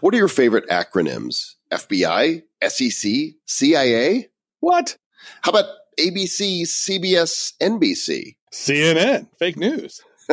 What 0.00 0.14
are 0.14 0.18
your 0.18 0.28
favorite 0.28 0.68
acronyms? 0.68 1.54
FBI, 1.70 2.42
SEC, 2.66 3.12
CIA? 3.46 4.28
What? 4.60 4.96
How 5.42 5.50
about 5.50 5.66
ABC, 5.98 6.62
CBS, 6.62 7.52
NBC? 7.60 8.36
CNN, 8.52 9.28
fake 9.38 9.56
news. 9.56 10.02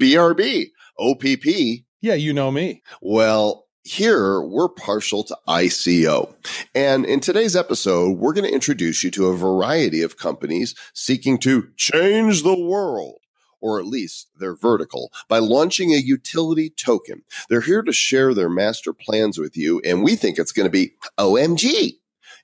BRB, 0.00 0.70
OPP. 0.98 1.84
Yeah, 2.00 2.14
you 2.14 2.32
know 2.32 2.50
me. 2.50 2.82
Well, 3.00 3.66
here 3.84 4.40
we're 4.40 4.68
partial 4.68 5.24
to 5.24 5.36
ICO. 5.48 6.34
And 6.74 7.04
in 7.04 7.20
today's 7.20 7.56
episode, 7.56 8.18
we're 8.18 8.32
going 8.32 8.46
to 8.46 8.54
introduce 8.54 9.02
you 9.02 9.10
to 9.12 9.26
a 9.26 9.36
variety 9.36 10.02
of 10.02 10.16
companies 10.16 10.74
seeking 10.94 11.38
to 11.38 11.68
change 11.76 12.42
the 12.42 12.58
world 12.58 13.21
or 13.62 13.78
at 13.78 13.86
least 13.86 14.28
their 14.38 14.54
vertical, 14.54 15.10
by 15.28 15.38
launching 15.38 15.92
a 15.92 15.96
utility 15.96 16.68
token. 16.68 17.22
They're 17.48 17.62
here 17.62 17.82
to 17.82 17.92
share 17.92 18.34
their 18.34 18.50
master 18.50 18.92
plans 18.92 19.38
with 19.38 19.56
you, 19.56 19.80
and 19.84 20.02
we 20.02 20.16
think 20.16 20.38
it's 20.38 20.52
going 20.52 20.66
to 20.66 20.70
be 20.70 20.92
OMG. 21.18 21.94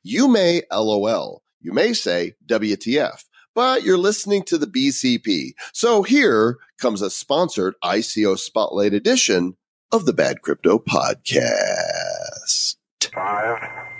You 0.02 0.28
may 0.28 0.62
LOL. 0.72 1.42
You 1.60 1.72
may 1.72 1.92
say 1.92 2.36
WTF, 2.46 3.24
but 3.54 3.82
you're 3.82 3.98
listening 3.98 4.44
to 4.44 4.56
the 4.56 4.66
BCP. 4.66 5.54
So 5.72 6.04
here 6.04 6.58
comes 6.78 7.02
a 7.02 7.10
sponsored 7.10 7.74
ICO 7.82 8.38
Spotlight 8.38 8.94
edition 8.94 9.56
of 9.90 10.06
the 10.06 10.12
Bad 10.12 10.42
Crypto 10.42 10.78
Podcast. 10.78 12.76
Five, 13.12 13.58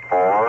four, 0.08 0.47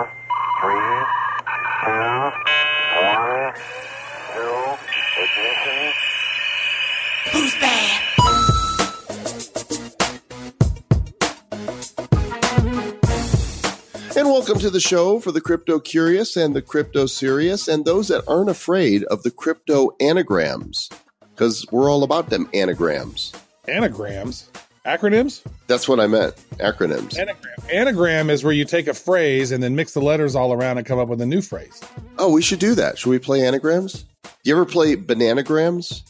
And 14.20 14.28
welcome 14.28 14.58
to 14.58 14.68
the 14.68 14.80
show 14.80 15.18
for 15.18 15.32
the 15.32 15.40
crypto 15.40 15.80
curious 15.80 16.36
and 16.36 16.54
the 16.54 16.60
crypto 16.60 17.06
serious 17.06 17.68
and 17.68 17.86
those 17.86 18.08
that 18.08 18.22
aren't 18.28 18.50
afraid 18.50 19.02
of 19.04 19.22
the 19.22 19.30
crypto 19.30 19.96
anagrams 19.98 20.90
because 21.30 21.64
we're 21.72 21.90
all 21.90 22.02
about 22.02 22.28
them 22.28 22.46
anagrams. 22.52 23.32
Anagrams, 23.66 24.50
acronyms. 24.84 25.42
That's 25.68 25.88
what 25.88 26.00
I 26.00 26.06
meant. 26.06 26.34
Acronyms. 26.58 27.18
Anagram. 27.18 27.54
Anagram 27.72 28.28
is 28.28 28.44
where 28.44 28.52
you 28.52 28.66
take 28.66 28.88
a 28.88 28.92
phrase 28.94 29.52
and 29.52 29.62
then 29.62 29.74
mix 29.74 29.94
the 29.94 30.02
letters 30.02 30.36
all 30.36 30.52
around 30.52 30.76
and 30.76 30.86
come 30.86 30.98
up 30.98 31.08
with 31.08 31.22
a 31.22 31.26
new 31.26 31.40
phrase. 31.40 31.80
Oh, 32.18 32.30
we 32.30 32.42
should 32.42 32.58
do 32.58 32.74
that. 32.74 32.98
Should 32.98 33.08
we 33.08 33.18
play 33.18 33.46
anagrams? 33.46 34.04
Do 34.22 34.28
you 34.44 34.54
ever 34.54 34.66
play 34.66 34.96
bananagrams? 34.96 36.02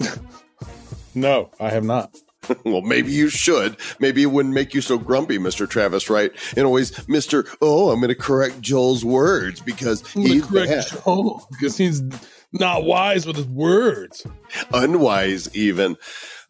No, 1.16 1.50
I 1.60 1.70
have 1.70 1.84
not. 1.84 2.16
well, 2.64 2.82
maybe 2.82 3.12
you 3.12 3.28
should. 3.28 3.76
Maybe 3.98 4.22
it 4.22 4.26
wouldn't 4.26 4.54
make 4.54 4.74
you 4.74 4.80
so 4.80 4.98
grumpy, 4.98 5.38
Mr. 5.38 5.68
Travis, 5.68 6.10
Wright? 6.10 6.32
And 6.56 6.66
always, 6.66 6.92
Mr. 7.06 7.48
Oh, 7.60 7.90
I'm 7.90 8.00
going 8.00 8.08
to 8.08 8.14
correct 8.14 8.60
Joel's 8.60 9.04
words 9.04 9.60
because 9.60 10.06
he's 10.12 10.46
bad. 10.46 10.86
Joel 10.86 11.46
because 11.50 11.76
he's 11.76 12.02
not 12.52 12.84
wise 12.84 13.26
with 13.26 13.36
his 13.36 13.46
words. 13.46 14.26
unwise 14.72 15.54
even. 15.54 15.96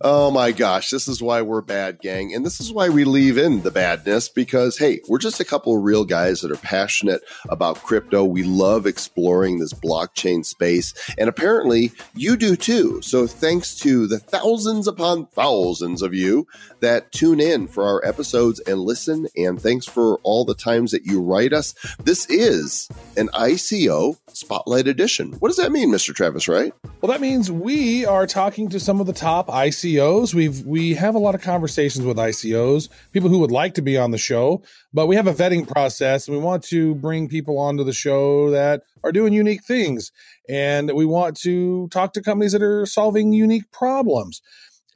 Oh 0.00 0.30
my 0.30 0.50
gosh, 0.52 0.90
this 0.90 1.06
is 1.06 1.22
why 1.22 1.42
we're 1.42 1.60
bad, 1.60 2.00
gang. 2.00 2.34
And 2.34 2.44
this 2.44 2.60
is 2.60 2.72
why 2.72 2.88
we 2.88 3.04
leave 3.04 3.38
in 3.38 3.62
the 3.62 3.70
badness 3.70 4.28
because, 4.28 4.78
hey, 4.78 5.00
we're 5.08 5.18
just 5.18 5.40
a 5.40 5.44
couple 5.44 5.76
of 5.76 5.84
real 5.84 6.04
guys 6.04 6.40
that 6.40 6.50
are 6.50 6.56
passionate 6.56 7.22
about 7.48 7.82
crypto. 7.82 8.24
We 8.24 8.42
love 8.42 8.86
exploring 8.86 9.58
this 9.58 9.72
blockchain 9.72 10.44
space. 10.44 10.94
And 11.16 11.28
apparently 11.28 11.92
you 12.14 12.36
do 12.36 12.56
too. 12.56 13.00
So 13.02 13.26
thanks 13.26 13.76
to 13.76 14.06
the 14.06 14.18
thousands 14.18 14.88
upon 14.88 15.26
thousands 15.26 16.02
of 16.02 16.12
you 16.12 16.46
that 16.80 17.12
tune 17.12 17.40
in 17.40 17.68
for 17.68 17.84
our 17.84 18.04
episodes 18.04 18.60
and 18.60 18.80
listen. 18.80 19.28
And 19.36 19.60
thanks 19.60 19.86
for 19.86 20.18
all 20.22 20.44
the 20.44 20.54
times 20.54 20.90
that 20.90 21.06
you 21.06 21.20
write 21.20 21.52
us. 21.52 21.74
This 22.02 22.28
is 22.28 22.88
an 23.16 23.28
ICO 23.28 24.18
Spotlight 24.36 24.88
Edition. 24.88 25.32
What 25.34 25.48
does 25.48 25.56
that 25.56 25.72
mean, 25.72 25.90
Mr. 25.90 26.14
Travis, 26.14 26.48
Wright? 26.48 26.72
Well, 27.00 27.10
that 27.10 27.20
means 27.20 27.50
we 27.50 28.04
are 28.06 28.26
talking 28.26 28.68
to 28.70 28.80
some 28.80 29.00
of 29.00 29.06
the 29.06 29.12
top 29.12 29.48
ICOs. 29.48 30.34
We've 30.34 30.64
we 30.66 30.94
have 30.94 31.14
a 31.14 31.18
lot 31.18 31.34
of 31.34 31.42
conversations 31.42 32.04
with 32.04 32.16
ICOs, 32.16 32.88
people 33.12 33.28
who 33.28 33.38
would 33.38 33.50
like 33.50 33.74
to 33.74 33.82
be 33.82 33.98
on 33.98 34.10
the 34.10 34.18
show, 34.18 34.62
but 34.92 35.06
we 35.06 35.16
have 35.16 35.26
a 35.26 35.34
vetting 35.34 35.68
process. 35.68 36.26
And 36.26 36.36
we 36.36 36.42
want 36.42 36.64
to 36.64 36.94
bring 36.96 37.28
people 37.28 37.58
onto 37.58 37.84
the 37.84 37.92
show 37.92 38.50
that 38.50 38.82
are 39.02 39.12
doing 39.12 39.32
unique 39.32 39.64
things, 39.64 40.12
and 40.48 40.92
we 40.92 41.04
want 41.04 41.36
to 41.38 41.88
talk 41.88 42.12
to 42.14 42.22
companies 42.22 42.52
that 42.52 42.62
are 42.62 42.86
solving 42.86 43.32
unique 43.32 43.70
problems. 43.72 44.40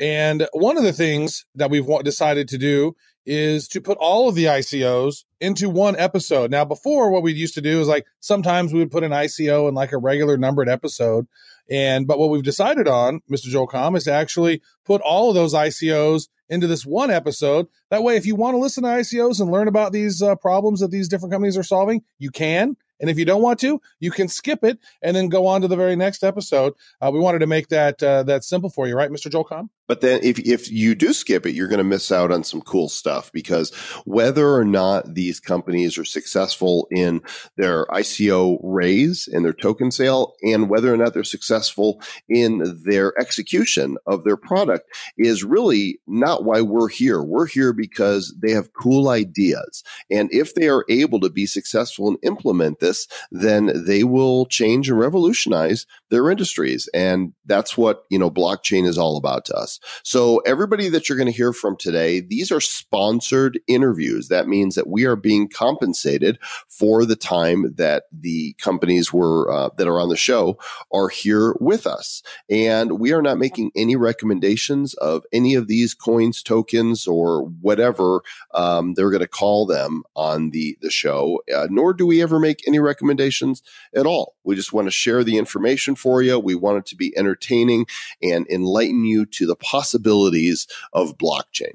And 0.01 0.47
one 0.53 0.77
of 0.77 0.85
the 0.85 0.93
things 0.93 1.45
that 1.55 1.71
we've 1.71 1.87
decided 2.05 2.49
to 2.49 2.59
do 2.59 2.95
is 3.29 3.69
to 3.69 3.81
put 3.81 3.99
all 3.99 4.29
of 4.29 4.35
the 4.35 4.47
ICOs 4.47 5.25
into 5.39 5.69
one 5.69 5.95
episode. 5.99 6.51
Now, 6.51 6.65
before 6.65 7.11
what 7.11 7.23
we 7.23 7.35
used 7.35 7.55
to 7.55 7.61
do 7.61 7.81
is 7.81 7.87
like 7.87 8.07
sometimes 8.21 8.73
we 8.73 8.79
would 8.79 8.91
put 8.91 9.05
an 9.05 9.13
ICO 9.13 9.69
in 9.69 9.75
like 9.75 9.93
a 9.93 9.99
regular 9.99 10.39
numbered 10.39 10.69
episode. 10.69 11.27
And 11.71 12.07
but 12.07 12.19
what 12.19 12.31
we've 12.31 12.43
decided 12.43 12.89
on, 12.89 13.21
Mr. 13.31 13.45
Joel 13.45 13.69
Comm, 13.69 13.99
is 13.99 14.05
to 14.05 14.13
actually 14.13 14.63
put 14.87 15.03
all 15.03 15.29
of 15.29 15.35
those 15.35 15.53
ICOs 15.53 16.29
into 16.49 16.67
this 16.67 16.87
one 16.87 17.11
episode. 17.11 17.67
That 17.91 18.03
way, 18.03 18.17
if 18.17 18.25
you 18.25 18.35
want 18.35 18.55
to 18.55 18.59
listen 18.59 18.85
to 18.85 18.89
ICOs 18.89 19.41
and 19.41 19.51
learn 19.51 19.69
about 19.69 19.93
these 19.93 20.23
uh, 20.23 20.35
problems 20.37 20.81
that 20.81 20.91
these 20.91 21.09
different 21.09 21.33
companies 21.33 21.59
are 21.59 21.63
solving, 21.63 22.03
you 22.19 22.31
can. 22.31 22.77
And 22.99 23.11
if 23.11 23.19
you 23.19 23.27
don't 23.27 23.43
want 23.43 23.61
to, 23.61 23.81
you 24.01 24.11
can 24.11 24.29
skip 24.29 24.65
it 24.65 24.79
and 25.03 25.15
then 25.15 25.29
go 25.29 25.47
on 25.47 25.61
to 25.61 25.69
the 25.69 25.77
very 25.77 25.97
next 25.97 26.25
episode. 26.25 26.73
Uh, 27.01 27.11
we 27.13 27.21
wanted 27.21 27.41
to 27.41 27.47
make 27.47 27.69
that 27.69 28.03
uh, 28.03 28.23
that 28.23 28.43
simple 28.43 28.71
for 28.71 28.89
you, 28.89 28.97
right, 28.97 29.11
Mr. 29.11 29.31
Joel 29.31 29.45
Comm? 29.45 29.69
But 29.89 30.03
then 30.03 30.21
if, 30.23 30.39
if 30.39 30.71
you 30.71 30.95
do 30.95 31.13
skip 31.13 31.47
it, 31.47 31.55
you're 31.55 31.67
going 31.67 31.79
to 31.79 31.85
miss 31.85 32.13
out 32.13 32.31
on 32.31 32.45
some 32.45 32.61
cool 32.61 32.89
stuff 32.89 33.33
because 33.33 33.75
whether 34.05 34.55
or 34.55 34.65
not 34.65 35.15
these 35.15 35.41
companies 35.41 35.99
are 35.99 36.05
successful 36.05 36.87
in 36.91 37.23
their 37.57 37.87
ICO 37.87 38.59
raise 38.63 39.27
and 39.27 39.45
their 39.45 39.55
token 39.55 39.91
sale 39.91 40.35
and 40.43 40.69
whether 40.69 40.93
or 40.93 40.97
not 40.97 41.15
they're 41.15 41.25
successful 41.25 42.01
in 42.29 42.83
their 42.85 43.19
execution 43.19 43.97
of 44.07 44.25
their 44.25 44.37
product 44.37 44.89
is 45.17 45.43
really 45.43 46.01
not 46.07 46.45
why 46.45 46.61
we're 46.61 46.89
here. 46.89 47.23
We're 47.23 47.47
here 47.47 47.73
because 47.73 48.35
they 48.41 48.53
have 48.53 48.75
cool 48.75 49.09
ideas. 49.09 49.83
And 50.11 50.29
if 50.33 50.55
they 50.55 50.69
are 50.69 50.85
able 50.89 51.21
to 51.21 51.31
be 51.31 51.47
successful 51.47 52.09
and 52.09 52.19
implement 52.23 52.81
this, 52.81 53.09
then 53.31 53.73
they 53.87 54.05
will 54.05 54.45
change 54.47 54.91
and 54.91 54.99
revolutionize 54.99 55.87
their 56.11 56.31
industries. 56.31 56.89
And 56.93 57.33
that's 57.47 57.77
what, 57.79 58.05
you 58.11 58.19
know, 58.19 58.31
blockchain 58.31 58.87
is 58.87 58.99
all 58.99 59.17
about 59.17 59.47
to 59.47 59.55
us. 59.55 59.78
So 60.03 60.39
everybody 60.39 60.89
that 60.89 61.09
you're 61.09 61.19
going 61.19 61.31
to 61.31 61.37
hear 61.37 61.53
from 61.53 61.77
today, 61.77 62.21
these 62.21 62.51
are 62.51 62.61
sponsored 62.61 63.61
interviews. 63.67 64.29
That 64.29 64.49
means 64.49 64.75
that 64.75 64.89
we 64.89 65.05
are 65.05 65.17
being 65.17 65.49
compensated 65.49 66.39
for 66.69 67.05
the 67.05 67.17
time 67.17 67.75
that 67.77 68.05
the 68.13 68.55
companies 68.55 69.13
were 69.13 69.51
uh, 69.51 69.71
that 69.77 69.89
are 69.89 70.01
on 70.01 70.09
the 70.09 70.17
show 70.17 70.59
are 70.93 71.09
here 71.09 71.55
with 71.61 71.87
us, 71.87 72.23
and 72.49 72.99
we 72.99 73.13
are 73.13 73.23
not 73.23 73.39
making 73.39 73.71
any 73.77 73.97
recommendations 73.97 74.95
of 74.95 75.25
any 75.33 75.55
of 75.55 75.67
these 75.67 75.95
coins, 75.95 76.43
tokens, 76.43 77.07
or 77.07 77.45
whatever 77.61 78.23
um, 78.55 78.95
they're 78.95 79.11
going 79.11 79.21
to 79.21 79.29
call 79.29 79.67
them 79.67 80.03
on 80.15 80.51
the 80.51 80.77
the 80.81 80.91
show. 80.91 81.41
Uh, 81.55 81.67
nor 81.71 81.93
do 81.93 82.07
we 82.07 82.23
ever 82.23 82.39
make 82.39 82.67
any 82.67 82.79
recommendations 82.79 83.63
at 83.95 84.07
all. 84.07 84.37
We 84.45 84.57
just 84.57 84.73
want 84.73 84.87
to 84.87 84.93
share 84.93 85.25
the 85.25 85.37
information 85.37 85.95
for 85.95 86.23
you. 86.23 86.39
We 86.39 86.55
want 86.55 86.79
it 86.79 86.87
to 86.87 86.97
be 86.97 87.17
entertaining 87.17 87.87
and 88.23 88.47
enlighten 88.49 89.05
you 89.05 89.27
to 89.27 89.47
the 89.47 89.57
possibilities 89.69 90.67
of 90.93 91.19
blockchain. 91.19 91.73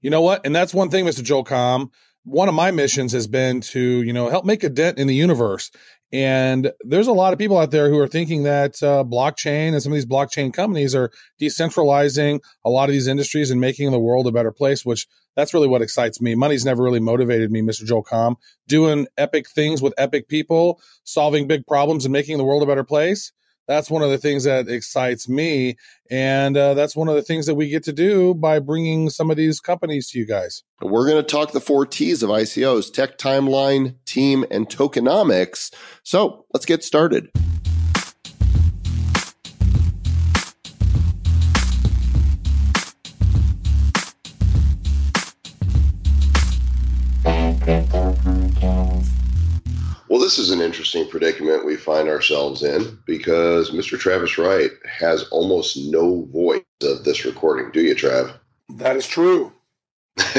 You 0.00 0.10
know 0.10 0.20
what? 0.20 0.44
And 0.44 0.54
that's 0.54 0.74
one 0.74 0.90
thing, 0.90 1.04
Mr. 1.04 1.22
Joel 1.22 1.44
Comm. 1.44 1.90
One 2.24 2.48
of 2.48 2.54
my 2.54 2.72
missions 2.72 3.12
has 3.12 3.28
been 3.28 3.60
to, 3.72 3.80
you 3.80 4.12
know, 4.12 4.28
help 4.28 4.44
make 4.44 4.64
a 4.64 4.68
dent 4.68 4.98
in 4.98 5.06
the 5.06 5.14
universe. 5.14 5.70
And 6.12 6.72
there's 6.80 7.06
a 7.06 7.12
lot 7.12 7.32
of 7.32 7.38
people 7.38 7.58
out 7.58 7.70
there 7.70 7.88
who 7.88 7.98
are 7.98 8.08
thinking 8.08 8.42
that 8.44 8.82
uh, 8.82 9.04
blockchain 9.04 9.72
and 9.72 9.82
some 9.82 9.92
of 9.92 9.96
these 9.96 10.06
blockchain 10.06 10.52
companies 10.52 10.94
are 10.94 11.10
decentralizing 11.40 12.40
a 12.64 12.70
lot 12.70 12.88
of 12.88 12.92
these 12.92 13.06
industries 13.06 13.50
and 13.50 13.60
making 13.60 13.90
the 13.92 13.98
world 13.98 14.26
a 14.26 14.32
better 14.32 14.52
place, 14.52 14.84
which 14.84 15.06
that's 15.36 15.54
really 15.54 15.68
what 15.68 15.82
excites 15.82 16.20
me. 16.20 16.34
Money's 16.34 16.64
never 16.64 16.82
really 16.82 17.00
motivated 17.00 17.50
me, 17.52 17.62
Mr. 17.62 17.84
Joel 17.84 18.04
Comm. 18.04 18.36
Doing 18.66 19.06
epic 19.16 19.48
things 19.48 19.82
with 19.82 19.94
epic 19.98 20.28
people, 20.28 20.80
solving 21.04 21.46
big 21.46 21.66
problems 21.66 22.04
and 22.04 22.12
making 22.12 22.38
the 22.38 22.44
world 22.44 22.62
a 22.62 22.66
better 22.66 22.84
place 22.84 23.32
that's 23.66 23.90
one 23.90 24.02
of 24.02 24.10
the 24.10 24.18
things 24.18 24.44
that 24.44 24.68
excites 24.68 25.28
me 25.28 25.76
and 26.10 26.56
uh, 26.56 26.74
that's 26.74 26.94
one 26.94 27.08
of 27.08 27.14
the 27.14 27.22
things 27.22 27.46
that 27.46 27.54
we 27.54 27.68
get 27.68 27.82
to 27.84 27.92
do 27.92 28.34
by 28.34 28.58
bringing 28.58 29.10
some 29.10 29.30
of 29.30 29.36
these 29.36 29.60
companies 29.60 30.08
to 30.10 30.18
you 30.18 30.26
guys 30.26 30.62
We're 30.80 31.08
going 31.08 31.22
to 31.22 31.28
talk 31.28 31.52
the 31.52 31.60
four 31.60 31.86
T's 31.86 32.22
of 32.22 32.30
ICOs 32.30 32.92
tech, 32.92 33.18
timeline, 33.18 33.94
team, 34.04 34.44
and 34.50 34.68
tokenomics. 34.68 35.72
So 36.02 36.44
let's 36.52 36.66
get 36.66 36.84
started. 36.84 37.30
This 50.26 50.40
is 50.40 50.50
an 50.50 50.60
interesting 50.60 51.08
predicament 51.08 51.64
we 51.64 51.76
find 51.76 52.08
ourselves 52.08 52.64
in 52.64 52.98
because 53.06 53.70
Mr. 53.70 53.96
Travis 53.96 54.36
Wright 54.36 54.72
has 54.84 55.22
almost 55.28 55.76
no 55.76 56.24
voice 56.32 56.64
of 56.82 57.04
this 57.04 57.24
recording. 57.24 57.70
Do 57.70 57.80
you, 57.80 57.94
Trav? 57.94 58.36
that 58.70 58.96
is 58.96 59.06
true 59.06 59.52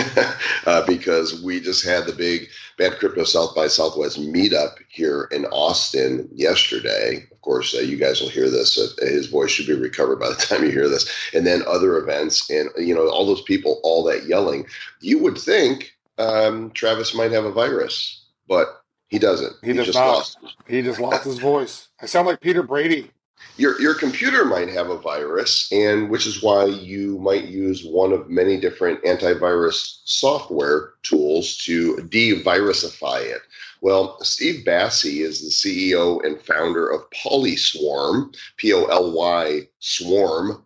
uh, 0.66 0.86
because 0.86 1.42
we 1.42 1.62
just 1.62 1.86
had 1.86 2.06
the 2.06 2.12
big 2.12 2.50
Bad 2.78 3.00
Crypto 3.00 3.24
South 3.24 3.56
by 3.56 3.68
Southwest 3.68 4.19
meetup 4.19 4.74
here 4.89 5.30
in 5.31 5.45
Austin 5.45 6.28
yesterday. 6.33 7.25
Of 7.31 7.40
course, 7.40 7.74
uh, 7.74 7.80
you 7.80 7.95
guys 7.95 8.19
will 8.19 8.28
hear 8.28 8.50
this. 8.50 8.78
Uh, 8.78 8.90
his 9.06 9.28
voice 9.28 9.51
should 9.51 9.68
be 9.68 9.74
recovered 9.74 10.19
by 10.19 10.28
the 10.28 10.36
time 10.48 10.66
you 10.66 10.69
hear 10.69 10.90
this. 10.90 11.10
And 11.33 11.48
then 11.48 11.63
other 11.66 11.98
events, 11.98 12.50
and 12.50 12.69
you 12.78 12.94
know, 12.94 13.07
all 13.07 13.25
those 13.25 13.44
people, 13.44 13.80
all 13.83 14.04
that 14.04 14.25
yelling. 14.25 14.66
You 15.00 15.19
would 15.19 15.38
think 15.38 15.94
um, 16.18 16.72
Travis 16.72 17.16
might 17.16 17.31
have 17.31 17.45
a 17.45 17.54
virus, 17.54 18.25
but 18.50 18.83
he 19.07 19.19
doesn't. 19.19 19.54
He, 19.63 19.74
does 19.74 19.88
just 19.88 19.98
not. 19.98 20.07
lost. 20.07 20.38
He 20.68 20.81
just 20.81 21.00
lost 21.00 21.24
his 21.24 21.39
voice. 21.39 21.88
I 22.01 22.06
sound 22.06 22.27
like 22.27 22.42
Peter 22.42 22.63
Brady. 22.63 23.12
Your 23.56 23.80
your 23.80 23.94
computer 23.94 24.45
might 24.45 24.69
have 24.69 24.89
a 24.89 24.98
virus, 24.98 25.71
and 25.71 26.09
which 26.09 26.25
is 26.25 26.42
why 26.42 26.65
you 26.65 27.19
might 27.19 27.45
use 27.45 27.86
one 27.86 28.12
of 28.12 28.30
many 28.30 28.59
different 28.59 29.04
antivirus 29.04 30.01
software 30.06 30.94
tools 31.04 31.57
to 31.57 31.98
de-virusify 32.09 33.21
it. 33.21 33.42
Well, 33.81 34.18
Steve 34.24 34.65
Bassi 34.65 35.21
is 35.21 35.42
the 35.42 35.50
CEO 35.50 36.24
and 36.25 36.42
founder 36.42 36.88
of 36.89 37.09
Polyswarm, 37.12 38.36
P 38.57 38.74
O 38.74 38.86
L 38.86 39.12
Y 39.13 39.68
swarm.io, 39.80 40.65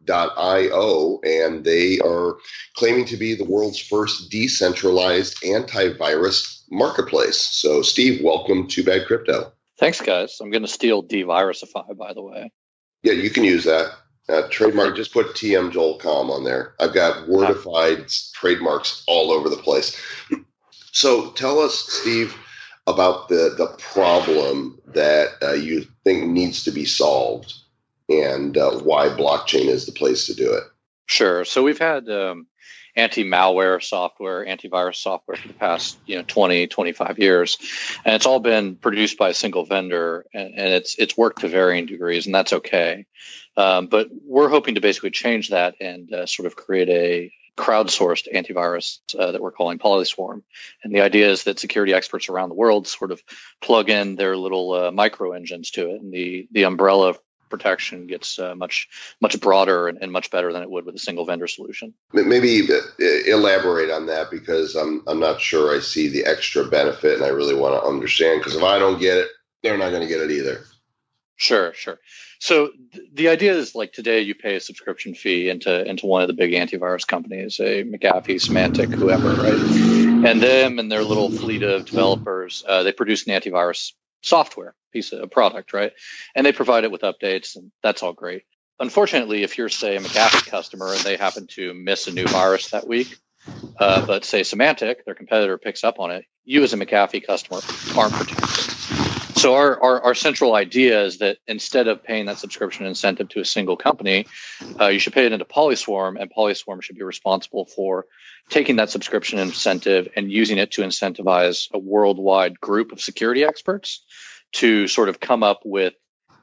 and 1.23 1.63
they 1.65 1.99
are 1.99 2.38
claiming 2.75 3.05
to 3.05 3.17
be 3.17 3.35
the 3.35 3.43
world's 3.43 3.79
first 3.79 4.31
decentralized 4.31 5.41
antivirus 5.43 6.60
marketplace. 6.71 7.38
So, 7.38 7.81
Steve, 7.81 8.23
welcome 8.23 8.68
to 8.69 8.83
Bad 8.83 9.06
Crypto. 9.06 9.51
Thanks, 9.77 10.01
guys. 10.01 10.38
I'm 10.41 10.50
going 10.50 10.63
to 10.63 10.68
steal 10.68 11.03
devirusify, 11.03 11.95
by 11.97 12.13
the 12.13 12.21
way. 12.21 12.51
Yeah, 13.03 13.13
you 13.13 13.29
can 13.29 13.44
use 13.44 13.65
that. 13.65 13.91
Uh, 14.29 14.47
trademark, 14.50 14.95
just 14.95 15.12
put 15.12 15.27
TM 15.27 15.71
Joel.com 15.71 16.29
on 16.29 16.44
there. 16.44 16.75
I've 16.79 16.94
got 16.94 17.27
wordified 17.27 18.07
trademarks 18.33 19.03
all 19.07 19.31
over 19.31 19.50
the 19.50 19.57
place. 19.57 20.00
So 20.91 21.31
tell 21.31 21.59
us, 21.59 21.75
Steve, 21.75 22.35
about 22.85 23.29
the, 23.29 23.56
the 23.57 23.75
problem 23.79 24.79
that 24.88 25.29
uh, 25.41 25.53
you 25.53 25.85
think 26.03 26.29
needs 26.29 26.63
to 26.65 26.71
be 26.71 26.85
solved 26.85 27.53
and 28.09 28.57
uh, 28.57 28.71
why 28.79 29.07
blockchain 29.07 29.65
is 29.65 29.85
the 29.85 29.91
place 29.94 30.25
to 30.27 30.33
do 30.33 30.53
it. 30.53 30.63
Sure. 31.07 31.45
So 31.45 31.63
we've 31.63 31.79
had 31.79 32.09
um, 32.09 32.47
anti-malware 32.95 33.81
software, 33.81 34.45
antivirus 34.45 34.95
software 34.95 35.38
for 35.38 35.47
the 35.47 35.53
past, 35.53 35.97
you 36.05 36.17
know, 36.17 36.23
20, 36.27 36.67
25 36.67 37.19
years. 37.19 37.57
And 38.05 38.15
it's 38.15 38.25
all 38.25 38.39
been 38.39 38.75
produced 38.75 39.17
by 39.17 39.29
a 39.29 39.33
single 39.33 39.65
vendor 39.65 40.25
and, 40.33 40.53
and 40.55 40.73
it's 40.73 40.95
it's 40.97 41.17
worked 41.17 41.41
to 41.41 41.47
varying 41.47 41.85
degrees 41.85 42.25
and 42.25 42.35
that's 42.35 42.53
okay. 42.53 43.05
Um, 43.57 43.88
but 43.88 44.09
we're 44.25 44.49
hoping 44.49 44.75
to 44.75 44.81
basically 44.81 45.11
change 45.11 45.49
that 45.49 45.75
and 45.81 46.11
uh, 46.13 46.25
sort 46.25 46.45
of 46.45 46.55
create 46.55 46.89
a 46.89 47.33
crowdsourced 47.57 48.33
antivirus 48.33 48.99
uh, 49.17 49.31
that 49.31 49.41
we're 49.41 49.51
calling 49.51 49.77
Polyswarm. 49.77 50.41
And 50.83 50.95
the 50.95 51.01
idea 51.01 51.29
is 51.29 51.43
that 51.43 51.59
security 51.59 51.93
experts 51.93 52.29
around 52.29 52.49
the 52.49 52.55
world 52.55 52.88
sort 52.88 53.11
of 53.11 53.21
plug 53.61 53.89
in 53.89 54.15
their 54.15 54.38
little 54.38 54.73
uh, 54.73 54.91
micro 54.91 55.33
engines 55.33 55.71
to 55.71 55.89
it, 55.91 56.01
and 56.01 56.13
the 56.13 56.47
the 56.51 56.63
umbrella 56.63 57.15
protection 57.51 58.07
gets 58.07 58.39
uh, 58.39 58.56
much 58.56 58.89
much 59.21 59.39
broader 59.39 59.88
and, 59.88 60.00
and, 60.01 60.12
much 60.12 60.31
better 60.31 60.51
than 60.51 60.63
it 60.63 60.69
would 60.69 60.86
with 60.86 60.95
a 60.95 61.00
single 61.00 61.25
vendor 61.25 61.48
solution. 61.48 61.94
Maybe 62.13 62.68
uh, 62.71 63.03
elaborate 63.27 63.92
on 63.92 64.07
that 64.07 64.31
because 64.31 64.75
I'm 64.75 65.03
I'm 65.07 65.19
not 65.19 65.39
sure 65.39 65.75
I 65.75 65.80
see 65.80 66.07
the 66.07 66.25
extra 66.25 66.65
benefit, 66.65 67.15
and 67.15 67.24
I 67.24 67.30
really 67.30 67.56
want 67.56 67.75
to 67.75 67.88
understand 67.88 68.39
because 68.39 68.56
if 68.56 68.63
I 68.63 68.80
don't 68.80 69.00
get 69.00 69.18
it, 69.18 69.27
they're 69.62 69.77
not 69.77 69.89
going 69.89 70.01
to 70.01 70.07
get 70.07 70.21
it 70.21 70.31
either. 70.31 70.62
Sure, 71.36 71.74
sure. 71.74 72.00
So 72.39 72.69
th- 72.92 73.07
the 73.13 73.30
idea 73.30 73.53
is 73.53 73.75
like 73.75 73.94
today 73.94 74.21
you 74.21 74.36
pay 74.36 74.56
a 74.56 74.59
subscription 74.59 75.15
fee 75.15 75.50
into 75.50 75.83
into 75.88 76.06
one 76.06 76.21
of 76.21 76.27
the 76.27 76.33
big 76.33 76.53
antivirus 76.53 77.06
companies, 77.06 77.59
a 77.59 77.83
McAfee, 77.83 78.39
Symantec, 78.39 78.94
whoever, 78.94 79.30
right? 79.30 80.25
And 80.25 80.42
them 80.42 80.80
and 80.80 80.92
their 80.92 81.03
little 81.03 81.31
fleet 81.31 81.63
of 81.63 81.86
developers, 81.86 82.63
uh, 82.68 82.83
they 82.83 82.92
produce 82.92 83.25
an 83.25 83.33
antivirus 83.33 83.94
software 84.21 84.75
piece 84.91 85.11
of 85.11 85.31
product, 85.31 85.73
right? 85.73 85.93
And 86.35 86.45
they 86.45 86.51
provide 86.51 86.83
it 86.83 86.91
with 86.91 87.01
updates, 87.01 87.55
and 87.55 87.71
that's 87.81 88.03
all 88.03 88.13
great. 88.13 88.43
Unfortunately, 88.79 89.43
if 89.43 89.57
you're 89.57 89.69
say 89.69 89.95
a 89.95 89.99
McAfee 89.99 90.47
customer 90.47 90.91
and 90.91 91.01
they 91.01 91.15
happen 91.15 91.47
to 91.47 91.73
miss 91.73 92.07
a 92.07 92.11
new 92.11 92.25
virus 92.25 92.69
that 92.69 92.88
week, 92.88 93.15
uh, 93.79 94.05
but 94.05 94.25
say 94.25 94.41
Symantec, 94.41 95.05
their 95.05 95.15
competitor, 95.15 95.57
picks 95.57 95.83
up 95.83 95.99
on 95.99 96.11
it, 96.11 96.25
you 96.43 96.63
as 96.63 96.73
a 96.73 96.77
McAfee 96.77 97.25
customer 97.25 97.59
aren't 97.95 98.13
protected. 98.13 98.81
So 99.41 99.55
our, 99.55 99.81
our, 99.81 100.01
our, 100.03 100.13
central 100.13 100.53
idea 100.53 101.03
is 101.03 101.17
that 101.17 101.39
instead 101.47 101.88
of 101.88 102.03
paying 102.03 102.27
that 102.27 102.38
subscription 102.38 102.85
incentive 102.85 103.29
to 103.29 103.39
a 103.39 103.45
single 103.45 103.75
company, 103.75 104.27
uh, 104.79 104.88
you 104.88 104.99
should 104.99 105.13
pay 105.13 105.25
it 105.25 105.31
into 105.31 105.45
Polyswarm, 105.45 106.21
and 106.21 106.31
Polyswarm 106.31 106.83
should 106.83 106.95
be 106.95 107.01
responsible 107.01 107.65
for 107.65 108.05
taking 108.49 108.75
that 108.75 108.91
subscription 108.91 109.39
incentive 109.39 110.09
and 110.15 110.31
using 110.31 110.59
it 110.59 110.69
to 110.73 110.83
incentivize 110.83 111.71
a 111.73 111.79
worldwide 111.79 112.59
group 112.59 112.91
of 112.91 113.01
security 113.01 113.43
experts 113.43 114.05
to 114.53 114.88
sort 114.88 115.09
of 115.09 115.19
come 115.19 115.44
up 115.44 115.62
with 115.63 115.94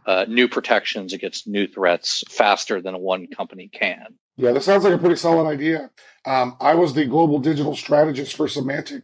uh, 0.07 0.25
new 0.29 0.49
protections 0.49 1.13
against 1.13 1.47
new 1.47 1.67
threats 1.67 2.25
faster 2.31 2.81
than 2.81 2.99
one 2.99 3.27
company 3.27 3.69
can. 3.69 4.15
Yeah, 4.37 4.53
that 4.53 4.63
sounds 4.63 4.85
like 4.85 4.95
a 4.95 4.99
pretty 4.99 5.17
solid 5.17 5.49
idea. 5.49 5.91
Um, 6.25 6.57
I 6.61 6.75
was 6.75 6.95
the 6.95 7.05
global 7.05 7.39
digital 7.39 7.77
strategist 7.77 8.37
for 8.37 8.47
Symantec 8.47 9.03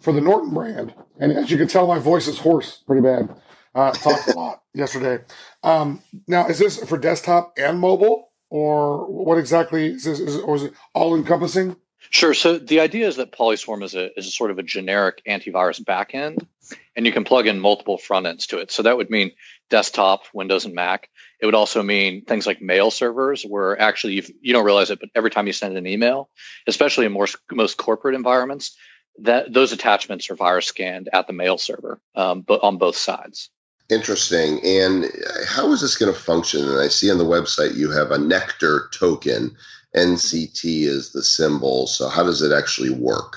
for 0.00 0.12
the 0.12 0.20
Norton 0.20 0.52
brand. 0.52 0.94
And 1.18 1.32
as 1.32 1.50
you 1.50 1.56
can 1.56 1.66
tell, 1.66 1.86
my 1.86 1.98
voice 1.98 2.28
is 2.28 2.38
hoarse 2.38 2.82
pretty 2.86 3.02
bad. 3.02 3.34
Uh, 3.74 3.92
talked 3.92 4.28
a 4.28 4.36
lot 4.36 4.62
yesterday. 4.74 5.24
Um, 5.62 6.02
now, 6.26 6.46
is 6.46 6.58
this 6.58 6.82
for 6.84 6.96
desktop 6.96 7.54
and 7.58 7.80
mobile, 7.80 8.30
or 8.48 9.06
what 9.10 9.36
exactly 9.38 9.92
is 9.94 10.04
this? 10.04 10.20
Is 10.20 10.38
or 10.38 10.56
is 10.56 10.62
it 10.64 10.74
all 10.94 11.16
encompassing? 11.16 11.76
Sure. 12.10 12.34
So 12.34 12.58
the 12.58 12.80
idea 12.80 13.06
is 13.06 13.16
that 13.16 13.32
Polyswarm 13.32 13.82
is 13.82 13.94
a 13.94 14.16
is 14.18 14.26
a 14.26 14.30
sort 14.30 14.50
of 14.50 14.58
a 14.58 14.62
generic 14.62 15.22
antivirus 15.26 15.82
backend, 15.82 16.46
and 16.94 17.06
you 17.06 17.12
can 17.12 17.24
plug 17.24 17.46
in 17.46 17.60
multiple 17.60 17.98
front 17.98 18.26
ends 18.26 18.46
to 18.48 18.58
it. 18.58 18.70
So 18.70 18.82
that 18.82 18.96
would 18.96 19.10
mean 19.10 19.32
desktop, 19.70 20.24
Windows, 20.32 20.64
and 20.64 20.74
Mac. 20.74 21.08
It 21.40 21.46
would 21.46 21.54
also 21.54 21.82
mean 21.82 22.24
things 22.24 22.46
like 22.46 22.62
mail 22.62 22.90
servers, 22.90 23.42
where 23.42 23.78
actually 23.80 24.14
you 24.14 24.22
you 24.40 24.52
don't 24.52 24.64
realize 24.64 24.90
it, 24.90 25.00
but 25.00 25.10
every 25.14 25.30
time 25.30 25.46
you 25.46 25.52
send 25.52 25.76
an 25.76 25.86
email, 25.86 26.30
especially 26.66 27.06
in 27.06 27.12
more, 27.12 27.26
most 27.50 27.76
corporate 27.76 28.14
environments, 28.14 28.76
that 29.18 29.52
those 29.52 29.72
attachments 29.72 30.30
are 30.30 30.34
virus 30.34 30.66
scanned 30.66 31.08
at 31.12 31.26
the 31.26 31.32
mail 31.32 31.58
server, 31.58 32.00
um, 32.14 32.42
but 32.42 32.62
on 32.62 32.78
both 32.78 32.96
sides. 32.96 33.50
Interesting. 33.88 34.60
And 34.64 35.04
how 35.46 35.70
is 35.72 35.80
this 35.80 35.96
going 35.96 36.12
to 36.12 36.18
function? 36.18 36.68
And 36.68 36.80
I 36.80 36.88
see 36.88 37.10
on 37.10 37.18
the 37.18 37.24
website 37.24 37.76
you 37.76 37.90
have 37.90 38.10
a 38.10 38.18
Nectar 38.18 38.88
token. 38.92 39.56
NCT 39.96 40.82
is 40.82 41.12
the 41.12 41.22
symbol. 41.22 41.86
So 41.86 42.08
how 42.08 42.22
does 42.22 42.42
it 42.42 42.52
actually 42.52 42.90
work? 42.90 43.36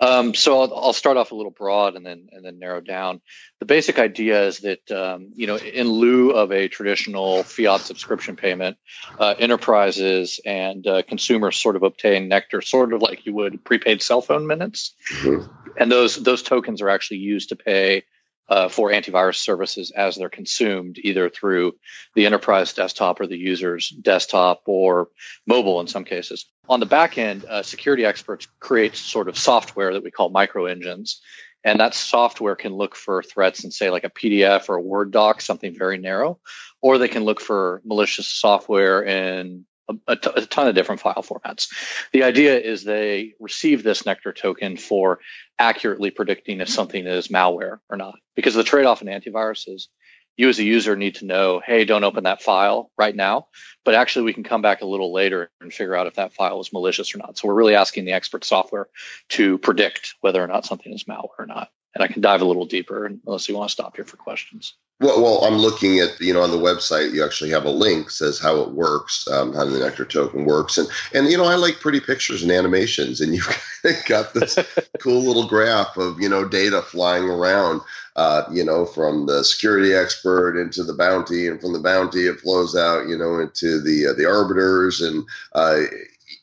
Um, 0.00 0.32
so 0.32 0.60
I'll, 0.60 0.74
I'll, 0.76 0.92
start 0.92 1.16
off 1.16 1.32
a 1.32 1.34
little 1.34 1.50
broad 1.50 1.96
and 1.96 2.06
then 2.06 2.28
and 2.30 2.44
then 2.44 2.60
narrow 2.60 2.80
down. 2.80 3.20
The 3.58 3.66
basic 3.66 3.98
idea 3.98 4.46
is 4.46 4.58
that 4.58 4.88
um, 4.92 5.32
you 5.34 5.48
know, 5.48 5.56
in 5.56 5.88
lieu 5.88 6.30
of 6.30 6.52
a 6.52 6.68
traditional 6.68 7.42
fiat 7.42 7.80
subscription 7.80 8.36
payment, 8.36 8.76
uh, 9.18 9.34
enterprises 9.40 10.38
and 10.46 10.86
uh, 10.86 11.02
consumers 11.02 11.56
sort 11.56 11.74
of 11.74 11.82
obtain 11.82 12.28
Nectar, 12.28 12.60
sort 12.60 12.92
of 12.92 13.02
like 13.02 13.26
you 13.26 13.34
would 13.34 13.64
prepaid 13.64 14.00
cell 14.00 14.20
phone 14.20 14.46
minutes, 14.46 14.94
mm-hmm. 15.14 15.50
and 15.76 15.90
those 15.90 16.14
those 16.14 16.44
tokens 16.44 16.80
are 16.80 16.90
actually 16.90 17.18
used 17.18 17.48
to 17.48 17.56
pay 17.56 18.04
uh, 18.48 18.68
for 18.68 18.90
antivirus 18.90 19.36
services 19.36 19.90
as 19.90 20.16
they're 20.16 20.28
consumed, 20.28 20.98
either 21.02 21.28
through 21.28 21.72
the 22.14 22.26
enterprise 22.26 22.72
desktop 22.72 23.20
or 23.20 23.26
the 23.26 23.36
user's 23.36 23.88
desktop 23.88 24.62
or 24.66 25.08
mobile 25.46 25.80
in 25.80 25.86
some 25.86 26.04
cases. 26.04 26.46
On 26.68 26.80
the 26.80 26.86
back 26.86 27.18
end, 27.18 27.44
uh, 27.44 27.62
security 27.62 28.04
experts 28.04 28.46
create 28.60 28.96
sort 28.96 29.28
of 29.28 29.38
software 29.38 29.92
that 29.92 30.02
we 30.02 30.10
call 30.10 30.30
micro 30.30 30.66
engines. 30.66 31.20
And 31.64 31.80
that 31.80 31.94
software 31.94 32.54
can 32.54 32.72
look 32.72 32.94
for 32.94 33.22
threats 33.22 33.64
in, 33.64 33.70
say, 33.70 33.90
like 33.90 34.04
a 34.04 34.10
PDF 34.10 34.68
or 34.68 34.76
a 34.76 34.82
Word 34.82 35.10
doc, 35.10 35.40
something 35.40 35.76
very 35.76 35.98
narrow, 35.98 36.38
or 36.80 36.98
they 36.98 37.08
can 37.08 37.24
look 37.24 37.40
for 37.40 37.82
malicious 37.84 38.28
software 38.28 39.02
in 39.02 39.66
a, 40.06 40.16
t- 40.16 40.30
a 40.34 40.46
ton 40.46 40.68
of 40.68 40.74
different 40.74 41.00
file 41.00 41.22
formats. 41.22 41.68
The 42.12 42.22
idea 42.22 42.58
is 42.58 42.84
they 42.84 43.34
receive 43.40 43.82
this 43.82 44.04
Nectar 44.06 44.32
token 44.32 44.76
for 44.76 45.20
accurately 45.58 46.10
predicting 46.10 46.60
if 46.60 46.68
something 46.68 47.06
is 47.06 47.28
malware 47.28 47.80
or 47.88 47.96
not. 47.96 48.16
Because 48.36 48.54
the 48.54 48.64
trade 48.64 48.86
off 48.86 49.02
in 49.02 49.08
antivirus 49.08 49.68
is 49.68 49.88
you 50.36 50.48
as 50.48 50.58
a 50.60 50.64
user 50.64 50.94
need 50.94 51.16
to 51.16 51.26
know, 51.26 51.60
hey, 51.66 51.84
don't 51.84 52.04
open 52.04 52.24
that 52.24 52.42
file 52.42 52.92
right 52.96 53.14
now. 53.14 53.48
But 53.84 53.96
actually, 53.96 54.24
we 54.24 54.32
can 54.32 54.44
come 54.44 54.62
back 54.62 54.80
a 54.80 54.86
little 54.86 55.12
later 55.12 55.50
and 55.60 55.72
figure 55.72 55.96
out 55.96 56.06
if 56.06 56.14
that 56.14 56.32
file 56.32 56.60
is 56.60 56.72
malicious 56.72 57.14
or 57.14 57.18
not. 57.18 57.36
So 57.36 57.48
we're 57.48 57.54
really 57.54 57.74
asking 57.74 58.04
the 58.04 58.12
expert 58.12 58.44
software 58.44 58.86
to 59.30 59.58
predict 59.58 60.14
whether 60.20 60.42
or 60.42 60.46
not 60.46 60.64
something 60.64 60.92
is 60.92 61.04
malware 61.04 61.40
or 61.40 61.46
not. 61.46 61.70
And 61.94 62.04
I 62.04 62.08
can 62.08 62.22
dive 62.22 62.40
a 62.40 62.44
little 62.44 62.66
deeper 62.66 63.06
unless 63.06 63.48
you 63.48 63.56
want 63.56 63.68
to 63.68 63.72
stop 63.72 63.96
here 63.96 64.04
for 64.04 64.16
questions. 64.16 64.74
Well, 65.00 65.22
well, 65.22 65.44
I'm 65.44 65.58
looking 65.58 66.00
at 66.00 66.20
you 66.20 66.34
know 66.34 66.42
on 66.42 66.50
the 66.50 66.56
website 66.56 67.14
you 67.14 67.24
actually 67.24 67.50
have 67.50 67.64
a 67.64 67.70
link 67.70 68.10
says 68.10 68.40
how 68.40 68.60
it 68.62 68.72
works, 68.72 69.28
um, 69.28 69.54
how 69.54 69.64
the 69.64 69.78
Nectar 69.78 70.04
token 70.04 70.44
works, 70.44 70.76
and 70.76 70.88
and 71.14 71.30
you 71.30 71.36
know 71.36 71.44
I 71.44 71.54
like 71.54 71.78
pretty 71.78 72.00
pictures 72.00 72.42
and 72.42 72.50
animations, 72.50 73.20
and 73.20 73.32
you've 73.34 74.04
got 74.06 74.34
this 74.34 74.58
cool 74.98 75.22
little 75.22 75.46
graph 75.46 75.96
of 75.96 76.20
you 76.20 76.28
know 76.28 76.48
data 76.48 76.82
flying 76.82 77.30
around, 77.30 77.80
uh, 78.16 78.42
you 78.52 78.64
know 78.64 78.84
from 78.86 79.26
the 79.26 79.44
security 79.44 79.94
expert 79.94 80.60
into 80.60 80.82
the 80.82 80.94
bounty, 80.94 81.46
and 81.46 81.60
from 81.60 81.74
the 81.74 81.78
bounty 81.78 82.26
it 82.26 82.40
flows 82.40 82.74
out 82.74 83.06
you 83.06 83.16
know 83.16 83.38
into 83.38 83.80
the 83.80 84.08
uh, 84.08 84.12
the 84.14 84.26
arbiters, 84.26 85.00
and 85.00 85.24
uh, 85.52 85.82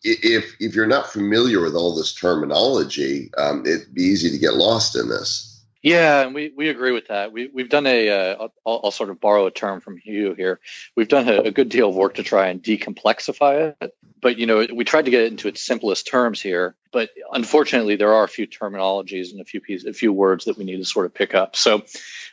if 0.03 0.55
if 0.61 0.73
you're 0.73 0.87
not 0.87 1.11
familiar 1.11 1.61
with 1.61 1.75
all 1.75 1.93
this 1.93 2.13
terminology, 2.13 3.31
um, 3.37 3.65
it'd 3.65 3.93
be 3.93 4.03
easy 4.03 4.29
to 4.29 4.37
get 4.37 4.53
lost 4.53 4.95
in 4.95 5.09
this. 5.09 5.54
Yeah, 5.85 6.21
and 6.21 6.33
we, 6.33 6.51
we 6.57 6.69
agree 6.69 6.93
with 6.93 7.09
that. 7.09 7.31
We 7.31 7.47
we've 7.53 7.69
done 7.69 7.85
a 7.85 8.09
uh, 8.09 8.47
I'll, 8.65 8.81
I'll 8.85 8.91
sort 8.91 9.11
of 9.11 9.21
borrow 9.21 9.45
a 9.45 9.51
term 9.51 9.81
from 9.81 9.97
Hugh 9.97 10.33
here. 10.33 10.59
We've 10.95 11.07
done 11.07 11.29
a, 11.29 11.41
a, 11.41 11.51
good 11.51 11.69
deal 11.69 11.89
of 11.89 11.95
work 11.95 12.15
to 12.15 12.23
try 12.23 12.47
and 12.47 12.59
decomplexify 12.59 13.75
it, 13.79 13.93
but 14.19 14.39
you 14.39 14.47
know 14.47 14.65
we 14.73 14.83
tried 14.83 15.05
to 15.05 15.11
get 15.11 15.21
it 15.21 15.31
into 15.31 15.47
its 15.47 15.61
simplest 15.61 16.07
terms 16.07 16.41
here. 16.41 16.75
But 16.91 17.11
unfortunately, 17.31 17.97
there 17.97 18.15
are 18.15 18.23
a 18.23 18.27
few 18.27 18.47
terminologies 18.47 19.31
and 19.31 19.39
a 19.39 19.45
few 19.45 19.61
pieces, 19.61 19.85
a 19.85 19.93
few 19.93 20.11
words 20.11 20.45
that 20.45 20.57
we 20.57 20.63
need 20.63 20.77
to 20.77 20.85
sort 20.85 21.05
of 21.05 21.13
pick 21.13 21.35
up. 21.35 21.55
So, 21.55 21.83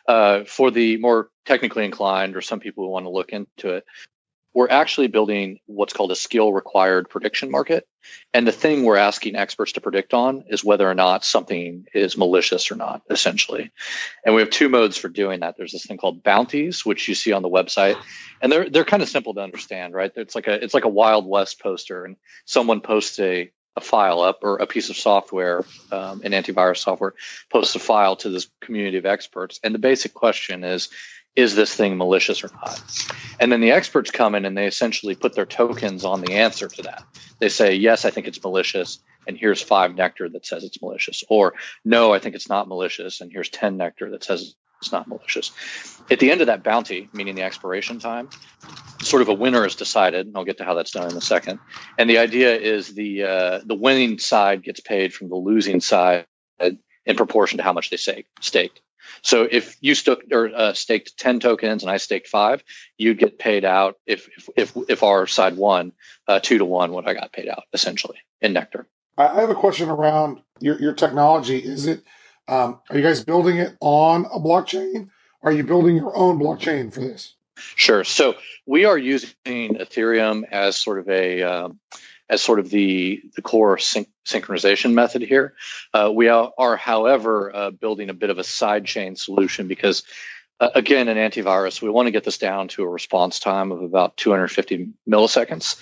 uh, 0.08 0.44
for 0.44 0.70
the 0.70 0.96
more 0.96 1.28
technically 1.44 1.84
inclined 1.84 2.36
or 2.36 2.40
some 2.40 2.58
people 2.58 2.84
who 2.84 2.90
want 2.90 3.04
to 3.04 3.10
look 3.10 3.34
into 3.34 3.74
it, 3.74 3.84
we're 4.54 4.68
actually 4.68 5.06
building 5.06 5.60
what's 5.66 5.92
called 5.92 6.12
a 6.12 6.16
skill 6.16 6.52
required 6.52 7.08
prediction 7.08 7.50
market. 7.50 7.86
And 8.34 8.46
the 8.46 8.52
thing 8.52 8.84
we're 8.84 8.96
asking 8.96 9.36
experts 9.36 9.72
to 9.72 9.80
predict 9.80 10.12
on 10.12 10.44
is 10.48 10.64
whether 10.64 10.88
or 10.88 10.94
not 10.94 11.24
something 11.24 11.86
is 11.94 12.16
malicious 12.16 12.70
or 12.70 12.76
not, 12.76 13.02
essentially. 13.08 13.70
And 14.24 14.34
we 14.34 14.42
have 14.42 14.50
two 14.50 14.68
modes 14.68 14.96
for 14.98 15.08
doing 15.08 15.40
that. 15.40 15.56
There's 15.56 15.72
this 15.72 15.86
thing 15.86 15.98
called 15.98 16.22
bounties, 16.22 16.84
which 16.84 17.08
you 17.08 17.14
see 17.14 17.32
on 17.32 17.42
the 17.42 17.48
website. 17.48 17.96
And 18.40 18.50
they're 18.50 18.68
they're 18.68 18.84
kind 18.84 19.02
of 19.02 19.08
simple 19.08 19.34
to 19.34 19.40
understand, 19.40 19.94
right? 19.94 20.12
It's 20.16 20.34
like 20.34 20.48
a 20.48 20.62
it's 20.62 20.74
like 20.74 20.84
a 20.84 20.88
Wild 20.88 21.26
West 21.26 21.60
poster, 21.60 22.04
and 22.04 22.16
someone 22.44 22.80
posts 22.80 23.18
a 23.20 23.50
a 23.76 23.80
file 23.80 24.20
up 24.20 24.40
or 24.42 24.56
a 24.56 24.66
piece 24.66 24.90
of 24.90 24.96
software, 24.96 25.64
um, 25.90 26.20
an 26.24 26.32
antivirus 26.32 26.78
software, 26.78 27.14
posts 27.50 27.74
a 27.74 27.78
file 27.78 28.16
to 28.16 28.28
this 28.28 28.48
community 28.60 28.98
of 28.98 29.06
experts. 29.06 29.60
And 29.62 29.74
the 29.74 29.78
basic 29.78 30.12
question 30.12 30.62
is, 30.62 30.90
is 31.34 31.54
this 31.54 31.74
thing 31.74 31.96
malicious 31.96 32.44
or 32.44 32.50
not? 32.54 32.82
And 33.40 33.50
then 33.50 33.60
the 33.60 33.72
experts 33.72 34.10
come 34.10 34.34
in 34.34 34.44
and 34.44 34.56
they 34.56 34.66
essentially 34.66 35.14
put 35.14 35.34
their 35.34 35.46
tokens 35.46 36.04
on 36.04 36.20
the 36.20 36.34
answer 36.34 36.68
to 36.68 36.82
that. 36.82 37.04
They 37.38 37.48
say, 37.48 37.74
yes, 37.74 38.04
I 38.04 38.10
think 38.10 38.26
it's 38.26 38.42
malicious, 38.42 38.98
and 39.26 39.36
here's 39.36 39.62
five 39.62 39.94
nectar 39.94 40.28
that 40.28 40.46
says 40.46 40.64
it's 40.64 40.80
malicious. 40.82 41.24
Or 41.28 41.54
no, 41.84 42.12
I 42.12 42.18
think 42.18 42.34
it's 42.34 42.48
not 42.48 42.68
malicious, 42.68 43.20
and 43.20 43.32
here's 43.32 43.48
10 43.48 43.76
nectar 43.76 44.10
that 44.10 44.24
says 44.24 44.54
it's 44.80 44.92
not 44.92 45.08
malicious. 45.08 45.52
At 46.10 46.18
the 46.18 46.30
end 46.30 46.40
of 46.40 46.48
that 46.48 46.64
bounty, 46.64 47.08
meaning 47.12 47.36
the 47.36 47.42
expiration 47.42 48.00
time, 48.00 48.28
sort 49.00 49.22
of 49.22 49.28
a 49.28 49.34
winner 49.34 49.64
is 49.64 49.76
decided, 49.76 50.26
and 50.26 50.36
I'll 50.36 50.44
get 50.44 50.58
to 50.58 50.64
how 50.64 50.74
that's 50.74 50.90
done 50.90 51.10
in 51.10 51.16
a 51.16 51.20
second. 51.20 51.60
And 51.98 52.10
the 52.10 52.18
idea 52.18 52.56
is 52.56 52.88
the 52.88 53.22
uh, 53.22 53.60
the 53.64 53.76
winning 53.76 54.18
side 54.18 54.64
gets 54.64 54.80
paid 54.80 55.14
from 55.14 55.28
the 55.28 55.36
losing 55.36 55.80
side 55.80 56.26
in 56.60 57.16
proportion 57.16 57.58
to 57.58 57.62
how 57.62 57.72
much 57.72 57.90
they 57.90 57.96
stake, 57.96 58.26
staked. 58.40 58.80
So 59.22 59.46
if 59.50 59.76
you 59.80 59.94
stuck 59.94 60.20
or 60.30 60.50
uh, 60.54 60.72
staked 60.72 61.16
ten 61.18 61.40
tokens 61.40 61.82
and 61.82 61.90
I 61.90 61.96
staked 61.96 62.28
five, 62.28 62.62
you'd 62.96 63.18
get 63.18 63.38
paid 63.38 63.64
out 63.64 63.98
if 64.06 64.28
if 64.36 64.50
if, 64.56 64.76
if 64.88 65.02
our 65.02 65.26
side 65.26 65.56
won 65.56 65.92
uh, 66.28 66.40
two 66.40 66.58
to 66.58 66.64
one 66.64 66.92
what 66.92 67.08
I 67.08 67.14
got 67.14 67.32
paid 67.32 67.48
out 67.48 67.64
essentially 67.72 68.18
in 68.40 68.52
Nectar. 68.52 68.86
I 69.18 69.40
have 69.40 69.50
a 69.50 69.54
question 69.54 69.88
around 69.88 70.40
your 70.60 70.80
your 70.80 70.92
technology. 70.92 71.58
Is 71.58 71.86
it 71.86 72.02
um, 72.48 72.80
are 72.90 72.96
you 72.96 73.02
guys 73.02 73.24
building 73.24 73.56
it 73.56 73.76
on 73.80 74.26
a 74.26 74.38
blockchain? 74.40 75.10
Are 75.42 75.52
you 75.52 75.64
building 75.64 75.96
your 75.96 76.16
own 76.16 76.38
blockchain 76.38 76.92
for 76.92 77.00
this? 77.00 77.34
Sure. 77.56 78.04
So 78.04 78.34
we 78.66 78.84
are 78.84 78.98
using 78.98 79.34
Ethereum 79.46 80.44
as 80.50 80.78
sort 80.78 80.98
of 80.98 81.08
a 81.08 81.42
um, 81.42 81.80
as 82.28 82.42
sort 82.42 82.58
of 82.58 82.70
the, 82.70 83.22
the 83.36 83.42
core 83.42 83.78
syn- 83.78 84.06
synchronization 84.26 84.92
method 84.92 85.22
here. 85.22 85.54
Uh, 85.92 86.10
we 86.14 86.28
are, 86.28 86.52
are 86.58 86.76
however, 86.76 87.54
uh, 87.54 87.70
building 87.70 88.10
a 88.10 88.14
bit 88.14 88.30
of 88.30 88.38
a 88.38 88.42
sidechain 88.42 89.18
solution 89.18 89.68
because, 89.68 90.02
uh, 90.60 90.70
again, 90.74 91.08
an 91.08 91.16
antivirus, 91.16 91.82
we 91.82 91.90
want 91.90 92.06
to 92.06 92.12
get 92.12 92.24
this 92.24 92.38
down 92.38 92.68
to 92.68 92.82
a 92.82 92.88
response 92.88 93.38
time 93.38 93.72
of 93.72 93.82
about 93.82 94.16
250 94.16 94.88
milliseconds. 95.08 95.80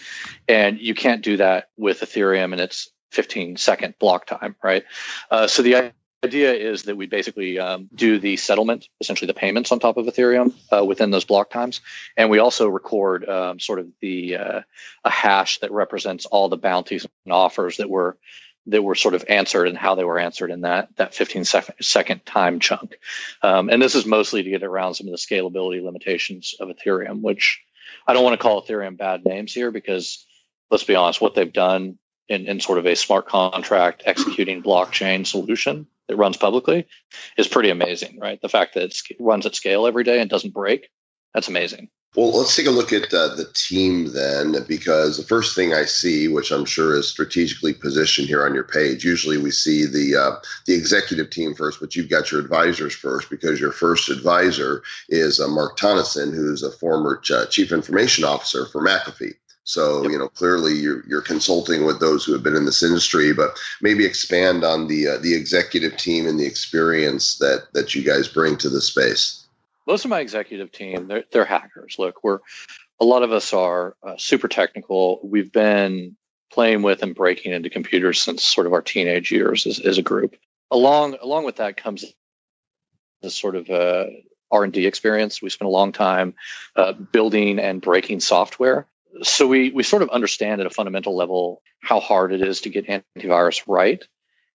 And 0.49 0.80
you 0.80 0.94
can't 0.94 1.23
do 1.23 1.37
that 1.37 1.68
with 1.76 2.00
Ethereum 2.00 2.52
and 2.52 2.61
its 2.61 2.90
15 3.12 3.56
second 3.56 3.94
block 3.99 4.26
time, 4.26 4.56
right? 4.62 4.85
Uh, 5.30 5.47
so 5.47 5.62
the 5.62 5.92
idea 6.22 6.52
is 6.52 6.82
that 6.82 6.96
we 6.96 7.06
basically 7.06 7.58
um, 7.58 7.88
do 7.94 8.18
the 8.18 8.36
settlement, 8.36 8.88
essentially 9.00 9.26
the 9.26 9.34
payments 9.34 9.72
on 9.72 9.80
top 9.80 9.96
of 9.96 10.06
Ethereum 10.06 10.52
uh, 10.70 10.84
within 10.84 11.10
those 11.10 11.24
block 11.24 11.50
times, 11.50 11.80
and 12.16 12.28
we 12.28 12.38
also 12.38 12.68
record 12.68 13.26
um, 13.26 13.58
sort 13.58 13.78
of 13.78 13.88
the 14.00 14.36
uh, 14.36 14.60
a 15.04 15.10
hash 15.10 15.60
that 15.60 15.72
represents 15.72 16.26
all 16.26 16.48
the 16.48 16.58
bounties 16.58 17.06
and 17.24 17.32
offers 17.32 17.78
that 17.78 17.88
were 17.88 18.18
that 18.66 18.82
were 18.82 18.94
sort 18.94 19.14
of 19.14 19.24
answered 19.28 19.66
and 19.66 19.78
how 19.78 19.94
they 19.94 20.04
were 20.04 20.18
answered 20.18 20.50
in 20.50 20.60
that 20.62 20.94
that 20.96 21.14
15 21.14 21.44
second, 21.44 21.74
second 21.80 22.26
time 22.26 22.60
chunk. 22.60 22.98
Um, 23.42 23.70
and 23.70 23.80
this 23.80 23.94
is 23.94 24.04
mostly 24.04 24.42
to 24.42 24.50
get 24.50 24.62
around 24.62 24.94
some 24.94 25.06
of 25.06 25.12
the 25.12 25.16
scalability 25.16 25.82
limitations 25.82 26.54
of 26.60 26.68
Ethereum, 26.68 27.22
which 27.22 27.62
I 28.06 28.12
don't 28.12 28.24
want 28.24 28.38
to 28.38 28.42
call 28.42 28.62
Ethereum 28.62 28.98
bad 28.98 29.24
names 29.24 29.54
here 29.54 29.70
because 29.70 30.26
let's 30.70 30.84
be 30.84 30.94
honest, 30.94 31.20
what 31.20 31.34
they've 31.34 31.52
done 31.52 31.98
in, 32.28 32.46
in 32.46 32.60
sort 32.60 32.78
of 32.78 32.86
a 32.86 32.94
smart 32.94 33.26
contract 33.26 34.02
executing 34.04 34.62
blockchain 34.62 35.26
solution 35.26 35.86
that 36.11 36.17
runs 36.17 36.37
publicly 36.37 36.87
is 37.38 37.49
pretty 37.49 37.71
amazing, 37.71 38.19
right? 38.21 38.40
The 38.43 38.49
fact 38.49 38.75
that 38.75 38.83
it 38.83 39.17
runs 39.21 39.47
at 39.47 39.55
scale 39.55 39.87
every 39.87 40.05
day 40.05 40.21
and 40.21 40.29
doesn't 40.29 40.52
break, 40.52 40.88
that's 41.33 41.49
amazing. 41.49 41.88
Well, 42.17 42.37
let's 42.37 42.57
take 42.57 42.67
a 42.67 42.73
look 42.73 42.93
at 42.93 43.14
uh, 43.14 43.37
the 43.37 43.49
team 43.55 44.12
then, 44.12 44.64
because 44.67 45.17
the 45.17 45.23
first 45.23 45.55
thing 45.55 45.73
I 45.73 45.85
see, 45.85 46.26
which 46.26 46.50
I'm 46.50 46.64
sure 46.64 46.97
is 46.97 47.09
strategically 47.09 47.73
positioned 47.73 48.26
here 48.26 48.45
on 48.45 48.52
your 48.52 48.64
page, 48.64 49.05
usually 49.05 49.38
we 49.38 49.52
see 49.52 49.87
the 49.87 50.17
uh, 50.17 50.37
the 50.67 50.75
executive 50.75 51.31
team 51.31 51.55
first, 51.55 51.79
but 51.79 51.95
you've 51.95 52.11
got 52.11 52.33
your 52.33 52.40
advisors 52.40 52.97
first 52.97 53.31
because 53.31 53.61
your 53.61 53.71
first 53.71 54.09
advisor 54.09 54.83
is 55.09 55.38
uh, 55.38 55.47
Mark 55.47 55.79
Tonneson, 55.79 56.35
who's 56.35 56.64
a 56.64 56.73
former 56.73 57.19
ch- 57.19 57.49
chief 57.49 57.71
information 57.71 58.25
officer 58.25 58.67
for 58.67 58.85
McAfee. 58.85 59.35
So 59.70 60.02
yep. 60.02 60.10
you 60.10 60.18
know 60.18 60.28
clearly 60.28 60.74
you're 60.74 61.04
you're 61.06 61.22
consulting 61.22 61.84
with 61.84 62.00
those 62.00 62.24
who 62.24 62.32
have 62.32 62.42
been 62.42 62.56
in 62.56 62.64
this 62.64 62.82
industry, 62.82 63.32
but 63.32 63.56
maybe 63.80 64.04
expand 64.04 64.64
on 64.64 64.88
the 64.88 65.06
uh, 65.06 65.18
the 65.18 65.34
executive 65.34 65.96
team 65.96 66.26
and 66.26 66.38
the 66.38 66.46
experience 66.46 67.38
that 67.38 67.68
that 67.72 67.94
you 67.94 68.02
guys 68.02 68.26
bring 68.26 68.56
to 68.56 68.68
the 68.68 68.80
space. 68.80 69.46
Most 69.86 70.04
of 70.04 70.10
my 70.10 70.20
executive 70.20 70.72
team, 70.72 71.06
they're, 71.06 71.24
they're 71.30 71.44
hackers. 71.44 71.96
Look, 71.98 72.24
we're 72.24 72.40
a 72.98 73.04
lot 73.04 73.22
of 73.22 73.32
us 73.32 73.52
are 73.52 73.96
uh, 74.02 74.16
super 74.18 74.48
technical. 74.48 75.20
We've 75.22 75.52
been 75.52 76.16
playing 76.52 76.82
with 76.82 77.02
and 77.04 77.14
breaking 77.14 77.52
into 77.52 77.70
computers 77.70 78.20
since 78.20 78.44
sort 78.44 78.66
of 78.66 78.72
our 78.72 78.82
teenage 78.82 79.30
years 79.30 79.66
as, 79.66 79.78
as 79.78 79.98
a 79.98 80.02
group. 80.02 80.36
Along 80.72 81.16
along 81.22 81.44
with 81.44 81.56
that 81.56 81.76
comes 81.76 82.04
this 83.22 83.36
sort 83.36 83.54
of 83.54 83.70
uh, 83.70 84.06
R 84.50 84.64
and 84.64 84.72
D 84.72 84.84
experience. 84.86 85.40
We 85.40 85.50
spent 85.50 85.68
a 85.68 85.72
long 85.72 85.92
time 85.92 86.34
uh, 86.74 86.92
building 86.92 87.60
and 87.60 87.80
breaking 87.80 88.18
software 88.18 88.88
so 89.23 89.47
we 89.47 89.71
we 89.71 89.83
sort 89.83 90.02
of 90.02 90.11
understand 90.11 90.61
at 90.61 90.67
a 90.67 90.71
fundamental 90.71 91.17
level 91.17 91.62
how 91.81 92.00
hard 92.00 92.33
it 92.33 92.43
is 92.43 92.62
to 92.62 92.71
get 92.71 92.87
antivirus 92.87 93.62
right 93.67 94.05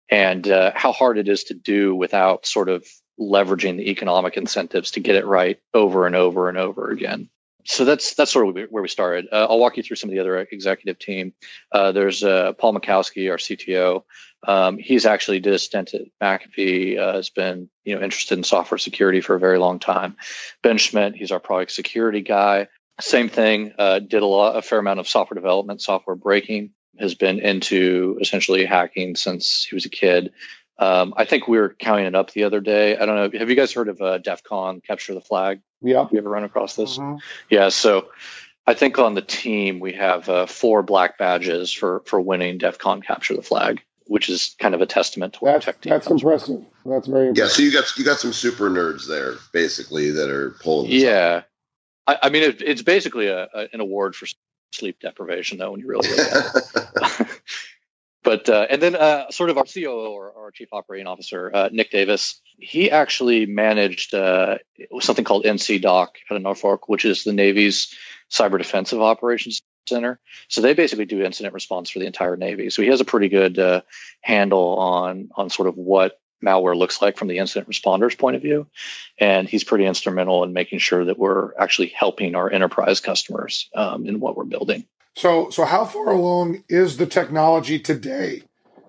and 0.09 0.47
uh, 0.47 0.71
how 0.75 0.91
hard 0.91 1.17
it 1.17 1.27
is 1.27 1.45
to 1.45 1.53
do 1.53 1.95
without 1.95 2.45
sort 2.45 2.69
of 2.69 2.85
leveraging 3.19 3.77
the 3.77 3.89
economic 3.89 4.37
incentives 4.37 4.91
to 4.91 4.99
get 4.99 5.15
it 5.15 5.25
right 5.25 5.59
over 5.73 6.05
and 6.05 6.15
over 6.15 6.49
and 6.49 6.57
over 6.57 6.89
again 6.89 7.29
so 7.65 7.83
that's 7.83 8.13
that's 8.13 8.31
sort 8.31 8.47
of 8.47 8.69
where 8.69 8.83
we 8.83 8.87
started. 8.87 9.27
Uh, 9.31 9.47
I'll 9.49 9.59
walk 9.59 9.77
you 9.77 9.83
through 9.83 9.95
some 9.95 10.09
of 10.09 10.13
the 10.13 10.19
other 10.19 10.37
executive 10.39 10.99
team. 10.99 11.33
Uh, 11.71 11.91
there's 11.91 12.23
uh, 12.23 12.53
Paul 12.53 12.75
Makowski, 12.75 13.29
our 13.29 13.37
CTO. 13.37 14.03
Um, 14.47 14.77
he's 14.77 15.07
actually 15.07 15.39
did 15.39 15.53
a 15.53 15.59
stint 15.59 15.95
at 15.95 16.01
McAfee. 16.21 16.99
Uh, 16.99 17.13
has 17.13 17.31
been 17.31 17.69
you 17.83 17.95
know 17.95 18.03
interested 18.03 18.37
in 18.37 18.43
software 18.43 18.77
security 18.77 19.19
for 19.19 19.35
a 19.35 19.39
very 19.39 19.57
long 19.57 19.79
time. 19.79 20.15
Ben 20.61 20.77
Schmidt, 20.77 21.15
he's 21.15 21.31
our 21.31 21.39
product 21.39 21.71
security 21.71 22.21
guy. 22.21 22.67
Same 22.99 23.29
thing. 23.29 23.73
Uh, 23.77 23.99
did 23.99 24.23
a 24.23 24.25
lot, 24.25 24.55
a 24.55 24.61
fair 24.61 24.79
amount 24.79 24.99
of 24.99 25.07
software 25.07 25.35
development, 25.35 25.81
software 25.81 26.15
breaking. 26.15 26.71
Has 26.97 27.13
been 27.13 27.39
into 27.39 28.17
essentially 28.21 28.63
hacking 28.63 29.17
since 29.17 29.67
he 29.69 29.75
was 29.75 29.83
a 29.83 29.89
kid. 29.89 30.31
Um, 30.79 31.13
I 31.17 31.25
think 31.25 31.47
we 31.47 31.57
were 31.57 31.75
counting 31.77 32.05
it 32.05 32.15
up 32.15 32.31
the 32.31 32.43
other 32.43 32.61
day. 32.61 32.97
I 32.97 33.05
don't 33.05 33.15
know. 33.15 33.37
Have 33.37 33.49
you 33.49 33.55
guys 33.55 33.73
heard 33.73 33.89
of 33.89 34.01
uh, 34.01 34.17
DEF 34.19 34.43
CON, 34.43 34.79
Capture 34.79 35.13
the 35.13 35.19
Flag? 35.19 35.59
Yeah. 35.81 36.07
You 36.09 36.17
ever 36.19 36.29
run 36.29 36.45
across 36.45 36.77
this? 36.77 36.97
Mm-hmm. 36.97 37.17
Yeah. 37.49 37.67
So 37.67 38.07
I 38.67 38.73
think 38.73 38.97
on 38.97 39.13
the 39.13 39.21
team 39.21 39.79
we 39.79 39.91
have 39.93 40.29
uh, 40.29 40.45
four 40.45 40.83
black 40.83 41.17
badges 41.17 41.71
for 41.71 42.01
for 42.05 42.19
winning 42.21 42.57
DEF 42.57 42.77
CON 42.77 43.01
Capture 43.01 43.35
the 43.35 43.41
Flag, 43.41 43.81
which 44.07 44.29
is 44.29 44.55
kind 44.59 44.73
of 44.73 44.81
a 44.81 44.85
testament 44.85 45.33
to 45.33 45.39
that's, 45.43 45.67
our 45.67 45.73
tech 45.73 45.81
team. 45.81 45.91
That's 45.91 46.07
impressive. 46.07 46.63
From. 46.81 46.91
That's 46.91 47.07
very 47.07 47.27
impressive. 47.27 47.51
yeah. 47.51 47.55
So 47.55 47.61
you 47.61 47.73
got 47.73 47.97
you 47.97 48.05
got 48.05 48.19
some 48.19 48.33
super 48.33 48.69
nerds 48.69 49.07
there, 49.07 49.33
basically, 49.51 50.11
that 50.11 50.29
are 50.29 50.51
pulling. 50.61 50.91
yeah. 50.91 51.41
I, 52.07 52.17
I 52.23 52.29
mean, 52.29 52.43
it, 52.43 52.61
it's 52.61 52.81
basically 52.81 53.27
a, 53.27 53.47
a, 53.53 53.67
an 53.73 53.79
award 53.79 54.15
for 54.15 54.27
sleep 54.73 54.99
deprivation, 54.99 55.57
though, 55.57 55.71
when 55.71 55.79
you 55.79 55.87
really 55.87 56.07
look 56.09 56.19
at 56.19 57.21
it. 57.21 57.27
but 58.23 58.49
uh, 58.49 58.67
and 58.69 58.81
then 58.81 58.95
uh, 58.95 59.31
sort 59.31 59.49
of 59.49 59.57
our 59.57 59.63
COO 59.63 60.11
or 60.11 60.33
our 60.37 60.51
chief 60.51 60.69
operating 60.71 61.07
officer, 61.07 61.51
uh, 61.53 61.69
Nick 61.71 61.91
Davis, 61.91 62.41
he 62.57 62.91
actually 62.91 63.45
managed 63.45 64.13
uh, 64.13 64.57
something 64.99 65.25
called 65.25 65.45
NCDOC 65.45 65.83
out 66.29 66.35
of 66.35 66.41
Norfolk, 66.41 66.89
which 66.89 67.05
is 67.05 67.23
the 67.23 67.33
Navy's 67.33 67.93
cyber 68.31 68.57
defensive 68.57 69.01
operations 69.01 69.61
center. 69.87 70.19
So 70.47 70.61
they 70.61 70.73
basically 70.73 71.05
do 71.05 71.21
incident 71.23 71.53
response 71.53 71.89
for 71.89 71.99
the 71.99 72.07
entire 72.07 72.35
Navy. 72.35 72.69
So 72.69 72.81
he 72.81 72.89
has 72.89 73.01
a 73.01 73.05
pretty 73.05 73.29
good 73.29 73.59
uh, 73.59 73.81
handle 74.21 74.77
on 74.77 75.29
on 75.35 75.49
sort 75.49 75.67
of 75.67 75.77
what 75.77 76.19
malware 76.45 76.75
looks 76.75 77.01
like 77.01 77.17
from 77.17 77.27
the 77.27 77.37
incident 77.37 77.69
responders 77.69 78.17
point 78.17 78.35
of 78.35 78.41
view. 78.41 78.67
And 79.17 79.49
he's 79.49 79.63
pretty 79.63 79.85
instrumental 79.85 80.43
in 80.43 80.53
making 80.53 80.79
sure 80.79 81.05
that 81.05 81.17
we're 81.17 81.55
actually 81.57 81.87
helping 81.87 82.35
our 82.35 82.51
enterprise 82.51 82.99
customers 82.99 83.69
um, 83.75 84.05
in 84.05 84.19
what 84.19 84.37
we're 84.37 84.45
building. 84.45 84.85
So, 85.15 85.49
so 85.49 85.65
how 85.65 85.85
far 85.85 86.11
along 86.11 86.63
is 86.67 86.97
the 86.97 87.05
technology 87.05 87.79
today? 87.79 88.43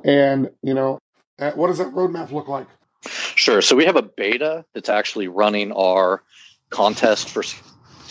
And 0.04 0.50
you 0.62 0.74
know, 0.74 0.98
uh, 1.38 1.52
what 1.52 1.68
does 1.68 1.78
that 1.78 1.92
roadmap 1.92 2.32
look 2.32 2.48
like? 2.48 2.66
Sure. 3.02 3.62
So 3.62 3.76
we 3.76 3.84
have 3.84 3.96
a 3.96 4.02
beta 4.02 4.64
that's 4.74 4.88
actually 4.88 5.28
running 5.28 5.72
our 5.72 6.22
contest 6.70 7.30
for 7.30 7.42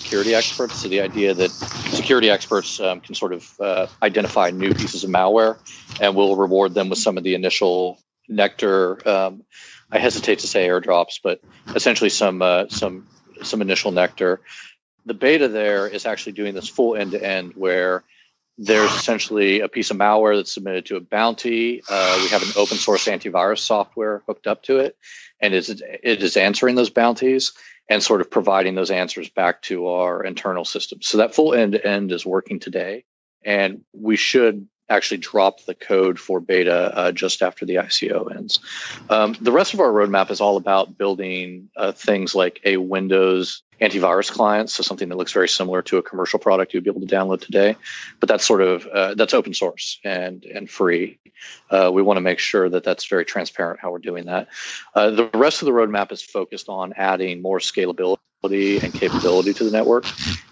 security 0.06 0.36
experts. 0.36 0.82
So 0.82 0.88
the 0.88 1.02
idea 1.02 1.34
that 1.34 1.50
security 1.50 2.30
experts 2.30 2.80
um, 2.80 3.02
can 3.02 3.16
sort 3.16 3.34
of 3.34 3.60
uh, 3.60 3.88
identify 4.02 4.52
new 4.52 4.74
pieces 4.74 5.04
of 5.04 5.10
malware, 5.10 5.58
and 6.00 6.16
we'll 6.16 6.36
reward 6.36 6.74
them 6.74 6.90
with 6.90 7.00
some 7.00 7.18
of 7.18 7.24
the 7.24 7.34
initial 7.36 8.00
nectar. 8.28 9.08
Um, 9.08 9.44
I 9.92 10.00
hesitate 10.00 10.40
to 10.40 10.48
say 10.48 10.68
airdrops, 10.68 11.20
but 11.24 11.42
essentially 11.76 12.10
some 12.10 12.42
uh, 12.42 12.66
some 12.70 13.08
some 13.44 13.62
initial 13.62 13.92
nectar. 13.92 14.42
The 15.06 15.14
beta 15.14 15.48
there 15.48 15.88
is 15.88 16.06
actually 16.06 16.34
doing 16.34 16.56
this 16.56 16.68
full 16.68 16.96
end 16.96 17.12
to 17.12 17.24
end 17.24 17.54
where 17.56 18.04
there's 18.58 18.92
essentially 18.92 19.60
a 19.60 19.68
piece 19.68 19.92
of 19.92 19.98
malware 19.98 20.38
that's 20.38 20.54
submitted 20.54 20.86
to 20.88 20.96
a 20.96 21.02
bounty. 21.02 21.82
Uh, 21.88 22.20
we 22.22 22.30
have 22.30 22.42
an 22.42 22.54
open 22.56 22.78
source 22.78 23.06
antivirus 23.06 23.60
software 23.60 24.24
hooked 24.28 24.48
up 24.48 24.64
to 24.64 24.80
it, 24.80 24.98
and 25.42 25.54
it 25.54 25.58
is, 25.58 25.82
it 25.82 26.24
is 26.24 26.38
answering 26.38 26.76
those 26.76 26.90
bounties 26.90 27.54
and 27.90 28.02
sort 28.02 28.22
of 28.22 28.32
providing 28.32 28.74
those 28.74 28.92
answers 28.92 29.30
back 29.30 29.62
to 29.64 29.88
our 29.88 30.24
internal 30.24 30.66
system. 30.66 31.02
So 31.02 31.18
that 31.18 31.36
full 31.36 31.54
end 31.54 31.74
to 31.74 31.86
end 31.86 32.12
is 32.12 32.26
working 32.26 32.60
today, 32.60 33.04
and 33.44 33.84
we 33.94 34.16
should 34.16 34.68
actually 34.90 35.18
drop 35.18 35.64
the 35.66 35.74
code 35.74 36.20
for 36.20 36.40
beta 36.40 36.96
uh, 36.96 37.12
just 37.12 37.42
after 37.42 37.66
the 37.66 37.76
ICO 37.76 38.36
ends. 38.36 38.60
Um, 39.10 39.36
the 39.40 39.52
rest 39.52 39.74
of 39.74 39.80
our 39.80 39.92
roadmap 39.92 40.32
is 40.32 40.42
all 40.42 40.58
about 40.58 40.98
building 40.98 41.70
uh, 41.76 41.92
things 41.92 42.36
like 42.36 42.62
a 42.66 42.78
Windows 42.78 43.64
antivirus 43.82 44.32
client, 44.32 44.70
so 44.70 44.84
something 44.84 45.10
that 45.10 45.18
looks 45.18 45.34
very 45.34 45.50
similar 45.50 45.82
to 45.82 45.98
a 45.98 46.04
commercial 46.04 46.40
product 46.40 46.74
you'd 46.74 46.84
be 46.84 46.90
able 46.90 47.06
to 47.06 47.14
download 47.14 47.42
today. 47.42 47.76
But 48.20 48.30
that's 48.30 48.46
sort 48.46 48.62
of 48.62 48.86
uh, 48.86 49.16
that's 49.16 49.34
open 49.34 49.54
source 49.54 50.00
and 50.04 50.46
and 50.46 50.70
free. 50.70 51.20
Uh, 51.70 51.92
we 51.94 52.02
want 52.02 52.18
to 52.18 52.22
make 52.22 52.40
sure 52.40 52.70
that 52.70 52.84
that's 52.84 53.06
very 53.06 53.26
transparent 53.26 53.80
how 53.82 53.92
we're 53.92 54.00
doing 54.00 54.26
that. 54.26 54.48
Uh, 54.94 55.10
the 55.10 55.30
rest 55.34 55.62
of 55.62 55.66
the 55.66 55.72
roadmap 55.72 56.12
is 56.12 56.22
focused 56.22 56.70
on 56.70 56.94
adding 56.96 57.42
more 57.42 57.60
scalability 57.60 58.18
and 58.46 58.94
capability 58.94 59.54
to 59.54 59.64
the 59.64 59.72
network 59.72 60.06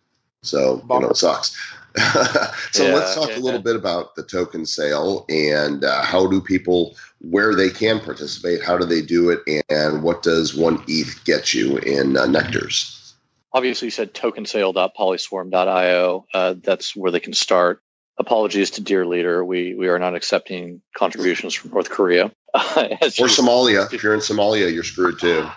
so 0.43 0.85
you 0.89 1.01
know 1.01 1.11
it 1.11 1.17
sucks. 1.17 1.51
so 2.71 2.87
Yeah, 2.87 2.95
let's 2.95 3.17
talk 3.17 3.29
yeah, 3.31 3.39
a 3.39 3.43
little 3.43 3.59
yeah. 3.61 3.65
bit 3.65 3.77
about 3.77 4.15
the 4.15 4.23
token 4.23 4.65
sale 4.65 5.27
and 5.29 5.85
uh, 5.85 6.03
how 6.03 6.27
do 6.27 6.41
people 6.41 6.97
where 7.21 7.55
they 7.55 7.69
can 7.69 8.01
participate, 8.01 8.65
how 8.65 8.79
do 8.79 8.87
they 8.87 9.03
do 9.03 9.29
it, 9.29 9.41
and 9.69 10.03
what 10.03 10.23
does 10.23 10.55
one 10.55 10.83
ETH 10.89 11.23
get 11.25 11.53
you 11.53 11.77
in 11.79 12.17
uh, 12.17 12.25
Nectars? 12.25 13.02
Obviously 13.53 13.87
you 13.87 13.91
said 13.91 14.15
tokensale.polyswarm.io. 14.15 16.27
Uh, 16.33 16.55
that's 16.63 16.97
where 16.97 17.11
they 17.11 17.21
can 17.21 17.33
start. 17.33 17.83
Apologies 18.19 18.73
to 18.73 18.83
Dear 18.83 19.07
Leader. 19.07 19.45
We 19.45 19.75
we 19.75 19.89
are 19.89 19.99
not 19.99 20.15
accepting 20.15 20.83
contributions 20.95 21.55
from 21.55 21.71
North 21.71 21.91
Korea. 21.91 22.31
As 22.55 23.19
Or 23.19 23.27
Somalia. 23.27 23.93
If 23.93 24.03
you're 24.03 24.15
in 24.15 24.21
Somalia, 24.21 24.73
you're 24.73 24.85
screwed 24.85 25.19
too. 25.19 25.49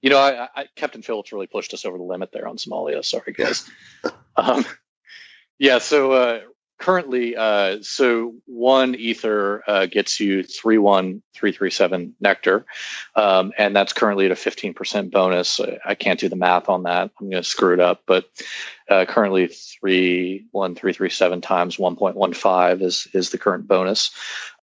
You 0.00 0.10
know, 0.10 0.18
I, 0.18 0.48
I, 0.54 0.66
Captain 0.76 1.02
Phillips 1.02 1.32
really 1.32 1.46
pushed 1.46 1.72
us 1.72 1.84
over 1.84 1.96
the 1.96 2.04
limit 2.04 2.30
there 2.32 2.48
on 2.48 2.56
Somalia. 2.56 3.04
Sorry, 3.04 3.32
guys. 3.32 3.70
um, 4.36 4.64
yeah. 5.58 5.78
So 5.78 6.12
uh, 6.12 6.40
currently, 6.84 7.34
uh, 7.34 7.78
so 7.80 8.34
one 8.44 8.94
ether 8.94 9.64
uh, 9.66 9.86
gets 9.86 10.20
you 10.20 10.42
three 10.42 10.76
one 10.76 11.22
three 11.32 11.50
three 11.50 11.70
seven 11.70 12.14
nectar, 12.20 12.66
um, 13.16 13.54
and 13.56 13.74
that's 13.74 13.94
currently 13.94 14.26
at 14.26 14.32
a 14.32 14.36
fifteen 14.36 14.74
percent 14.74 15.10
bonus. 15.10 15.60
I 15.82 15.94
can't 15.94 16.20
do 16.20 16.28
the 16.28 16.36
math 16.36 16.68
on 16.68 16.82
that. 16.82 17.10
I'm 17.18 17.30
going 17.30 17.42
to 17.42 17.48
screw 17.48 17.72
it 17.72 17.80
up, 17.80 18.02
but 18.06 18.26
uh, 18.90 19.06
currently 19.06 19.46
three 19.46 20.44
one 20.50 20.74
three 20.74 20.92
three 20.92 21.08
seven 21.08 21.40
times 21.40 21.78
one 21.78 21.96
point 21.96 22.16
one 22.16 22.34
five 22.34 22.82
is 22.82 23.08
is 23.14 23.30
the 23.30 23.38
current 23.38 23.66
bonus. 23.66 24.10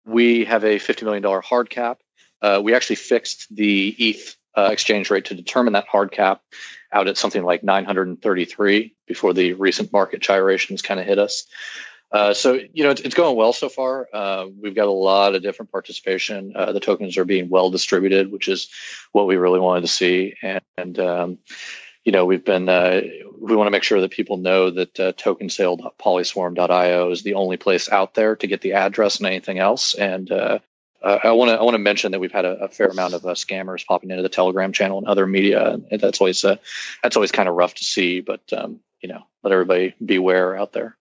We 0.05 0.47
have 0.47 0.65
a 0.65 0.81
fifty 0.81 1.05
million 1.05 1.23
dollar 1.23 1.41
hard 1.41 1.71
cap. 1.71 2.01
Uh, 2.43 2.61
we 2.61 2.75
actually 2.75 2.97
fixed 2.97 3.55
the 3.55 3.95
ETH 3.97 4.37
uh, 4.59 4.71
exchange 4.73 5.11
rate 5.11 5.27
to 5.27 5.35
determine 5.35 5.75
that 5.75 5.87
hard 5.87 6.11
cap 6.11 6.43
out 6.93 7.07
at 7.07 7.17
something 7.17 7.45
like 7.45 7.63
933 7.63 8.97
before 9.07 9.33
the 9.33 9.53
recent 9.53 9.93
market 9.93 10.21
gyrations 10.21 10.83
kind 10.83 10.99
of 10.99 11.07
hit 11.07 11.21
us. 11.21 11.47
Uh, 12.13 12.35
so 12.35 12.59
you 12.73 12.85
know 12.85 12.91
it's, 12.91 13.01
it's 13.03 13.15
going 13.15 13.37
well 13.37 13.53
so 13.53 13.69
far. 13.69 14.09
Uh, 14.13 14.47
we've 14.61 14.75
got 14.75 14.89
a 14.89 14.93
lot 14.93 15.35
of 15.35 15.43
different 15.43 15.71
participation. 15.71 16.53
Uh, 16.57 16.73
the 16.73 16.81
tokens 16.81 17.17
are 17.17 17.25
being 17.25 17.49
well 17.49 17.71
distributed, 17.71 18.33
which 18.33 18.49
is 18.49 18.69
what 19.13 19.27
we 19.27 19.37
really 19.37 19.61
wanted 19.61 19.83
to 19.83 19.89
see. 19.89 20.35
And, 20.43 20.61
and 20.77 20.99
um, 20.99 21.39
you 22.05 22.11
know 22.11 22.25
we've 22.25 22.45
been 22.45 22.69
uh, 22.69 23.01
we 23.39 23.55
want 23.55 23.69
to 23.69 23.73
make 23.73 23.85
sure 23.85 24.01
that 24.01 24.11
people 24.11 24.39
know 24.39 24.71
that 24.71 24.99
uh, 24.99 25.13
tokensale.polyswarm.io 25.13 27.11
is 27.11 27.23
the 27.23 27.35
only 27.35 27.57
place 27.57 27.89
out 27.89 28.15
there 28.15 28.35
to 28.37 28.47
get 28.47 28.61
the 28.61 28.73
address 28.73 29.19
and 29.19 29.27
anything 29.27 29.59
else. 29.59 29.95
And 29.95 30.31
uh, 30.33 30.59
I 31.03 31.31
want 31.31 31.51
to 31.51 31.59
I 31.59 31.63
want 31.63 31.75
to 31.75 31.79
mention 31.79 32.11
that 32.13 32.21
we've 32.21 32.33
had 32.33 32.45
a, 32.45 32.65
a 32.65 32.69
fair 32.69 32.89
amount 32.89 33.15
of 33.15 33.23
scammers 33.23 33.87
popping 33.87 34.11
into 34.11 34.25
the 34.25 34.29
Telegram 34.29 34.73
channel 34.73 34.99
and 34.99 35.07
other 35.07 35.29
media, 35.29 35.79
and 35.91 36.01
that's 36.01 36.21
always 36.21 36.43
that's 36.43 37.17
always 37.17 37.31
kind 37.31 37.49
of 37.49 37.55
rough 37.55 37.75
to 37.75 37.85
see. 37.85 38.21
But 38.21 38.53
um, 38.53 38.81
you 39.01 39.09
know, 39.09 39.23
let 39.45 39.53
everybody 39.53 39.95
beware 40.05 40.57
out 40.57 40.73
there. 40.73 40.97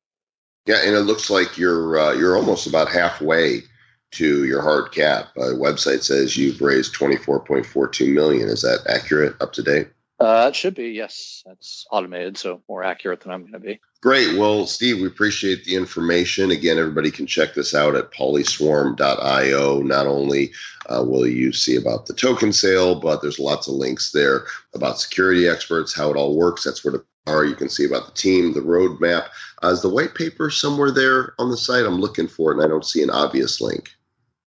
Yeah, 0.65 0.81
and 0.85 0.95
it 0.95 1.01
looks 1.01 1.29
like 1.29 1.57
you're 1.57 1.97
uh, 1.97 2.13
you're 2.13 2.37
almost 2.37 2.67
about 2.67 2.89
halfway 2.89 3.63
to 4.11 4.45
your 4.45 4.61
hard 4.61 4.91
cap. 4.91 5.29
Uh, 5.37 5.53
website 5.53 6.03
says 6.03 6.35
you've 6.35 6.61
raised 6.61 6.95
24.42 6.95 8.13
million. 8.13 8.49
Is 8.49 8.61
that 8.61 8.85
accurate? 8.87 9.35
Up 9.41 9.53
to 9.53 9.63
date? 9.63 9.89
Uh, 10.19 10.47
it 10.49 10.55
should 10.55 10.75
be 10.75 10.89
yes. 10.89 11.43
That's 11.45 11.85
automated, 11.91 12.37
so 12.37 12.61
more 12.67 12.83
accurate 12.83 13.21
than 13.21 13.31
I'm 13.31 13.41
going 13.41 13.53
to 13.53 13.59
be. 13.59 13.79
Great. 14.01 14.37
Well, 14.37 14.65
Steve, 14.65 15.01
we 15.01 15.07
appreciate 15.07 15.65
the 15.65 15.75
information. 15.75 16.51
Again, 16.51 16.77
everybody 16.77 17.11
can 17.11 17.27
check 17.27 17.53
this 17.53 17.75
out 17.75 17.95
at 17.95 18.11
polyswarm.io. 18.13 19.81
Not 19.81 20.07
only 20.07 20.51
uh, 20.87 21.03
will 21.05 21.27
you 21.27 21.51
see 21.51 21.75
about 21.75 22.05
the 22.05 22.13
token 22.13 22.53
sale, 22.53 22.95
but 22.95 23.21
there's 23.21 23.39
lots 23.39 23.67
of 23.67 23.73
links 23.73 24.11
there 24.11 24.45
about 24.73 25.01
security 25.01 25.49
experts, 25.49 25.93
how 25.93 26.09
it 26.09 26.15
all 26.15 26.37
works. 26.37 26.63
That's 26.63 26.83
where 26.85 26.93
the 26.93 27.03
are. 27.29 27.45
You 27.45 27.55
can 27.55 27.69
see 27.69 27.85
about 27.85 28.05
the 28.05 28.11
team, 28.13 28.53
the 28.53 28.61
roadmap. 28.61 29.29
Uh, 29.63 29.67
is 29.67 29.81
the 29.81 29.89
white 29.89 30.15
paper 30.15 30.49
somewhere 30.49 30.91
there 30.91 31.33
on 31.37 31.49
the 31.49 31.57
site? 31.57 31.85
I'm 31.85 31.99
looking 31.99 32.27
for 32.27 32.51
it, 32.51 32.55
and 32.55 32.63
I 32.63 32.67
don't 32.67 32.85
see 32.85 33.03
an 33.03 33.09
obvious 33.09 33.61
link. 33.61 33.91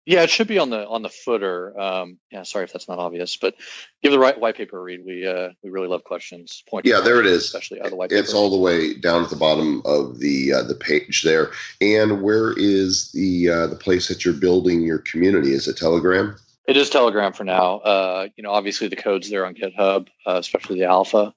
Yeah, 0.09 0.23
it 0.23 0.31
should 0.31 0.47
be 0.47 0.57
on 0.57 0.71
the 0.71 0.87
on 0.87 1.03
the 1.03 1.09
footer. 1.09 1.79
Um, 1.79 2.17
yeah, 2.31 2.41
sorry 2.41 2.63
if 2.65 2.73
that's 2.73 2.87
not 2.87 2.97
obvious, 2.97 3.37
but 3.37 3.53
give 4.01 4.11
the 4.11 4.17
right 4.17 4.39
white 4.39 4.57
paper 4.57 4.79
a 4.79 4.81
read. 4.81 5.01
We 5.05 5.27
uh, 5.27 5.49
we 5.63 5.69
really 5.69 5.87
love 5.87 6.03
questions. 6.03 6.63
Point 6.67 6.87
Yeah, 6.87 6.99
there 6.99 7.19
it 7.19 7.27
is. 7.27 7.43
especially 7.43 7.79
out 7.79 7.91
the 7.91 7.95
white 7.95 8.11
It's 8.11 8.29
paper. 8.29 8.37
all 8.39 8.49
the 8.49 8.57
way 8.57 8.95
down 8.95 9.23
at 9.23 9.29
the 9.29 9.35
bottom 9.35 9.83
of 9.85 10.17
the 10.17 10.51
uh, 10.53 10.63
the 10.63 10.73
page 10.73 11.21
there. 11.21 11.51
And 11.79 12.23
where 12.23 12.53
is 12.57 13.11
the 13.11 13.49
uh, 13.49 13.67
the 13.67 13.75
place 13.75 14.07
that 14.07 14.25
you're 14.25 14.33
building 14.33 14.81
your 14.81 14.97
community? 14.97 15.51
Is 15.51 15.67
it 15.67 15.77
Telegram? 15.77 16.35
It 16.67 16.75
is 16.75 16.89
Telegram 16.89 17.31
for 17.33 17.43
now. 17.43 17.77
Uh, 17.77 18.27
you 18.35 18.41
know, 18.43 18.49
obviously 18.49 18.87
the 18.87 18.95
code's 18.95 19.29
there 19.29 19.45
on 19.45 19.53
GitHub, 19.53 20.07
uh, 20.25 20.37
especially 20.37 20.79
the 20.79 20.85
alpha. 20.87 21.35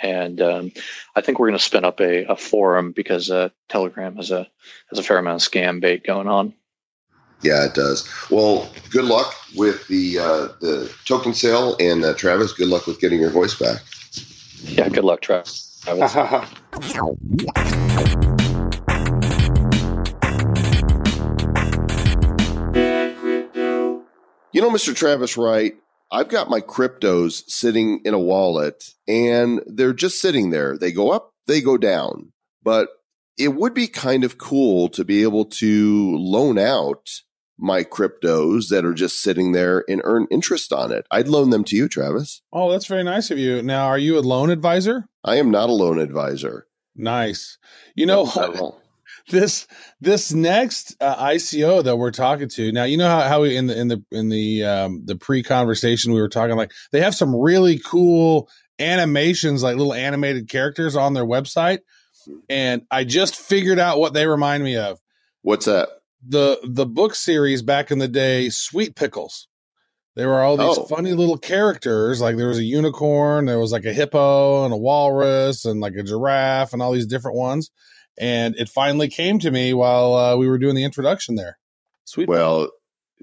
And 0.00 0.40
um, 0.40 0.70
I 1.16 1.20
think 1.20 1.40
we're 1.40 1.48
going 1.48 1.58
to 1.58 1.64
spin 1.64 1.84
up 1.84 2.00
a, 2.00 2.26
a 2.26 2.36
forum 2.36 2.92
because 2.92 3.28
uh, 3.28 3.48
Telegram 3.68 4.14
has 4.14 4.30
a 4.30 4.46
has 4.90 5.00
a 5.00 5.02
fair 5.02 5.18
amount 5.18 5.42
of 5.42 5.50
scam 5.50 5.80
bait 5.80 6.04
going 6.06 6.28
on. 6.28 6.54
Yeah, 7.42 7.64
it 7.66 7.74
does. 7.74 8.08
Well, 8.30 8.70
good 8.90 9.04
luck 9.04 9.34
with 9.54 9.86
the 9.88 10.18
uh, 10.18 10.48
the 10.60 10.92
token 11.04 11.34
sale, 11.34 11.76
and 11.78 12.04
uh, 12.04 12.14
Travis, 12.14 12.52
good 12.52 12.68
luck 12.68 12.86
with 12.86 13.00
getting 13.00 13.20
your 13.20 13.30
voice 13.30 13.54
back. 13.54 13.82
Yeah, 14.62 14.88
good 14.88 15.04
luck, 15.04 15.20
Travis. 15.20 15.70
You 24.54 24.60
know, 24.60 24.70
Mr. 24.70 24.94
Travis 24.94 25.36
Wright, 25.36 25.74
I've 26.12 26.28
got 26.28 26.48
my 26.48 26.60
cryptos 26.60 27.42
sitting 27.48 28.00
in 28.04 28.14
a 28.14 28.20
wallet, 28.20 28.84
and 29.08 29.60
they're 29.66 29.92
just 29.92 30.20
sitting 30.20 30.50
there. 30.50 30.78
They 30.78 30.92
go 30.92 31.10
up, 31.10 31.32
they 31.48 31.60
go 31.60 31.76
down, 31.76 32.32
but 32.62 32.88
it 33.38 33.54
would 33.54 33.74
be 33.74 33.88
kind 33.88 34.24
of 34.24 34.38
cool 34.38 34.88
to 34.90 35.04
be 35.04 35.22
able 35.22 35.44
to 35.44 36.16
loan 36.16 36.58
out 36.58 37.08
my 37.58 37.84
cryptos 37.84 38.68
that 38.68 38.84
are 38.84 38.94
just 38.94 39.20
sitting 39.20 39.52
there 39.52 39.84
and 39.88 40.00
earn 40.04 40.26
interest 40.30 40.72
on 40.72 40.92
it. 40.92 41.06
I'd 41.10 41.28
loan 41.28 41.50
them 41.50 41.64
to 41.64 41.76
you, 41.76 41.88
Travis. 41.88 42.42
Oh, 42.52 42.70
that's 42.70 42.86
very 42.86 43.04
nice 43.04 43.30
of 43.30 43.38
you. 43.38 43.62
Now, 43.62 43.86
are 43.86 43.98
you 43.98 44.18
a 44.18 44.20
loan 44.20 44.50
advisor? 44.50 45.06
I 45.22 45.36
am 45.36 45.50
not 45.50 45.70
a 45.70 45.72
loan 45.72 45.98
advisor. 45.98 46.66
Nice. 46.96 47.58
You 47.94 48.06
know, 48.06 48.24
Not 48.24 48.56
at 48.56 48.62
this 49.28 49.66
this 50.00 50.32
next 50.32 50.96
uh, 51.00 51.16
ICO 51.16 51.82
that 51.84 51.96
we're 51.96 52.10
talking 52.10 52.48
to 52.50 52.72
now, 52.72 52.84
you 52.84 52.96
know 52.96 53.08
how, 53.08 53.20
how 53.22 53.42
we 53.42 53.56
in 53.56 53.66
the 53.66 53.78
in 53.78 53.88
the 53.88 54.04
in 54.10 54.28
the 54.28 54.64
um, 54.64 55.02
the 55.04 55.16
pre 55.16 55.42
conversation 55.42 56.12
we 56.12 56.20
were 56.20 56.28
talking 56.28 56.56
like 56.56 56.72
they 56.92 57.00
have 57.00 57.14
some 57.14 57.34
really 57.34 57.78
cool 57.78 58.48
animations 58.78 59.62
like 59.62 59.76
little 59.76 59.94
animated 59.94 60.48
characters 60.48 60.96
on 60.96 61.14
their 61.14 61.24
website, 61.24 61.78
and 62.48 62.82
I 62.90 63.04
just 63.04 63.36
figured 63.36 63.78
out 63.78 63.98
what 63.98 64.12
they 64.14 64.26
remind 64.26 64.62
me 64.64 64.76
of 64.76 64.98
What's 65.42 65.66
that? 65.66 65.88
the 66.26 66.58
the 66.64 66.86
book 66.86 67.14
series 67.14 67.62
back 67.62 67.90
in 67.90 67.98
the 67.98 68.08
day, 68.08 68.48
Sweet 68.50 68.96
Pickles. 68.96 69.48
There 70.16 70.28
were 70.28 70.42
all 70.42 70.56
these 70.56 70.78
Oh. 70.78 70.84
funny 70.84 71.12
little 71.12 71.36
characters, 71.38 72.20
like 72.20 72.36
there 72.36 72.46
was 72.48 72.58
a 72.58 72.62
unicorn, 72.64 73.46
there 73.46 73.58
was 73.58 73.72
like 73.72 73.84
a 73.84 73.92
hippo 73.92 74.64
and 74.64 74.72
a 74.72 74.76
walrus 74.76 75.64
and 75.64 75.80
like 75.80 75.94
a 75.96 76.02
giraffe 76.04 76.72
and 76.72 76.80
all 76.80 76.92
these 76.92 77.06
different 77.06 77.36
ones. 77.36 77.70
And 78.16 78.54
it 78.56 78.68
finally 78.68 79.08
came 79.08 79.40
to 79.40 79.50
me 79.50 79.74
while 79.74 80.14
uh, 80.14 80.36
we 80.36 80.48
were 80.48 80.58
doing 80.58 80.76
the 80.76 80.84
introduction 80.84 81.34
there. 81.34 81.58
Sweet. 82.04 82.28
Well, 82.28 82.70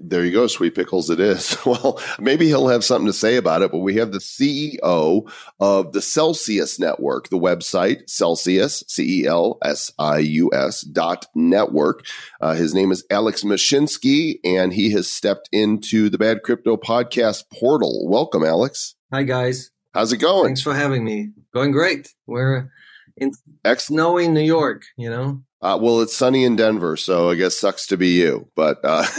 there 0.02 0.24
you 0.24 0.32
go, 0.32 0.46
Sweet 0.46 0.74
Pickles. 0.74 1.08
It 1.10 1.20
is. 1.20 1.56
Well, 1.66 2.00
maybe 2.18 2.46
he'll 2.46 2.68
have 2.68 2.84
something 2.84 3.06
to 3.06 3.12
say 3.12 3.36
about 3.36 3.62
it, 3.62 3.70
but 3.70 3.78
we 3.78 3.94
have 3.96 4.12
the 4.12 4.18
CEO 4.18 5.30
of 5.60 5.92
the 5.92 6.02
Celsius 6.02 6.78
Network, 6.78 7.28
the 7.28 7.38
website 7.38 8.10
Celsius, 8.10 8.82
C 8.88 9.22
E 9.22 9.26
L 9.26 9.58
S 9.64 9.92
I 9.98 10.18
U 10.18 10.50
S 10.52 10.82
dot 10.82 11.26
network. 11.34 12.04
Uh, 12.40 12.54
his 12.54 12.74
name 12.74 12.90
is 12.92 13.04
Alex 13.10 13.42
Mashinsky, 13.44 14.38
and 14.44 14.72
he 14.72 14.90
has 14.90 15.08
stepped 15.10 15.48
into 15.52 16.10
the 16.10 16.18
Bad 16.18 16.42
Crypto 16.42 16.76
Podcast 16.76 17.44
portal. 17.52 18.08
Welcome, 18.08 18.44
Alex. 18.44 18.94
Hi 19.12 19.22
guys, 19.22 19.70
How's 19.94 20.12
it 20.12 20.18
going? 20.18 20.46
thanks 20.46 20.62
for 20.62 20.74
having 20.74 21.04
me. 21.04 21.30
Going 21.54 21.70
great. 21.70 22.08
We're 22.26 22.70
in 23.16 23.32
Excellent. 23.64 23.98
snowy 24.00 24.28
New 24.28 24.40
York, 24.40 24.82
you 24.96 25.10
know. 25.10 25.42
Uh, 25.60 25.78
well, 25.80 26.00
it's 26.00 26.16
sunny 26.16 26.44
in 26.44 26.56
Denver, 26.56 26.96
so 26.96 27.30
I 27.30 27.34
guess 27.36 27.56
sucks 27.56 27.86
to 27.88 27.96
be 27.96 28.18
you. 28.20 28.48
But 28.56 28.78
uh, 28.82 29.04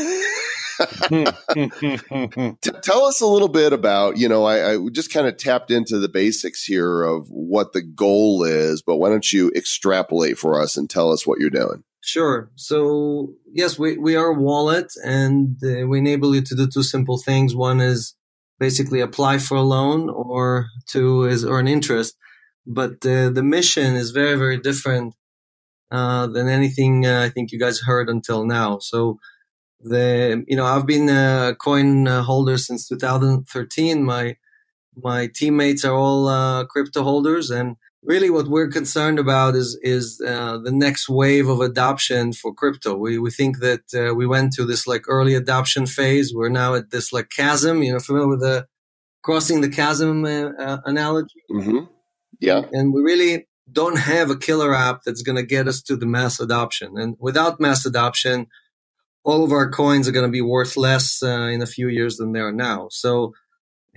T- 2.61 2.71
tell 2.81 3.05
us 3.05 3.21
a 3.21 3.27
little 3.27 3.47
bit 3.47 3.73
about, 3.73 4.17
you 4.17 4.27
know, 4.27 4.45
I, 4.45 4.73
I 4.73 4.77
just 4.91 5.13
kind 5.13 5.27
of 5.27 5.37
tapped 5.37 5.71
into 5.71 5.99
the 5.99 6.09
basics 6.09 6.63
here 6.63 7.03
of 7.03 7.27
what 7.29 7.73
the 7.73 7.81
goal 7.81 8.43
is, 8.43 8.81
but 8.81 8.97
why 8.97 9.09
don't 9.09 9.31
you 9.31 9.51
extrapolate 9.55 10.37
for 10.37 10.59
us 10.59 10.77
and 10.77 10.89
tell 10.89 11.11
us 11.11 11.27
what 11.27 11.39
you're 11.39 11.49
doing? 11.49 11.83
Sure. 12.05 12.51
So 12.55 13.33
yes, 13.51 13.79
we 13.79 13.97
we 13.97 14.17
are 14.17 14.27
a 14.27 14.39
wallet, 14.39 14.91
and 15.05 15.55
uh, 15.63 15.87
we 15.87 15.99
enable 15.99 16.35
you 16.35 16.41
to 16.41 16.55
do 16.55 16.67
two 16.67 16.83
simple 16.83 17.17
things. 17.17 17.55
One 17.55 17.79
is 17.79 18.15
basically 18.59 18.99
apply 18.99 19.37
for 19.37 19.55
a 19.55 19.61
loan, 19.61 20.09
or 20.09 20.67
two 20.85 21.23
is 21.23 21.45
earn 21.45 21.69
interest. 21.69 22.17
But 22.65 23.05
uh, 23.05 23.29
the 23.29 23.43
mission 23.43 23.95
is 23.95 24.11
very 24.11 24.35
very 24.35 24.57
different 24.57 25.15
uh, 25.91 26.27
than 26.27 26.49
anything 26.49 27.05
uh, 27.05 27.21
I 27.21 27.29
think 27.29 27.53
you 27.53 27.59
guys 27.59 27.79
heard 27.79 28.09
until 28.09 28.45
now. 28.45 28.79
So 28.79 29.19
the 29.83 30.43
you 30.47 30.55
know 30.55 30.65
I've 30.65 30.85
been 30.85 31.09
a 31.09 31.55
coin 31.59 32.07
uh, 32.07 32.23
holder 32.23 32.57
since 32.57 32.87
2013. 32.87 34.03
My 34.03 34.37
my 34.95 35.27
teammates 35.27 35.83
are 35.83 35.95
all 35.95 36.27
uh, 36.27 36.65
crypto 36.65 37.03
holders, 37.03 37.49
and 37.49 37.75
really 38.03 38.29
what 38.29 38.47
we're 38.47 38.69
concerned 38.69 39.19
about 39.19 39.55
is 39.55 39.77
is 39.81 40.21
uh, 40.25 40.57
the 40.57 40.71
next 40.71 41.09
wave 41.09 41.47
of 41.47 41.61
adoption 41.61 42.33
for 42.33 42.53
crypto. 42.53 42.95
We 42.95 43.17
we 43.17 43.31
think 43.31 43.59
that 43.59 43.93
uh, 43.93 44.13
we 44.15 44.25
went 44.25 44.53
to 44.53 44.65
this 44.65 44.87
like 44.87 45.03
early 45.07 45.35
adoption 45.35 45.85
phase. 45.85 46.33
We're 46.33 46.49
now 46.49 46.75
at 46.75 46.91
this 46.91 47.11
like 47.11 47.29
chasm. 47.29 47.83
You 47.83 47.93
know, 47.93 47.99
familiar 47.99 48.27
with 48.27 48.41
the 48.41 48.67
crossing 49.23 49.61
the 49.61 49.69
chasm 49.69 50.25
uh, 50.25 50.51
uh, 50.59 50.81
analogy? 50.85 51.43
Mm-hmm. 51.49 51.85
Yeah. 52.39 52.63
and 52.73 52.93
we 52.93 53.01
really 53.01 53.47
don't 53.71 53.97
have 53.97 54.29
a 54.29 54.37
killer 54.37 54.75
app 54.75 55.03
that's 55.05 55.21
going 55.21 55.37
to 55.37 55.45
get 55.45 55.67
us 55.67 55.81
to 55.83 55.95
the 55.95 56.05
mass 56.05 56.39
adoption. 56.39 56.97
And 56.97 57.15
without 57.19 57.59
mass 57.59 57.85
adoption, 57.85 58.47
all 59.23 59.43
of 59.43 59.51
our 59.51 59.69
coins 59.69 60.07
are 60.07 60.11
going 60.11 60.25
to 60.25 60.31
be 60.31 60.41
worth 60.41 60.75
less 60.75 61.23
uh, 61.23 61.49
in 61.51 61.61
a 61.61 61.67
few 61.67 61.87
years 61.87 62.17
than 62.17 62.33
they 62.33 62.39
are 62.39 62.51
now. 62.51 62.87
So 62.91 63.33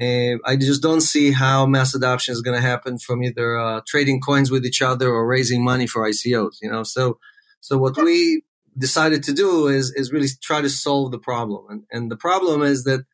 uh, 0.00 0.36
I 0.44 0.56
just 0.56 0.82
don't 0.82 1.00
see 1.00 1.32
how 1.32 1.66
mass 1.66 1.94
adoption 1.94 2.32
is 2.32 2.42
going 2.42 2.56
to 2.56 2.66
happen 2.66 2.98
from 2.98 3.22
either 3.22 3.58
uh, 3.58 3.80
trading 3.86 4.20
coins 4.20 4.50
with 4.50 4.64
each 4.66 4.82
other 4.82 5.08
or 5.08 5.26
raising 5.26 5.64
money 5.64 5.86
for 5.86 6.08
ICOs. 6.08 6.56
You 6.62 6.70
know, 6.70 6.82
so 6.82 7.18
so 7.60 7.78
what 7.78 7.96
we 7.96 8.42
decided 8.78 9.22
to 9.24 9.32
do 9.32 9.68
is 9.68 9.92
is 9.92 10.12
really 10.12 10.28
try 10.42 10.60
to 10.60 10.68
solve 10.68 11.12
the 11.12 11.18
problem, 11.18 11.64
and 11.70 11.84
and 11.90 12.10
the 12.10 12.16
problem 12.16 12.62
is 12.62 12.84
that 12.84 13.04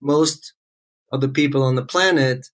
most 0.00 0.54
of 1.12 1.20
the 1.20 1.28
people 1.28 1.62
on 1.62 1.74
the 1.74 1.84
planet 1.84 2.46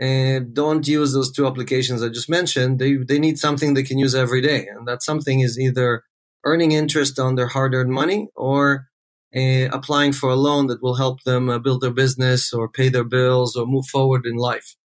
and 0.00 0.54
don't 0.54 0.86
use 0.86 1.12
those 1.12 1.32
two 1.32 1.46
applications 1.46 2.02
I 2.02 2.08
just 2.08 2.28
mentioned. 2.28 2.78
They 2.78 2.96
they 2.96 3.20
need 3.20 3.38
something 3.38 3.74
they 3.74 3.82
can 3.84 3.98
use 3.98 4.14
every 4.16 4.40
day, 4.40 4.66
and 4.66 4.86
that 4.88 5.02
something 5.02 5.40
is 5.40 5.58
either 5.60 6.02
earning 6.44 6.72
interest 6.72 7.18
on 7.18 7.34
their 7.34 7.48
hard-earned 7.48 7.90
money 7.90 8.28
or 8.34 8.86
uh, 9.36 9.68
applying 9.72 10.12
for 10.12 10.30
a 10.30 10.36
loan 10.36 10.66
that 10.68 10.82
will 10.82 10.94
help 10.96 11.22
them 11.24 11.48
uh, 11.48 11.58
build 11.58 11.82
their 11.82 11.92
business 11.92 12.52
or 12.52 12.68
pay 12.68 12.88
their 12.88 13.04
bills 13.04 13.56
or 13.56 13.66
move 13.66 13.86
forward 13.86 14.24
in 14.24 14.36
life. 14.36 14.76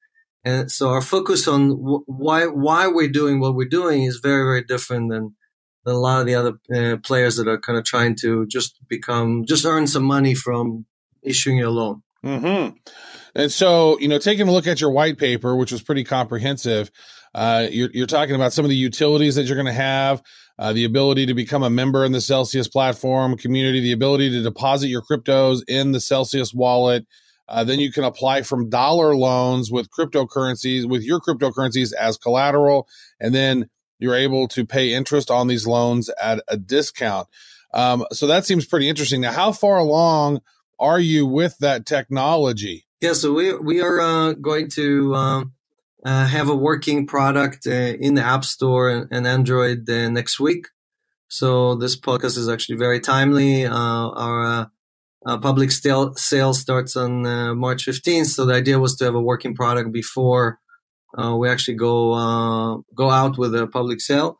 And 0.44 0.70
so 0.70 0.88
our 0.90 1.02
focus 1.02 1.46
on 1.46 1.70
wh- 1.70 2.08
why 2.08 2.46
why 2.46 2.88
we're 2.88 3.08
doing 3.08 3.38
what 3.38 3.54
we're 3.54 3.68
doing 3.68 4.02
is 4.02 4.16
very 4.16 4.42
very 4.42 4.64
different 4.64 5.10
than 5.10 5.36
than 5.84 5.94
a 5.94 5.98
lot 5.98 6.20
of 6.20 6.26
the 6.26 6.34
other 6.34 6.54
uh, 6.74 6.96
players 6.98 7.36
that 7.36 7.48
are 7.48 7.60
kind 7.60 7.78
of 7.78 7.84
trying 7.84 8.16
to 8.16 8.46
just 8.46 8.78
become 8.88 9.44
just 9.46 9.64
earn 9.64 9.86
some 9.86 10.04
money 10.04 10.34
from 10.34 10.86
issuing 11.22 11.62
a 11.62 11.70
loan. 11.70 12.02
hmm 12.24 12.68
And 13.34 13.50
so, 13.52 13.98
you 14.00 14.08
know, 14.08 14.18
taking 14.18 14.48
a 14.48 14.52
look 14.52 14.66
at 14.66 14.80
your 14.80 14.90
white 14.90 15.18
paper, 15.18 15.54
which 15.56 15.72
was 15.72 15.82
pretty 15.82 16.04
comprehensive, 16.04 16.90
uh, 17.34 17.68
you're, 17.70 17.90
you're 17.92 18.06
talking 18.06 18.34
about 18.34 18.52
some 18.52 18.64
of 18.64 18.68
the 18.68 18.76
utilities 18.76 19.36
that 19.36 19.44
you're 19.44 19.56
going 19.56 19.66
to 19.66 19.72
have, 19.72 20.22
uh, 20.62 20.72
the 20.72 20.84
ability 20.84 21.26
to 21.26 21.34
become 21.34 21.64
a 21.64 21.70
member 21.70 22.04
in 22.04 22.12
the 22.12 22.20
Celsius 22.20 22.68
platform 22.68 23.36
community, 23.36 23.80
the 23.80 23.90
ability 23.90 24.30
to 24.30 24.44
deposit 24.44 24.86
your 24.86 25.02
cryptos 25.02 25.60
in 25.66 25.90
the 25.90 25.98
Celsius 25.98 26.54
wallet. 26.54 27.04
Uh, 27.48 27.64
then 27.64 27.80
you 27.80 27.90
can 27.90 28.04
apply 28.04 28.42
from 28.42 28.70
dollar 28.70 29.16
loans 29.16 29.72
with 29.72 29.90
cryptocurrencies, 29.90 30.88
with 30.88 31.02
your 31.02 31.18
cryptocurrencies 31.18 31.92
as 31.92 32.16
collateral. 32.16 32.86
And 33.18 33.34
then 33.34 33.70
you're 33.98 34.14
able 34.14 34.46
to 34.48 34.64
pay 34.64 34.92
interest 34.92 35.32
on 35.32 35.48
these 35.48 35.66
loans 35.66 36.08
at 36.22 36.40
a 36.46 36.56
discount. 36.56 37.26
Um, 37.74 38.06
so 38.12 38.28
that 38.28 38.46
seems 38.46 38.64
pretty 38.64 38.88
interesting. 38.88 39.20
Now, 39.20 39.32
how 39.32 39.50
far 39.50 39.78
along 39.78 40.42
are 40.78 41.00
you 41.00 41.26
with 41.26 41.58
that 41.58 41.86
technology? 41.86 42.86
Yeah, 43.00 43.14
so 43.14 43.32
we 43.32 43.52
we 43.56 43.80
are 43.80 44.00
uh, 44.00 44.32
going 44.34 44.70
to 44.70 45.12
um, 45.16 45.54
uh, 46.04 46.26
have 46.26 46.48
a 46.48 46.56
working 46.56 47.06
product 47.06 47.66
uh, 47.66 47.70
in 47.70 48.14
the 48.14 48.22
App 48.22 48.44
Store 48.44 48.90
and, 48.90 49.08
and 49.10 49.26
Android 49.26 49.88
uh, 49.88 50.08
next 50.08 50.40
week. 50.40 50.66
So 51.28 51.76
this 51.76 51.98
podcast 51.98 52.36
is 52.36 52.48
actually 52.48 52.76
very 52.76 53.00
timely. 53.00 53.64
Uh, 53.64 53.74
our 53.74 54.70
public 55.40 55.70
sale 55.70 56.14
sale 56.14 56.52
starts 56.52 56.96
on 56.96 57.22
March 57.56 57.86
15th. 57.86 58.26
So 58.26 58.44
the 58.44 58.54
idea 58.54 58.78
was 58.78 58.96
to 58.96 59.04
have 59.04 59.14
a 59.14 59.20
working 59.20 59.54
product 59.54 59.92
before 59.92 60.58
we 61.16 61.48
actually 61.48 61.76
go 61.76 62.84
go 62.94 63.08
out 63.08 63.38
with 63.38 63.54
a 63.54 63.66
public 63.66 64.00
sale. 64.00 64.38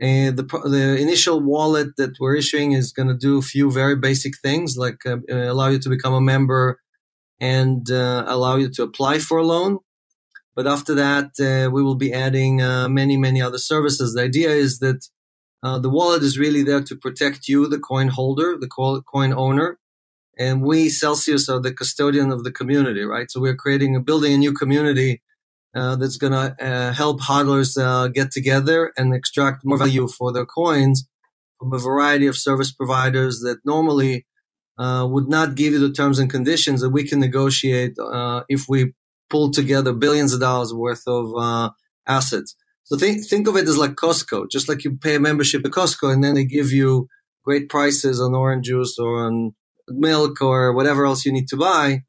And 0.00 0.36
the 0.36 0.44
the 0.44 0.96
initial 1.00 1.40
wallet 1.40 1.96
that 1.96 2.20
we're 2.20 2.36
issuing 2.36 2.72
is 2.72 2.92
going 2.92 3.08
to 3.08 3.16
do 3.16 3.38
a 3.38 3.42
few 3.42 3.70
very 3.70 3.96
basic 3.96 4.34
things, 4.38 4.76
like 4.76 5.04
uh, 5.04 5.16
allow 5.28 5.68
you 5.68 5.80
to 5.80 5.88
become 5.88 6.14
a 6.14 6.20
member 6.20 6.78
and 7.40 7.90
uh, 7.90 8.24
allow 8.26 8.56
you 8.56 8.68
to 8.70 8.82
apply 8.84 9.18
for 9.18 9.38
a 9.38 9.44
loan. 9.44 9.78
But 10.58 10.66
after 10.66 10.92
that, 10.96 11.38
uh, 11.38 11.70
we 11.70 11.84
will 11.84 11.94
be 11.94 12.12
adding 12.12 12.60
uh, 12.60 12.88
many, 12.88 13.16
many 13.16 13.40
other 13.40 13.58
services. 13.58 14.14
The 14.14 14.22
idea 14.22 14.50
is 14.50 14.80
that 14.80 15.06
uh, 15.62 15.78
the 15.78 15.88
wallet 15.88 16.24
is 16.24 16.36
really 16.36 16.64
there 16.64 16.82
to 16.82 16.96
protect 16.96 17.46
you, 17.46 17.68
the 17.68 17.78
coin 17.78 18.08
holder, 18.08 18.58
the 18.58 18.66
coin 18.66 19.32
owner. 19.32 19.78
And 20.36 20.60
we, 20.60 20.88
Celsius, 20.88 21.48
are 21.48 21.60
the 21.60 21.72
custodian 21.72 22.32
of 22.32 22.42
the 22.42 22.50
community, 22.50 23.02
right? 23.02 23.30
So 23.30 23.40
we're 23.40 23.54
creating, 23.54 23.94
a, 23.94 24.00
building 24.00 24.32
a 24.32 24.36
new 24.36 24.52
community 24.52 25.22
uh, 25.76 25.94
that's 25.94 26.16
going 26.16 26.32
to 26.32 26.56
uh, 26.60 26.92
help 26.92 27.20
hodlers 27.20 27.80
uh, 27.80 28.08
get 28.08 28.32
together 28.32 28.92
and 28.96 29.14
extract 29.14 29.64
more 29.64 29.78
value 29.78 30.08
for 30.08 30.32
their 30.32 30.44
coins 30.44 31.06
from 31.60 31.72
a 31.72 31.78
variety 31.78 32.26
of 32.26 32.36
service 32.36 32.72
providers 32.72 33.38
that 33.42 33.58
normally 33.64 34.26
would 34.76 35.28
not 35.28 35.54
give 35.54 35.72
you 35.72 35.78
the 35.78 35.92
terms 35.92 36.18
and 36.18 36.28
conditions 36.28 36.80
that 36.80 36.90
we 36.90 37.04
can 37.04 37.20
negotiate 37.20 37.94
if 38.48 38.68
we 38.68 38.92
pull 39.30 39.50
together 39.50 39.92
billions 39.92 40.32
of 40.32 40.40
dollars 40.40 40.72
worth 40.74 41.02
of 41.06 41.32
uh, 41.36 41.70
assets. 42.06 42.54
So 42.84 42.96
think 42.96 43.26
think 43.26 43.46
of 43.46 43.56
it 43.56 43.68
as 43.68 43.76
like 43.76 43.96
Costco, 43.96 44.50
just 44.50 44.68
like 44.68 44.84
you 44.84 44.96
pay 44.96 45.16
a 45.16 45.20
membership 45.20 45.64
at 45.64 45.72
Costco, 45.72 46.12
and 46.12 46.24
then 46.24 46.34
they 46.34 46.44
give 46.44 46.72
you 46.72 47.08
great 47.44 47.68
prices 47.68 48.20
on 48.20 48.34
orange 48.34 48.66
juice 48.66 48.98
or 48.98 49.26
on 49.26 49.54
milk 49.88 50.40
or 50.40 50.72
whatever 50.72 51.06
else 51.06 51.24
you 51.24 51.32
need 51.32 51.48
to 51.48 51.56
buy. 51.56 52.04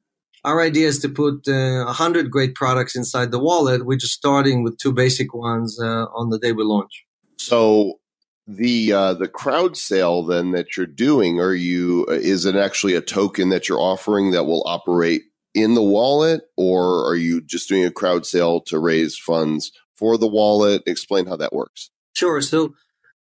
Our 0.46 0.62
idea 0.62 0.88
is 0.88 1.00
to 1.00 1.10
put 1.10 1.48
uh, 1.50 1.86
a 1.88 1.92
hundred 1.94 2.32
great 2.32 2.56
products 2.56 2.96
inside 2.96 3.32
the 3.32 3.40
wallet. 3.40 3.86
We're 3.86 3.98
just 3.98 4.14
starting 4.14 4.64
with 4.64 4.78
two 4.78 4.94
basic 4.94 5.34
ones 5.34 5.78
uh, 5.82 6.06
on 6.16 6.30
the 6.30 6.40
day 6.40 6.54
we 6.54 6.64
launch. 6.64 7.06
So 7.38 8.00
the 8.48 8.94
uh, 8.94 9.14
the 9.14 9.28
crowd 9.28 9.78
sale 9.78 10.24
then 10.24 10.52
that 10.52 10.76
you're 10.76 10.86
doing, 10.86 11.40
are 11.40 11.54
you 11.54 12.06
is 12.06 12.46
it 12.46 12.56
actually 12.56 12.96
a 12.96 13.02
token 13.02 13.50
that 13.50 13.68
you're 13.68 13.80
offering 13.80 14.32
that 14.32 14.46
will 14.46 14.64
operate 14.66 15.24
in 15.54 15.74
the 15.74 15.84
wallet, 15.84 16.42
or 16.58 17.06
are 17.08 17.16
you 17.16 17.42
just 17.42 17.70
doing 17.70 17.86
a 17.86 17.92
crowd 17.92 18.26
sale 18.26 18.62
to 18.62 18.80
raise 18.80 19.18
funds 19.18 19.72
for 19.96 20.18
the 20.18 20.28
wallet? 20.28 20.84
Explain 20.86 21.26
how 21.26 21.36
that 21.38 21.54
works. 21.54 21.90
Sure. 22.16 22.42
So, 22.42 22.74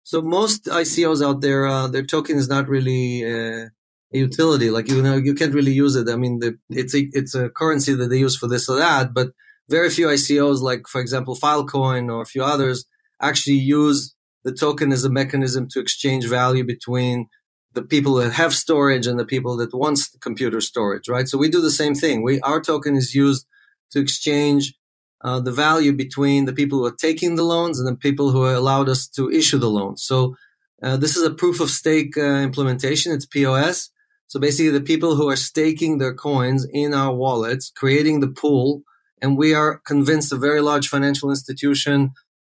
so 0.03 0.23
most 0.23 0.65
ICOs 0.67 1.25
out 1.25 1.41
there, 1.41 1.67
uh, 1.67 1.89
their 1.89 2.05
token 2.05 2.37
is 2.37 2.49
not 2.49 2.69
really 2.69 3.25
uh, 3.25 3.67
a 4.13 4.19
utility. 4.19 4.71
Like 4.71 4.89
you 4.89 5.03
know, 5.03 5.17
you 5.17 5.35
can't 5.35 5.55
really 5.55 5.73
use 5.73 5.97
it. 5.97 6.09
I 6.09 6.17
mean, 6.17 6.39
the, 6.41 6.59
it's 6.71 6.95
a 6.95 7.09
it's 7.13 7.35
a 7.35 7.51
currency 7.51 7.95
that 7.95 8.09
they 8.09 8.19
use 8.19 8.37
for 8.37 8.49
this 8.49 8.69
or 8.69 8.77
that, 8.77 9.13
but 9.15 9.29
very 9.69 9.91
few 9.91 10.07
ICOs, 10.07 10.61
like 10.61 10.87
for 10.89 11.01
example, 11.01 11.37
Filecoin 11.37 12.13
or 12.13 12.23
a 12.23 12.27
few 12.27 12.43
others, 12.43 12.85
actually 13.21 13.57
use 13.57 14.15
the 14.45 14.53
token 14.53 14.93
as 14.93 15.05
a 15.05 15.11
mechanism 15.11 15.67
to 15.71 15.81
exchange 15.81 16.29
value 16.29 16.65
between 16.65 17.29
the 17.77 17.83
people 17.83 18.15
that 18.15 18.33
have 18.33 18.55
storage 18.55 19.07
and 19.07 19.21
the 19.21 19.25
people 19.25 19.57
that 19.59 19.73
wants 19.73 20.09
computer 20.21 20.61
storage, 20.61 21.09
right? 21.09 21.29
So 21.29 21.39
we 21.39 21.49
do 21.49 21.61
the 21.61 21.79
same 21.83 21.95
thing. 21.95 22.23
We 22.23 22.41
our 22.41 22.61
token 22.61 22.97
is 22.97 23.15
used 23.15 23.47
to 23.93 24.01
exchange 24.01 24.75
uh, 25.23 25.41
the 25.41 25.53
value 25.53 25.93
between 25.93 26.47
the 26.47 26.53
people 26.53 26.79
who 26.79 26.87
are 26.87 27.03
taking 27.09 27.37
the 27.37 27.45
loans 27.45 27.79
and 27.79 27.87
the 27.87 27.97
people 28.07 28.33
who 28.33 28.45
allowed 28.47 28.89
us 28.89 29.07
to 29.17 29.31
issue 29.31 29.59
the 29.59 29.71
loans. 29.71 30.03
So 30.03 30.35
uh, 30.83 30.97
this 30.97 31.17
is 31.17 31.23
a 31.23 31.39
proof 31.43 31.61
of 31.61 31.71
stake 31.71 32.17
uh, 32.19 32.41
implementation. 32.49 33.13
It's 33.13 33.27
POS. 33.27 33.91
So 34.27 34.41
basically, 34.41 34.71
the 34.71 34.81
people 34.93 35.15
who 35.15 35.29
are 35.29 35.37
staking 35.37 35.99
their 35.99 36.15
coins 36.15 36.67
in 36.73 36.93
our 36.95 37.15
wallets, 37.15 37.71
creating 37.77 38.21
the 38.21 38.33
pool, 38.43 38.83
and 39.23 39.39
we 39.39 39.55
are 39.55 39.81
convinced 39.87 40.33
a 40.33 40.37
very 40.37 40.61
large 40.61 40.89
financial 40.89 41.31
institution 41.31 42.11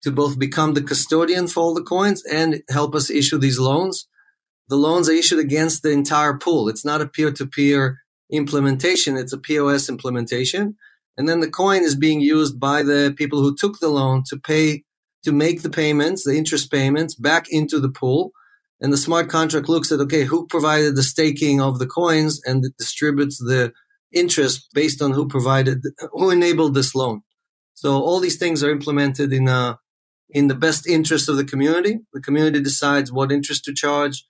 to 0.03 0.11
both 0.11 0.39
become 0.39 0.73
the 0.73 0.81
custodian 0.81 1.47
for 1.47 1.61
all 1.61 1.73
the 1.73 1.83
coins 1.83 2.23
and 2.25 2.61
help 2.69 2.95
us 2.95 3.09
issue 3.09 3.37
these 3.37 3.59
loans. 3.59 4.07
The 4.69 4.75
loans 4.75 5.09
are 5.09 5.13
issued 5.13 5.39
against 5.39 5.81
the 5.81 5.91
entire 5.91 6.37
pool. 6.37 6.67
It's 6.67 6.85
not 6.85 7.01
a 7.01 7.07
peer-to-peer 7.07 7.99
implementation; 8.31 9.17
it's 9.17 9.33
a 9.33 9.37
POS 9.37 9.89
implementation. 9.89 10.75
And 11.17 11.27
then 11.27 11.39
the 11.39 11.49
coin 11.49 11.83
is 11.83 11.95
being 11.95 12.21
used 12.21 12.59
by 12.59 12.83
the 12.83 13.13
people 13.17 13.41
who 13.41 13.55
took 13.55 13.79
the 13.79 13.89
loan 13.89 14.23
to 14.27 14.37
pay, 14.37 14.83
to 15.23 15.31
make 15.31 15.63
the 15.63 15.69
payments, 15.69 16.23
the 16.23 16.37
interest 16.37 16.71
payments 16.71 17.15
back 17.15 17.47
into 17.49 17.79
the 17.79 17.89
pool. 17.89 18.31
And 18.79 18.93
the 18.93 18.97
smart 18.97 19.27
contract 19.27 19.67
looks 19.67 19.91
at, 19.91 19.99
okay, 20.01 20.25
who 20.25 20.45
provided 20.45 20.95
the 20.95 21.01
staking 21.01 21.59
of 21.59 21.79
the 21.79 21.87
coins 21.87 22.39
and 22.45 22.63
it 22.63 22.77
distributes 22.77 23.39
the 23.39 23.73
interest 24.13 24.67
based 24.73 25.01
on 25.01 25.13
who 25.13 25.27
provided, 25.27 25.81
who 26.11 26.29
enabled 26.29 26.75
this 26.75 26.93
loan. 26.93 27.23
So 27.73 27.93
all 27.93 28.19
these 28.19 28.37
things 28.37 28.63
are 28.63 28.69
implemented 28.69 29.33
in 29.33 29.47
a, 29.47 29.79
in 30.29 30.47
the 30.47 30.55
best 30.55 30.87
interest 30.87 31.27
of 31.27 31.37
the 31.37 31.43
community. 31.43 31.99
The 32.13 32.21
community 32.21 32.61
decides 32.61 33.11
what 33.11 33.31
interest 33.31 33.63
to 33.65 33.73
charge, 33.73 34.23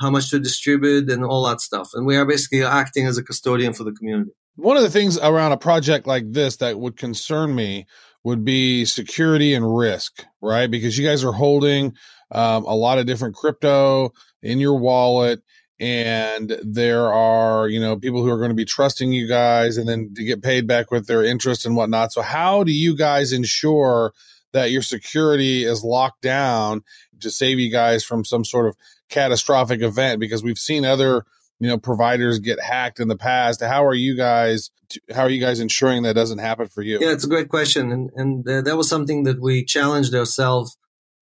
how 0.00 0.10
much 0.10 0.30
to 0.30 0.38
distribute 0.38 1.10
and 1.10 1.24
all 1.24 1.46
that 1.46 1.60
stuff. 1.60 1.90
And 1.94 2.06
we 2.06 2.16
are 2.16 2.24
basically 2.24 2.64
acting 2.64 3.06
as 3.06 3.18
a 3.18 3.22
custodian 3.22 3.72
for 3.72 3.84
the 3.84 3.92
community. 3.92 4.32
One 4.56 4.76
of 4.76 4.82
the 4.82 4.90
things 4.90 5.18
around 5.18 5.52
a 5.52 5.56
project 5.56 6.06
like 6.06 6.32
this 6.32 6.56
that 6.56 6.78
would 6.78 6.96
concern 6.96 7.54
me 7.54 7.86
would 8.22 8.44
be 8.44 8.84
security 8.84 9.54
and 9.54 9.76
risk, 9.76 10.24
right? 10.40 10.70
Because 10.70 10.96
you 10.96 11.06
guys 11.06 11.24
are 11.24 11.32
holding 11.32 11.94
um, 12.30 12.64
a 12.64 12.74
lot 12.74 12.98
of 12.98 13.06
different 13.06 13.34
crypto 13.34 14.12
in 14.42 14.58
your 14.58 14.78
wallet 14.78 15.42
and 15.80 16.56
there 16.62 17.12
are 17.12 17.68
you 17.68 17.80
know 17.80 17.98
people 17.98 18.22
who 18.22 18.30
are 18.30 18.38
going 18.38 18.50
to 18.50 18.54
be 18.54 18.64
trusting 18.64 19.12
you 19.12 19.26
guys 19.26 19.76
and 19.76 19.88
then 19.88 20.12
to 20.14 20.24
get 20.24 20.42
paid 20.42 20.66
back 20.66 20.90
with 20.90 21.06
their 21.06 21.24
interest 21.24 21.66
and 21.66 21.74
whatnot 21.74 22.12
so 22.12 22.22
how 22.22 22.62
do 22.62 22.72
you 22.72 22.96
guys 22.96 23.32
ensure 23.32 24.12
that 24.52 24.70
your 24.70 24.82
security 24.82 25.64
is 25.64 25.82
locked 25.82 26.22
down 26.22 26.82
to 27.20 27.30
save 27.30 27.58
you 27.58 27.70
guys 27.70 28.04
from 28.04 28.24
some 28.24 28.44
sort 28.44 28.66
of 28.66 28.76
catastrophic 29.10 29.82
event 29.82 30.20
because 30.20 30.42
we've 30.42 30.58
seen 30.58 30.84
other 30.84 31.24
you 31.60 31.68
know 31.68 31.78
providers 31.78 32.38
get 32.38 32.60
hacked 32.60 33.00
in 33.00 33.08
the 33.08 33.16
past. 33.16 33.62
How 33.62 33.84
are 33.86 33.94
you 33.94 34.16
guys 34.16 34.70
how 35.14 35.22
are 35.22 35.30
you 35.30 35.40
guys 35.40 35.60
ensuring 35.60 36.02
that 36.02 36.14
doesn't 36.14 36.38
happen 36.38 36.68
for 36.68 36.82
you? 36.82 36.98
Yeah 37.00 37.12
it's 37.12 37.24
a 37.24 37.28
great 37.28 37.48
question 37.48 37.92
and 37.92 38.10
and 38.16 38.48
uh, 38.48 38.62
that 38.62 38.76
was 38.76 38.88
something 38.88 39.24
that 39.24 39.40
we 39.40 39.64
challenged 39.64 40.14
ourselves. 40.14 40.76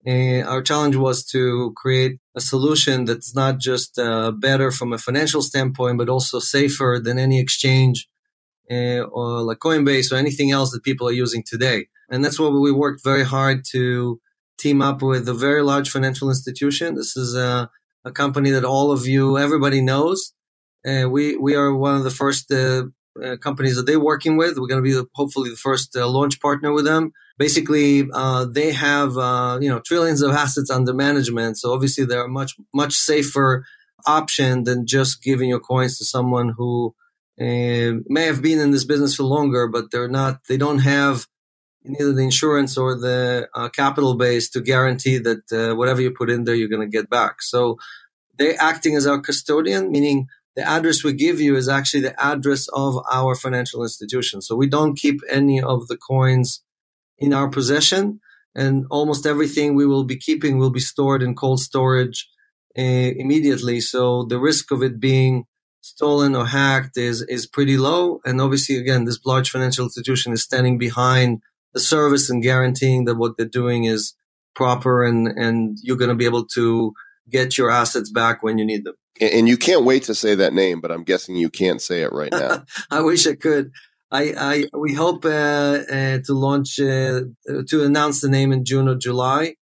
Uh, 0.07 0.41
our 0.43 0.62
challenge 0.62 0.97
was 0.97 1.25
to 1.25 1.73
create 1.77 2.19
a 2.37 2.41
solution 2.41 3.05
that's 3.05 3.35
not 3.35 3.59
just 3.59 3.99
uh, 3.99 4.31
better 4.31 4.71
from 4.71 4.93
a 4.93 4.99
financial 4.99 5.43
standpoint 5.43 5.99
but 5.99 6.09
also 6.09 6.38
safer 6.38 7.01
than 7.03 7.19
any 7.19 7.41
exchange 7.41 8.09
uh, 8.71 9.01
or 9.01 9.43
like 9.43 9.59
coinbase 9.59 10.12
or 10.12 10.17
anything 10.17 10.51
else 10.51 10.71
that 10.73 10.83
people 10.83 11.09
are 11.09 11.12
using 11.12 11.43
today. 11.43 11.88
And 12.11 12.25
that's 12.25 12.38
what 12.38 12.53
we 12.53 12.73
worked 12.73 13.03
very 13.05 13.25
hard 13.25 13.64
to 13.73 14.21
team 14.59 14.83
up 14.83 15.03
with 15.03 15.29
a 15.29 15.35
very 15.35 15.62
large 15.62 15.90
financial 15.90 16.29
institution 16.29 16.94
this 16.94 17.16
is 17.16 17.35
a 17.35 17.71
a 18.05 18.12
company 18.12 18.51
that 18.51 18.64
all 18.64 18.90
of 18.90 19.07
you, 19.07 19.38
everybody 19.38 19.81
knows. 19.81 20.33
Uh, 20.87 21.09
we 21.09 21.37
we 21.37 21.55
are 21.55 21.75
one 21.75 21.97
of 21.97 22.05
the 22.05 22.11
first 22.11 22.51
uh, 22.53 22.85
uh, 23.23 23.37
companies 23.37 23.77
that 23.77 23.87
they're 23.87 24.01
working 24.01 24.37
with. 24.37 24.59
We're 24.59 24.68
going 24.68 24.83
to 24.83 24.90
be 24.90 24.92
the, 24.92 25.07
hopefully 25.14 25.51
the 25.51 25.57
first 25.57 25.97
uh, 25.97 26.09
launch 26.09 26.40
partner 26.40 26.73
with 26.73 26.85
them. 26.85 27.12
Basically, 27.37 28.09
uh, 28.12 28.47
they 28.47 28.73
have 28.73 29.16
uh, 29.16 29.59
you 29.61 29.68
know 29.68 29.81
trillions 29.81 30.23
of 30.23 30.33
assets 30.33 30.71
under 30.71 30.94
management, 30.94 31.59
so 31.59 31.73
obviously 31.73 32.05
they're 32.05 32.25
a 32.25 32.29
much 32.29 32.55
much 32.73 32.94
safer 32.94 33.64
option 34.07 34.64
than 34.64 34.87
just 34.87 35.23
giving 35.23 35.49
your 35.49 35.61
coins 35.61 35.99
to 35.99 36.05
someone 36.05 36.55
who 36.57 36.94
may 37.38 38.25
have 38.25 38.42
been 38.42 38.59
in 38.59 38.73
this 38.73 38.85
business 38.85 39.14
for 39.14 39.23
longer, 39.23 39.68
but 39.68 39.90
they're 39.90 40.09
not. 40.09 40.40
They 40.49 40.57
don't 40.57 40.81
have 40.81 41.27
neither 41.88 42.12
the 42.12 42.22
insurance 42.22 42.77
or 42.77 42.98
the 42.98 43.48
uh, 43.55 43.68
capital 43.68 44.14
base 44.14 44.48
to 44.51 44.61
guarantee 44.61 45.18
that 45.18 45.53
uh, 45.53 45.74
whatever 45.74 46.01
you 46.01 46.11
put 46.11 46.31
in 46.31 46.44
there, 46.44 46.55
you're 46.55 46.68
going 46.68 46.88
to 46.88 46.96
get 46.98 47.11
back. 47.11 47.42
So 47.42 47.79
they're 48.38 48.61
acting 48.61 48.96
as 48.96 49.07
our 49.07 49.20
custodian, 49.20 49.90
meaning 49.90 50.29
the 50.57 50.68
address 50.68 51.05
we 51.05 51.12
give 51.12 51.40
you 51.40 51.57
is 51.57 51.68
actually 51.68 52.01
the 52.01 52.20
address 52.22 52.68
of 52.72 52.98
our 53.11 53.35
financial 53.35 53.83
institution. 53.83 54.42
So 54.42 54.57
we 54.57 54.66
don't 54.66 54.98
keep 54.98 55.20
any 55.31 55.61
of 55.61 55.88
the 55.88 55.96
coins 55.96 56.62
in 57.16 57.33
our 57.33 57.48
possession, 57.48 58.20
and 58.55 58.87
almost 58.90 59.27
everything 59.27 59.74
we 59.74 59.87
will 59.87 60.05
be 60.05 60.16
keeping 60.16 60.59
will 60.59 60.70
be 60.70 60.81
stored 60.81 61.22
in 61.22 61.35
cold 61.35 61.61
storage 61.61 62.29
uh, 62.77 62.83
immediately. 62.83 63.81
So 63.81 64.24
the 64.24 64.38
risk 64.38 64.70
of 64.70 64.83
it 64.83 64.98
being 65.01 65.44
stolen 65.81 66.35
or 66.35 66.46
hacked 66.46 66.96
is 66.96 67.22
is 67.22 67.46
pretty 67.46 67.77
low. 67.77 68.20
And 68.24 68.40
obviously, 68.40 68.77
again, 68.77 69.05
this 69.05 69.20
large 69.24 69.51
financial 69.51 69.85
institution 69.85 70.33
is 70.33 70.42
standing 70.42 70.79
behind 70.79 71.42
the 71.74 71.81
service 71.81 72.31
and 72.31 72.42
guaranteeing 72.42 73.04
that 73.04 73.16
what 73.16 73.37
they're 73.37 73.46
doing 73.46 73.85
is 73.85 74.14
proper 74.54 75.04
and, 75.04 75.28
and 75.28 75.78
you're 75.83 75.96
going 75.96 76.09
to 76.09 76.16
be 76.16 76.24
able 76.24 76.44
to 76.44 76.92
get 77.31 77.57
your 77.59 77.70
assets 77.70 78.11
back 78.11 78.42
when 78.42 78.59
you 78.59 78.64
need 78.64 78.85
them. 78.85 78.94
And 79.20 79.48
you 79.48 79.57
can't 79.57 79.85
wait 79.85 80.04
to 80.04 80.14
say 80.14 80.35
that 80.37 80.52
name, 80.52 80.81
but 80.81 80.92
I'm 80.92 81.04
guessing 81.04 81.37
you 81.37 81.50
can't 81.50 81.83
say 81.83 82.02
it 82.02 82.12
right 82.12 82.33
now. 82.33 82.64
I 82.90 83.02
wish 83.02 83.26
I 83.26 83.35
could. 83.35 83.72
I, 84.11 84.35
I 84.38 84.64
we 84.76 84.94
hope 84.94 85.24
uh, 85.24 85.28
uh, 85.28 86.18
to 86.24 86.33
launch 86.33 86.81
uh, 86.81 87.22
to 87.66 87.85
announce 87.85 88.20
the 88.20 88.28
name 88.28 88.52
in 88.52 88.64
June 88.64 88.88
or 88.88 88.94
July, 88.94 89.57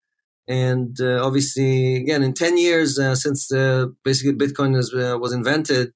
and 0.47 0.97
uh, 1.01 1.25
obviously 1.25 1.97
again 1.97 2.23
in 2.23 2.35
ten 2.35 2.59
years 2.59 2.99
uh, 2.99 3.15
since 3.15 3.51
uh, 3.51 3.87
basically 4.05 4.35
Bitcoin 4.35 4.77
is, 4.77 4.93
was 4.93 5.33
invented, 5.33 5.93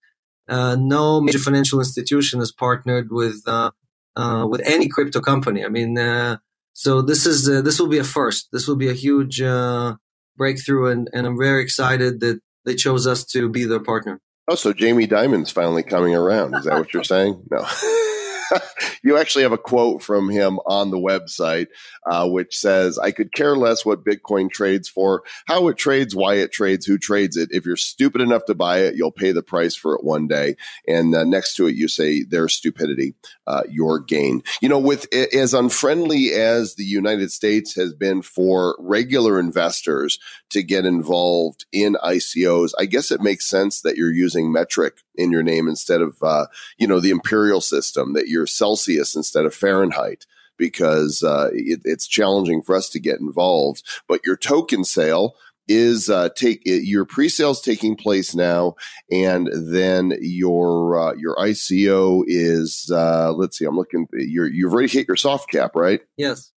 no 0.48 1.20
major 1.20 1.38
financial 1.38 1.78
institution 1.78 2.38
has 2.38 2.52
partnered 2.52 3.08
with 3.10 3.44
uh, 4.16 4.46
with 4.48 4.60
any 4.64 4.88
crypto 4.88 5.20
company. 5.20 5.64
I 5.64 5.68
mean, 5.68 5.98
uh, 5.98 6.38
so 6.72 7.02
this 7.02 7.26
is 7.26 7.48
uh, 7.48 7.62
this 7.62 7.80
will 7.80 7.88
be 7.88 7.98
a 7.98 8.04
first. 8.04 8.48
This 8.52 8.68
will 8.68 8.76
be 8.76 8.88
a 8.88 8.94
huge 8.94 9.40
uh, 9.40 9.96
breakthrough, 10.36 10.90
and, 10.90 11.10
and 11.12 11.26
I'm 11.26 11.38
very 11.38 11.62
excited 11.62 12.20
that 12.20 12.40
they 12.64 12.74
chose 12.74 13.06
us 13.06 13.24
to 13.26 13.48
be 13.48 13.64
their 13.64 13.80
partner. 13.80 14.20
Oh, 14.46 14.54
so 14.54 14.72
Jamie 14.72 15.06
Dimon's 15.06 15.50
finally 15.50 15.82
coming 15.82 16.14
around. 16.14 16.54
Is 16.54 16.64
that 16.64 16.78
what 16.78 16.94
you're 16.94 17.04
saying? 17.04 17.42
No. 17.50 17.58
you 19.02 19.16
actually 19.16 19.42
have 19.42 19.52
a 19.52 19.58
quote 19.58 20.02
from 20.02 20.28
him 20.30 20.58
on 20.66 20.90
the 20.90 20.98
website, 20.98 21.68
uh, 22.06 22.28
which 22.28 22.56
says, 22.56 22.98
I 22.98 23.10
could 23.10 23.32
care 23.32 23.56
less 23.56 23.84
what 23.84 24.04
Bitcoin 24.04 24.50
trades 24.50 24.88
for, 24.88 25.22
how 25.46 25.68
it 25.68 25.76
trades, 25.76 26.14
why 26.14 26.34
it 26.34 26.52
trades, 26.52 26.86
who 26.86 26.98
trades 26.98 27.36
it. 27.36 27.50
If 27.52 27.64
you're 27.64 27.76
stupid 27.76 28.20
enough 28.20 28.44
to 28.46 28.54
buy 28.54 28.78
it, 28.80 28.94
you'll 28.96 29.12
pay 29.12 29.32
the 29.32 29.42
price 29.42 29.74
for 29.74 29.94
it 29.94 30.04
one 30.04 30.26
day. 30.26 30.56
And 30.86 31.14
uh, 31.14 31.24
next 31.24 31.54
to 31.56 31.66
it, 31.66 31.74
you 31.74 31.88
say, 31.88 32.24
their 32.24 32.48
stupidity, 32.48 33.14
uh, 33.46 33.62
your 33.68 34.00
gain. 34.00 34.42
You 34.60 34.68
know, 34.68 34.78
with 34.78 35.12
as 35.14 35.54
unfriendly 35.54 36.32
as 36.32 36.74
the 36.74 36.84
United 36.84 37.32
States 37.32 37.74
has 37.74 37.92
been 37.92 38.22
for 38.22 38.76
regular 38.78 39.38
investors 39.40 40.18
to 40.50 40.62
get 40.62 40.84
involved 40.84 41.66
in 41.72 41.96
ICOs, 42.02 42.72
I 42.78 42.86
guess 42.86 43.10
it 43.10 43.20
makes 43.20 43.46
sense 43.46 43.82
that 43.82 43.96
you're 43.96 44.12
using 44.12 44.52
metric 44.52 44.98
in 45.18 45.30
your 45.30 45.42
name 45.42 45.68
instead 45.68 46.00
of, 46.00 46.16
uh, 46.22 46.46
you 46.78 46.86
know, 46.86 47.00
the 47.00 47.10
imperial 47.10 47.60
system, 47.60 48.14
that 48.14 48.28
you're 48.28 48.46
Celsius 48.46 49.14
instead 49.14 49.44
of 49.44 49.54
Fahrenheit 49.54 50.24
because 50.56 51.22
uh, 51.22 51.50
it, 51.52 51.80
it's 51.84 52.06
challenging 52.06 52.62
for 52.62 52.74
us 52.74 52.88
to 52.90 53.00
get 53.00 53.20
involved. 53.20 53.82
But 54.08 54.20
your 54.24 54.36
token 54.36 54.84
sale 54.84 55.34
is 55.68 56.08
uh, 56.08 56.30
take 56.30 56.62
your 56.64 57.04
pre-sales 57.04 57.60
taking 57.60 57.94
place 57.94 58.34
now, 58.34 58.74
and 59.10 59.48
then 59.52 60.14
your 60.20 60.98
uh, 60.98 61.14
your 61.14 61.36
ICO 61.36 62.24
is 62.26 62.90
uh, 62.92 63.32
let's 63.32 63.58
see, 63.58 63.66
I'm 63.66 63.76
looking. 63.76 64.08
You're 64.12 64.48
you've 64.48 64.72
already 64.72 64.88
hit 64.88 65.06
your 65.06 65.16
soft 65.16 65.50
cap, 65.50 65.72
right? 65.74 66.00
Yes. 66.16 66.52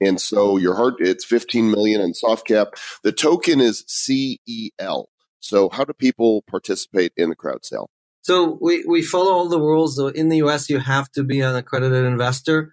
And 0.00 0.20
so 0.20 0.56
your 0.56 0.74
hard, 0.74 0.94
it's 0.98 1.24
15 1.24 1.70
million 1.70 2.00
in 2.00 2.14
soft 2.14 2.46
cap. 2.46 2.74
The 3.02 3.12
token 3.12 3.60
is 3.60 3.84
CEL. 3.86 5.08
So 5.44 5.68
how 5.70 5.84
do 5.84 5.92
people 5.92 6.42
participate 6.48 7.12
in 7.16 7.28
the 7.28 7.36
crowd 7.36 7.64
sale? 7.64 7.90
So 8.22 8.58
we, 8.62 8.82
we 8.88 9.02
follow 9.02 9.32
all 9.32 9.48
the 9.48 9.60
rules. 9.60 9.96
So 9.96 10.06
in 10.08 10.30
the 10.30 10.38
US, 10.44 10.70
you 10.70 10.78
have 10.78 11.12
to 11.12 11.22
be 11.22 11.42
an 11.42 11.54
accredited 11.54 12.06
investor. 12.06 12.72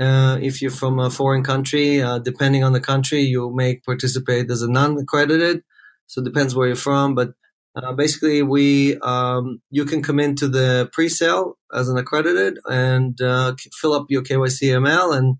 Uh, 0.00 0.38
if 0.42 0.60
you're 0.60 0.72
from 0.72 0.98
a 0.98 1.10
foreign 1.10 1.44
country, 1.44 2.02
uh, 2.02 2.18
depending 2.18 2.64
on 2.64 2.72
the 2.72 2.80
country, 2.80 3.20
you 3.20 3.52
may 3.54 3.76
participate 3.76 4.50
as 4.50 4.62
a 4.62 4.70
non-accredited. 4.70 5.62
So 6.06 6.20
it 6.20 6.24
depends 6.24 6.56
where 6.56 6.66
you're 6.66 6.76
from, 6.76 7.14
but 7.14 7.30
uh, 7.76 7.92
basically, 7.92 8.42
we 8.42 8.98
um, 8.98 9.60
you 9.70 9.84
can 9.84 10.02
come 10.02 10.18
into 10.18 10.48
the 10.48 10.88
pre-sale 10.92 11.58
as 11.72 11.88
an 11.88 11.98
accredited 11.98 12.58
and 12.68 13.20
uh, 13.20 13.54
fill 13.72 13.92
up 13.92 14.06
your 14.08 14.22
KYCML 14.22 15.16
and 15.16 15.36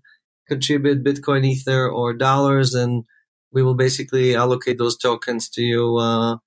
contribute 0.47 1.03
Bitcoin, 1.03 1.45
Ether, 1.45 1.89
or 1.89 2.13
dollars, 2.13 2.73
and 2.75 3.03
we 3.51 3.63
will 3.63 3.75
basically 3.75 4.35
allocate 4.35 4.77
those 4.77 4.97
tokens 4.97 5.49
to 5.49 5.61
you 5.61 5.97
uh, 5.97 6.37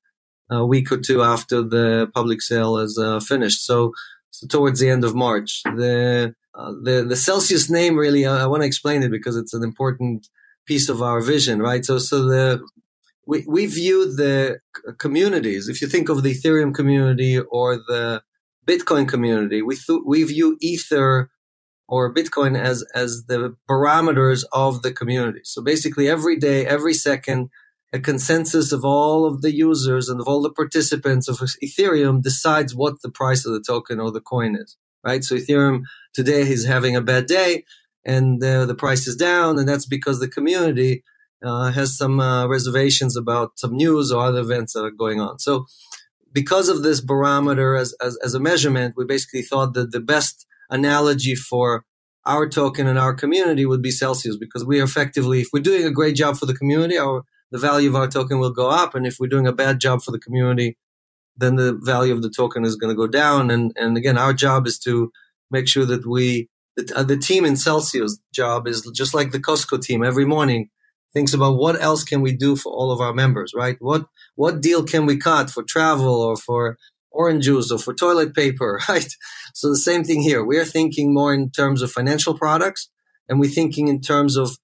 a 0.52 0.66
week 0.66 0.92
or 0.92 0.98
two 0.98 1.22
after 1.22 1.62
the 1.62 2.10
public 2.14 2.40
sale 2.42 2.76
is 2.78 2.98
uh, 2.98 3.20
finished. 3.20 3.64
So, 3.64 3.92
so 4.30 4.46
towards 4.46 4.78
the 4.80 4.90
end 4.90 5.04
of 5.04 5.14
March, 5.14 5.62
the 5.64 6.34
uh, 6.54 6.72
the 6.82 6.96
the 7.08 7.16
Celsius 7.16 7.70
name 7.70 7.96
really 7.96 8.26
I, 8.26 8.44
I 8.44 8.46
want 8.46 8.62
to 8.62 8.66
explain 8.66 9.02
it 9.02 9.10
because 9.10 9.36
it's 9.36 9.54
an 9.54 9.64
important 9.64 10.28
piece 10.66 10.88
of 10.88 11.02
our 11.02 11.20
vision, 11.20 11.60
right? 11.60 11.84
So 11.84 11.98
so 11.98 12.16
the 12.24 12.60
we, 13.26 13.44
we 13.46 13.66
view 13.66 14.14
the 14.14 14.60
communities, 14.98 15.68
if 15.68 15.80
you 15.80 15.88
think 15.88 16.08
of 16.08 16.22
the 16.22 16.34
Ethereum 16.34 16.74
community 16.74 17.38
or 17.38 17.76
the 17.76 18.22
Bitcoin 18.66 19.08
community, 19.08 19.62
we, 19.62 19.76
th- 19.76 20.00
we 20.04 20.22
view 20.24 20.56
Ether 20.60 21.30
or 21.88 22.12
Bitcoin 22.12 22.58
as, 22.58 22.84
as 22.94 23.24
the 23.26 23.56
parameters 23.68 24.44
of 24.52 24.82
the 24.82 24.92
community. 24.92 25.40
So 25.44 25.62
basically 25.62 26.08
every 26.08 26.36
day, 26.36 26.66
every 26.66 26.94
second, 26.94 27.50
a 27.92 28.00
consensus 28.00 28.72
of 28.72 28.84
all 28.84 29.26
of 29.26 29.42
the 29.42 29.54
users 29.54 30.08
and 30.08 30.20
of 30.20 30.26
all 30.26 30.40
the 30.40 30.50
participants 30.50 31.28
of 31.28 31.38
Ethereum 31.62 32.22
decides 32.22 32.74
what 32.74 33.02
the 33.02 33.10
price 33.10 33.44
of 33.44 33.52
the 33.52 33.62
token 33.66 34.00
or 34.00 34.10
the 34.10 34.20
coin 34.20 34.56
is, 34.56 34.76
right? 35.04 35.22
So 35.22 35.36
Ethereum 35.36 35.82
today 36.14 36.40
is 36.40 36.64
having 36.64 36.96
a 36.96 37.02
bad 37.02 37.26
day 37.26 37.64
and 38.04 38.42
uh, 38.42 38.64
the 38.66 38.74
price 38.74 39.06
is 39.06 39.16
down 39.16 39.58
and 39.58 39.68
that's 39.68 39.86
because 39.86 40.20
the 40.20 40.28
community 40.28 41.04
uh, 41.44 41.70
has 41.72 41.96
some 41.96 42.18
uh, 42.20 42.46
reservations 42.46 43.16
about 43.16 43.58
some 43.58 43.76
news 43.76 44.10
or 44.10 44.24
other 44.24 44.40
events 44.40 44.72
that 44.72 44.84
are 44.84 44.90
going 44.90 45.20
on. 45.20 45.38
So, 45.38 45.66
because 46.32 46.70
of 46.70 46.82
this 46.82 47.02
barometer 47.02 47.76
as, 47.76 47.94
as, 48.00 48.16
as 48.24 48.32
a 48.32 48.40
measurement, 48.40 48.94
we 48.96 49.04
basically 49.04 49.42
thought 49.42 49.74
that 49.74 49.92
the 49.92 50.00
best 50.00 50.46
analogy 50.70 51.34
for 51.34 51.84
our 52.24 52.48
token 52.48 52.86
and 52.86 52.98
our 52.98 53.12
community 53.12 53.66
would 53.66 53.82
be 53.82 53.90
Celsius 53.90 54.38
because 54.38 54.64
we 54.64 54.80
effectively, 54.80 55.42
if 55.42 55.48
we're 55.52 55.60
doing 55.62 55.84
a 55.84 55.90
great 55.90 56.16
job 56.16 56.38
for 56.38 56.46
the 56.46 56.54
community, 56.54 56.96
our 56.96 57.24
the 57.52 57.58
value 57.58 57.90
of 57.90 57.94
our 57.94 58.08
token 58.08 58.38
will 58.38 58.50
go 58.50 58.68
up, 58.68 58.94
and 58.94 59.06
if 59.06 59.18
we're 59.20 59.28
doing 59.28 59.46
a 59.46 59.52
bad 59.52 59.78
job 59.78 60.02
for 60.02 60.10
the 60.10 60.18
community, 60.18 60.76
then 61.36 61.56
the 61.56 61.74
value 61.74 62.12
of 62.12 62.22
the 62.22 62.30
token 62.30 62.64
is 62.64 62.76
going 62.76 62.90
to 62.90 62.96
go 62.96 63.06
down. 63.06 63.50
And 63.50 63.72
and 63.76 63.96
again, 63.96 64.18
our 64.18 64.32
job 64.32 64.66
is 64.66 64.78
to 64.80 65.12
make 65.50 65.68
sure 65.68 65.84
that 65.84 66.06
we 66.06 66.48
the, 66.76 66.92
uh, 66.96 67.02
the 67.02 67.18
team 67.18 67.44
in 67.44 67.56
Celsius 67.56 68.18
job 68.32 68.66
is 68.66 68.90
just 68.94 69.14
like 69.14 69.30
the 69.30 69.38
Costco 69.38 69.82
team 69.82 70.02
every 70.02 70.24
morning 70.24 70.70
thinks 71.12 71.34
about 71.34 71.58
what 71.58 71.80
else 71.80 72.04
can 72.04 72.22
we 72.22 72.32
do 72.34 72.56
for 72.56 72.72
all 72.72 72.90
of 72.90 73.00
our 73.00 73.12
members, 73.12 73.52
right? 73.54 73.76
What 73.80 74.06
what 74.34 74.62
deal 74.62 74.82
can 74.82 75.06
we 75.06 75.16
cut 75.18 75.50
for 75.50 75.62
travel 75.62 76.22
or 76.22 76.36
for 76.36 76.78
orange 77.10 77.44
juice 77.44 77.70
or 77.70 77.78
for 77.78 77.92
toilet 77.92 78.34
paper, 78.34 78.80
right? 78.88 79.14
So 79.54 79.68
the 79.68 79.76
same 79.76 80.04
thing 80.04 80.22
here. 80.22 80.42
We 80.42 80.58
are 80.58 80.64
thinking 80.64 81.12
more 81.12 81.34
in 81.34 81.50
terms 81.50 81.82
of 81.82 81.92
financial 81.92 82.36
products 82.36 82.88
and 83.28 83.38
we're 83.38 83.50
thinking 83.50 83.88
in 83.88 84.00
terms 84.00 84.36
of 84.36 84.56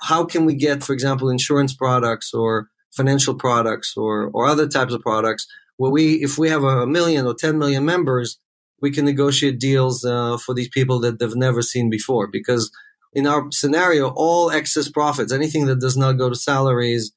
how 0.00 0.24
can 0.24 0.44
we 0.44 0.54
get, 0.54 0.82
for 0.82 0.92
example, 0.92 1.30
insurance 1.30 1.74
products 1.74 2.34
or 2.34 2.68
financial 2.92 3.34
products 3.34 3.96
or, 3.96 4.30
or 4.32 4.46
other 4.46 4.68
types 4.68 4.92
of 4.92 5.00
products 5.00 5.46
where 5.76 5.90
we, 5.90 6.22
if 6.22 6.38
we 6.38 6.48
have 6.48 6.62
a 6.62 6.86
million 6.86 7.26
or 7.26 7.34
10 7.34 7.58
million 7.58 7.84
members, 7.84 8.38
we 8.80 8.90
can 8.90 9.04
negotiate 9.04 9.58
deals 9.58 10.04
uh, 10.04 10.36
for 10.38 10.54
these 10.54 10.68
people 10.68 11.00
that 11.00 11.18
they've 11.18 11.34
never 11.34 11.62
seen 11.62 11.90
before 11.90 12.26
because 12.26 12.70
in 13.12 13.26
our 13.26 13.50
scenario, 13.50 14.12
all 14.16 14.50
excess 14.50 14.88
profits, 14.88 15.32
anything 15.32 15.66
that 15.66 15.80
does 15.80 15.96
not 15.96 16.14
go 16.14 16.28
to 16.28 16.34
salaries, 16.34 17.12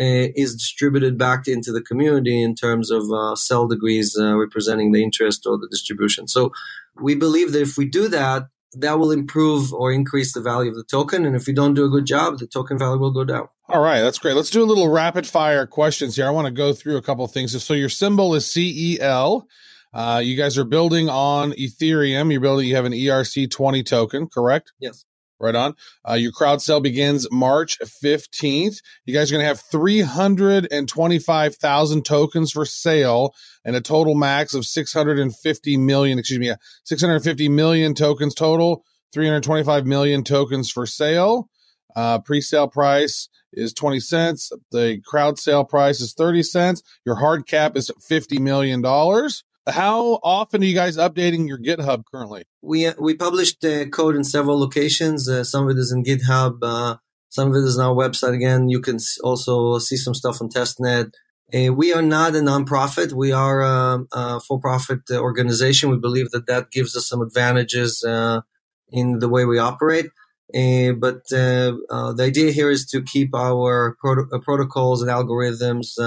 uh, 0.00 0.30
is 0.36 0.54
distributed 0.54 1.18
back 1.18 1.48
into 1.48 1.72
the 1.72 1.80
community 1.80 2.40
in 2.40 2.54
terms 2.54 2.90
of 2.90 3.10
uh, 3.10 3.34
sell 3.34 3.66
degrees 3.66 4.16
uh, 4.16 4.36
representing 4.36 4.92
the 4.92 5.02
interest 5.02 5.44
or 5.44 5.58
the 5.58 5.66
distribution. 5.68 6.28
So 6.28 6.52
we 7.00 7.16
believe 7.16 7.50
that 7.50 7.62
if 7.62 7.76
we 7.76 7.86
do 7.86 8.06
that, 8.08 8.44
that 8.74 8.98
will 8.98 9.10
improve 9.10 9.72
or 9.72 9.92
increase 9.92 10.34
the 10.34 10.40
value 10.40 10.70
of 10.70 10.76
the 10.76 10.84
token. 10.84 11.24
And 11.24 11.34
if 11.34 11.46
we 11.46 11.52
don't 11.52 11.74
do 11.74 11.84
a 11.84 11.88
good 11.88 12.06
job, 12.06 12.38
the 12.38 12.46
token 12.46 12.78
value 12.78 12.98
will 12.98 13.10
go 13.10 13.24
down. 13.24 13.48
All 13.68 13.80
right, 13.82 14.00
that's 14.00 14.18
great. 14.18 14.34
Let's 14.34 14.50
do 14.50 14.62
a 14.62 14.66
little 14.66 14.88
rapid 14.88 15.26
fire 15.26 15.66
questions 15.66 16.16
here. 16.16 16.26
I 16.26 16.30
want 16.30 16.46
to 16.46 16.52
go 16.52 16.72
through 16.72 16.96
a 16.96 17.02
couple 17.02 17.24
of 17.24 17.32
things. 17.32 17.62
So 17.62 17.74
your 17.74 17.88
symbol 17.88 18.34
is 18.34 18.46
CEL. 18.50 19.46
Uh, 19.92 20.20
you 20.22 20.36
guys 20.36 20.58
are 20.58 20.64
building 20.64 21.08
on 21.08 21.52
Ethereum. 21.52 22.30
You're 22.30 22.40
building. 22.40 22.68
You 22.68 22.76
have 22.76 22.84
an 22.84 22.92
ERC20 22.92 23.84
token, 23.84 24.26
correct? 24.26 24.72
Yes. 24.78 25.04
Right 25.40 25.54
on. 25.54 25.74
Uh, 26.08 26.14
your 26.14 26.32
crowd 26.32 26.60
sale 26.60 26.80
begins 26.80 27.28
March 27.30 27.78
15th. 28.02 28.82
You 29.06 29.14
guys 29.14 29.30
are 29.30 29.34
going 29.34 29.44
to 29.44 29.48
have 29.48 29.62
325,000 29.70 32.04
tokens 32.04 32.50
for 32.50 32.64
sale 32.64 33.32
and 33.64 33.76
a 33.76 33.80
total 33.80 34.16
max 34.16 34.52
of 34.54 34.66
650 34.66 35.76
million, 35.76 36.18
excuse 36.18 36.40
me, 36.40 36.52
650 36.84 37.48
million 37.50 37.94
tokens 37.94 38.34
total, 38.34 38.82
325 39.12 39.86
million 39.86 40.24
tokens 40.24 40.72
for 40.72 40.86
sale. 40.86 41.48
Uh, 41.94 42.18
pre-sale 42.18 42.68
price 42.68 43.28
is 43.52 43.72
20 43.72 44.00
cents. 44.00 44.50
The 44.70 45.00
crowd 45.06 45.38
sale 45.38 45.64
price 45.64 46.00
is 46.00 46.14
30 46.14 46.42
cents. 46.42 46.82
Your 47.04 47.14
hard 47.16 47.46
cap 47.46 47.76
is 47.76 47.90
$50 48.10 48.40
million. 48.40 48.82
How 49.68 50.18
often 50.22 50.62
are 50.62 50.66
you 50.66 50.74
guys 50.74 50.96
updating 50.96 51.46
your 51.46 51.58
GitHub 51.58 52.04
currently? 52.10 52.44
We 52.62 52.86
uh, 52.86 52.94
we 52.98 53.14
published 53.14 53.60
the 53.60 53.88
code 53.88 54.16
in 54.16 54.24
several 54.24 54.58
locations. 54.58 55.28
Uh, 55.28 55.44
some 55.44 55.64
of 55.64 55.76
it 55.76 55.78
is 55.78 55.92
in 55.92 56.04
GitHub. 56.04 56.58
Uh, 56.62 56.96
some 57.28 57.50
of 57.50 57.56
it 57.56 57.64
is 57.66 57.78
on 57.78 57.86
our 57.86 57.94
website. 57.94 58.34
Again, 58.34 58.68
you 58.68 58.80
can 58.80 58.98
also 59.22 59.78
see 59.78 59.96
some 59.96 60.14
stuff 60.14 60.40
on 60.40 60.48
testnet. 60.48 61.12
Uh, 61.54 61.72
we 61.72 61.92
are 61.92 62.02
not 62.02 62.34
a 62.34 62.40
nonprofit. 62.40 63.12
We 63.12 63.32
are 63.32 63.60
a, 63.62 64.04
a 64.12 64.40
for-profit 64.40 65.10
organization. 65.10 65.90
We 65.90 65.98
believe 65.98 66.30
that 66.30 66.46
that 66.46 66.70
gives 66.70 66.96
us 66.96 67.08
some 67.08 67.22
advantages 67.22 68.04
uh, 68.04 68.40
in 68.90 69.18
the 69.18 69.28
way 69.28 69.44
we 69.44 69.58
operate. 69.58 70.06
Uh, 70.54 70.92
but 70.92 71.28
the 71.28 72.16
idea 72.20 72.52
here 72.52 72.70
is 72.70 72.86
to 72.86 73.02
keep 73.02 73.34
our 73.34 73.96
proto- 74.00 74.40
protocols 74.40 75.02
and 75.02 75.10
algorithms 75.10 75.98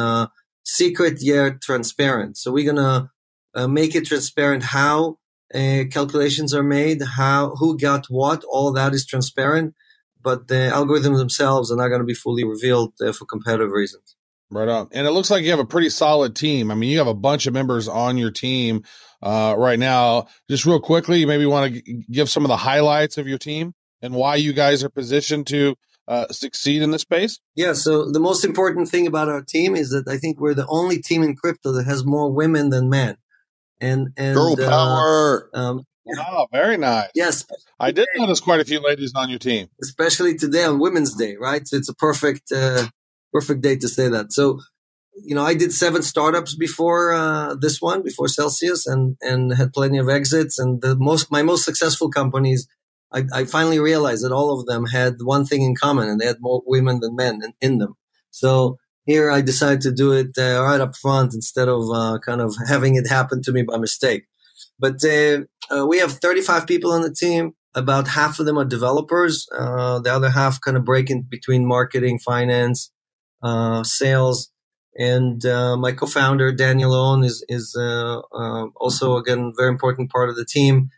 secret 0.63 1.17
yet 1.21 1.61
transparent. 1.61 2.37
So 2.37 2.51
we're 2.51 2.71
gonna 2.71 3.09
uh, 3.53 3.67
make 3.67 3.95
it 3.95 4.05
transparent 4.05 4.63
how 4.63 5.17
uh, 5.53 5.83
calculations 5.91 6.53
are 6.53 6.63
made, 6.63 7.01
how 7.01 7.55
who 7.55 7.77
got 7.77 8.05
what. 8.07 8.43
All 8.45 8.71
that 8.73 8.93
is 8.93 9.05
transparent, 9.05 9.73
but 10.21 10.47
the 10.47 10.71
algorithms 10.73 11.17
themselves 11.17 11.71
are 11.71 11.77
not 11.77 11.89
going 11.89 12.01
to 12.01 12.05
be 12.05 12.13
fully 12.13 12.43
revealed 12.43 12.93
uh, 13.01 13.11
for 13.11 13.25
competitive 13.25 13.71
reasons. 13.71 14.15
Right 14.49 14.67
on. 14.67 14.89
And 14.91 15.07
it 15.07 15.11
looks 15.11 15.31
like 15.31 15.43
you 15.43 15.51
have 15.51 15.59
a 15.59 15.65
pretty 15.65 15.89
solid 15.89 16.35
team. 16.35 16.71
I 16.71 16.75
mean, 16.75 16.89
you 16.89 16.97
have 16.97 17.07
a 17.07 17.13
bunch 17.13 17.47
of 17.47 17.53
members 17.53 17.87
on 17.87 18.17
your 18.17 18.31
team 18.31 18.83
uh, 19.21 19.55
right 19.57 19.79
now. 19.79 20.27
Just 20.49 20.65
real 20.65 20.81
quickly, 20.81 21.19
you 21.19 21.27
maybe 21.27 21.45
want 21.45 21.73
to 21.73 21.81
g- 21.81 22.03
give 22.11 22.29
some 22.29 22.43
of 22.43 22.49
the 22.49 22.57
highlights 22.57 23.17
of 23.17 23.29
your 23.29 23.37
team 23.37 23.73
and 24.01 24.13
why 24.13 24.35
you 24.35 24.51
guys 24.51 24.83
are 24.83 24.89
positioned 24.89 25.47
to 25.47 25.75
uh, 26.09 26.27
succeed 26.31 26.81
in 26.81 26.91
this 26.91 27.03
space? 27.03 27.39
Yeah. 27.55 27.71
So 27.71 28.11
the 28.11 28.19
most 28.19 28.43
important 28.43 28.89
thing 28.89 29.07
about 29.07 29.29
our 29.29 29.41
team 29.41 29.73
is 29.73 29.91
that 29.91 30.07
I 30.09 30.17
think 30.17 30.41
we're 30.41 30.53
the 30.53 30.67
only 30.67 31.01
team 31.01 31.23
in 31.23 31.37
crypto 31.37 31.71
that 31.71 31.85
has 31.85 32.05
more 32.05 32.29
women 32.29 32.71
than 32.71 32.89
men 32.89 33.15
and 33.81 34.09
and 34.15 34.35
girl 34.35 34.55
uh, 34.61 34.69
power. 34.69 35.49
Uh, 35.53 35.57
um, 35.57 35.85
oh, 36.17 36.47
very 36.51 36.77
nice. 36.77 37.09
Yes, 37.15 37.45
I 37.79 37.91
did 37.91 38.07
notice 38.15 38.39
quite 38.39 38.61
a 38.61 38.65
few 38.65 38.79
ladies 38.79 39.11
on 39.15 39.29
your 39.29 39.39
team, 39.39 39.67
especially 39.81 40.37
today 40.37 40.63
on 40.63 40.79
Women's 40.79 41.15
Day, 41.15 41.35
right? 41.35 41.67
So 41.67 41.77
it's 41.77 41.89
a 41.89 41.95
perfect 41.95 42.51
uh, 42.51 42.87
perfect 43.33 43.61
day 43.61 43.75
to 43.77 43.87
say 43.87 44.07
that. 44.07 44.31
So 44.31 44.59
you 45.23 45.35
know, 45.35 45.43
I 45.43 45.53
did 45.53 45.73
seven 45.73 46.03
startups 46.03 46.55
before 46.55 47.13
uh, 47.13 47.55
this 47.55 47.81
one, 47.81 48.03
before 48.03 48.27
Celsius, 48.27 48.87
and 48.87 49.17
and 49.21 49.53
had 49.53 49.73
plenty 49.73 49.97
of 49.97 50.09
exits. 50.09 50.57
And 50.59 50.81
the 50.81 50.95
most 50.95 51.31
my 51.31 51.43
most 51.43 51.65
successful 51.65 52.09
companies, 52.09 52.67
I, 53.11 53.25
I 53.33 53.45
finally 53.45 53.79
realized 53.79 54.23
that 54.23 54.31
all 54.31 54.57
of 54.57 54.65
them 54.65 54.85
had 54.85 55.15
one 55.21 55.45
thing 55.45 55.63
in 55.63 55.75
common, 55.75 56.07
and 56.07 56.19
they 56.19 56.27
had 56.27 56.37
more 56.39 56.61
women 56.65 56.99
than 56.99 57.15
men 57.15 57.41
in, 57.43 57.53
in 57.61 57.77
them. 57.79 57.95
So 58.29 58.77
here, 59.05 59.31
I 59.31 59.41
decided 59.41 59.81
to 59.81 59.91
do 59.91 60.11
it 60.11 60.37
uh, 60.37 60.61
right 60.63 60.79
up 60.79 60.95
front 60.95 61.33
instead 61.33 61.67
of 61.67 61.89
uh, 61.91 62.19
kind 62.19 62.41
of 62.41 62.55
having 62.67 62.95
it 62.95 63.07
happen 63.07 63.41
to 63.43 63.51
me 63.51 63.63
by 63.63 63.77
mistake. 63.77 64.25
But 64.79 65.03
uh, 65.03 65.41
uh 65.71 65.85
we 65.87 65.99
have 65.99 66.13
35 66.13 66.67
people 66.67 66.91
on 66.91 67.01
the 67.01 67.13
team. 67.13 67.53
About 67.73 68.09
half 68.09 68.39
of 68.39 68.45
them 68.45 68.57
are 68.57 68.65
developers. 68.65 69.47
Uh, 69.57 69.99
the 69.99 70.13
other 70.13 70.29
half 70.29 70.59
kind 70.59 70.75
of 70.75 70.83
break 70.83 71.09
in 71.09 71.23
between 71.23 71.65
marketing, 71.65 72.19
finance, 72.19 72.91
sales. 73.83 74.51
And 74.97 75.41
my 75.79 75.93
co-founder 75.93 76.51
Daniel 76.51 76.91
Leon 76.91 77.23
is 77.23 77.45
is 77.47 77.75
also 78.75 79.15
again 79.15 79.53
very 79.55 79.69
important 79.69 80.11
part 80.11 80.29
of 80.29 80.35
the 80.35 80.45
team. 80.45 80.89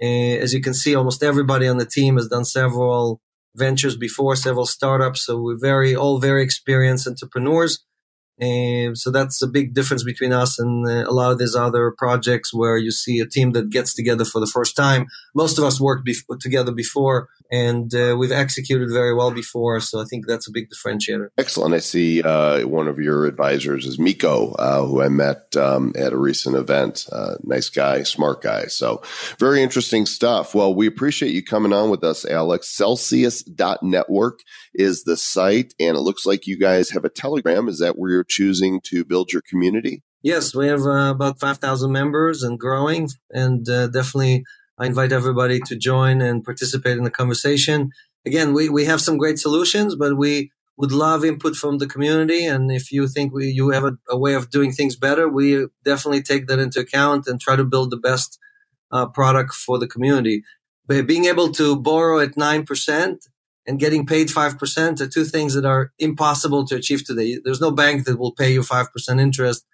as 0.00 0.54
you 0.54 0.62
can 0.62 0.74
see, 0.74 0.94
almost 0.94 1.22
everybody 1.22 1.68
on 1.68 1.76
the 1.76 1.86
team 1.86 2.16
has 2.16 2.28
done 2.28 2.46
several 2.46 3.20
ventures 3.56 3.96
before, 3.96 4.36
several 4.36 4.66
startups. 4.66 5.24
So 5.24 5.40
we're 5.40 5.58
very, 5.60 5.94
all 5.94 6.18
very 6.18 6.42
experienced 6.42 7.06
entrepreneurs. 7.06 7.84
And 8.42 8.98
so 8.98 9.12
that's 9.12 9.40
a 9.40 9.46
big 9.46 9.72
difference 9.72 10.02
between 10.02 10.32
us 10.32 10.58
and 10.58 10.84
uh, 10.84 11.08
a 11.08 11.12
lot 11.12 11.30
of 11.30 11.38
these 11.38 11.54
other 11.54 11.92
projects 11.96 12.52
where 12.52 12.76
you 12.76 12.90
see 12.90 13.20
a 13.20 13.26
team 13.26 13.52
that 13.52 13.70
gets 13.70 13.94
together 13.94 14.24
for 14.24 14.40
the 14.40 14.48
first 14.48 14.74
time. 14.74 15.06
Most 15.32 15.58
of 15.58 15.64
us 15.64 15.80
worked 15.80 16.08
together 16.40 16.72
before 16.72 17.28
and 17.52 17.94
uh, 17.94 18.16
we've 18.18 18.32
executed 18.32 18.88
very 18.90 19.14
well 19.14 19.30
before. 19.30 19.78
So 19.78 20.00
I 20.00 20.04
think 20.06 20.26
that's 20.26 20.48
a 20.48 20.50
big 20.50 20.70
differentiator. 20.70 21.28
Excellent. 21.38 21.74
I 21.74 21.78
see 21.78 22.20
uh, 22.20 22.66
one 22.66 22.88
of 22.88 22.98
your 22.98 23.26
advisors 23.26 23.86
is 23.86 23.96
Miko, 23.96 24.52
uh, 24.54 24.86
who 24.86 25.02
I 25.02 25.08
met 25.08 25.54
um, 25.54 25.92
at 25.96 26.12
a 26.12 26.16
recent 26.16 26.56
event. 26.56 27.06
Uh, 27.12 27.34
nice 27.44 27.68
guy, 27.68 28.02
smart 28.02 28.42
guy. 28.42 28.64
So 28.64 29.02
very 29.38 29.62
interesting 29.62 30.06
stuff. 30.06 30.52
Well, 30.52 30.74
we 30.74 30.88
appreciate 30.88 31.32
you 31.32 31.44
coming 31.44 31.72
on 31.72 31.90
with 31.90 32.02
us, 32.02 32.24
Alex. 32.24 32.70
Celsius.network 32.70 34.40
is 34.74 35.04
the 35.04 35.16
site, 35.16 35.74
and 35.78 35.96
it 35.96 36.00
looks 36.00 36.24
like 36.24 36.46
you 36.46 36.58
guys 36.58 36.90
have 36.90 37.04
a 37.04 37.10
Telegram. 37.10 37.68
Is 37.68 37.78
that 37.78 37.98
where 37.98 38.10
you're 38.10 38.24
choosing 38.24 38.80
to 38.84 39.04
build 39.04 39.32
your 39.32 39.42
community? 39.42 40.02
Yes, 40.22 40.54
we 40.54 40.68
have 40.68 40.82
uh, 40.82 41.10
about 41.10 41.40
5,000 41.40 41.90
members 41.90 42.42
and 42.42 42.58
growing, 42.58 43.08
and 43.30 43.68
uh, 43.68 43.88
definitely 43.88 44.44
I 44.78 44.86
invite 44.86 45.12
everybody 45.12 45.60
to 45.60 45.76
join 45.76 46.22
and 46.22 46.44
participate 46.44 46.96
in 46.96 47.04
the 47.04 47.10
conversation. 47.10 47.90
Again, 48.24 48.54
we, 48.54 48.68
we 48.68 48.84
have 48.84 49.00
some 49.00 49.18
great 49.18 49.38
solutions, 49.38 49.96
but 49.96 50.16
we 50.16 50.50
would 50.76 50.92
love 50.92 51.24
input 51.24 51.56
from 51.56 51.78
the 51.78 51.86
community. 51.86 52.46
And 52.46 52.70
if 52.72 52.90
you 52.90 53.06
think 53.08 53.32
we, 53.32 53.48
you 53.48 53.70
have 53.70 53.84
a, 53.84 53.92
a 54.08 54.16
way 54.16 54.34
of 54.34 54.50
doing 54.50 54.72
things 54.72 54.96
better, 54.96 55.28
we 55.28 55.66
definitely 55.84 56.22
take 56.22 56.46
that 56.46 56.58
into 56.58 56.80
account 56.80 57.26
and 57.26 57.40
try 57.40 57.56
to 57.56 57.64
build 57.64 57.90
the 57.90 57.96
best 57.96 58.38
uh, 58.90 59.06
product 59.06 59.54
for 59.54 59.78
the 59.78 59.88
community. 59.88 60.42
But 60.86 61.06
being 61.06 61.26
able 61.26 61.52
to 61.52 61.76
borrow 61.76 62.20
at 62.20 62.36
9% 62.36 63.16
and 63.66 63.78
getting 63.78 64.06
paid 64.06 64.28
5% 64.28 65.00
are 65.00 65.08
two 65.08 65.24
things 65.24 65.54
that 65.54 65.64
are 65.64 65.92
impossible 65.98 66.66
to 66.66 66.76
achieve 66.76 67.04
today. 67.04 67.38
There's 67.42 67.60
no 67.60 67.70
bank 67.70 68.04
that 68.04 68.18
will 68.18 68.32
pay 68.32 68.52
you 68.52 68.60
5% 68.62 69.20
interest 69.20 69.64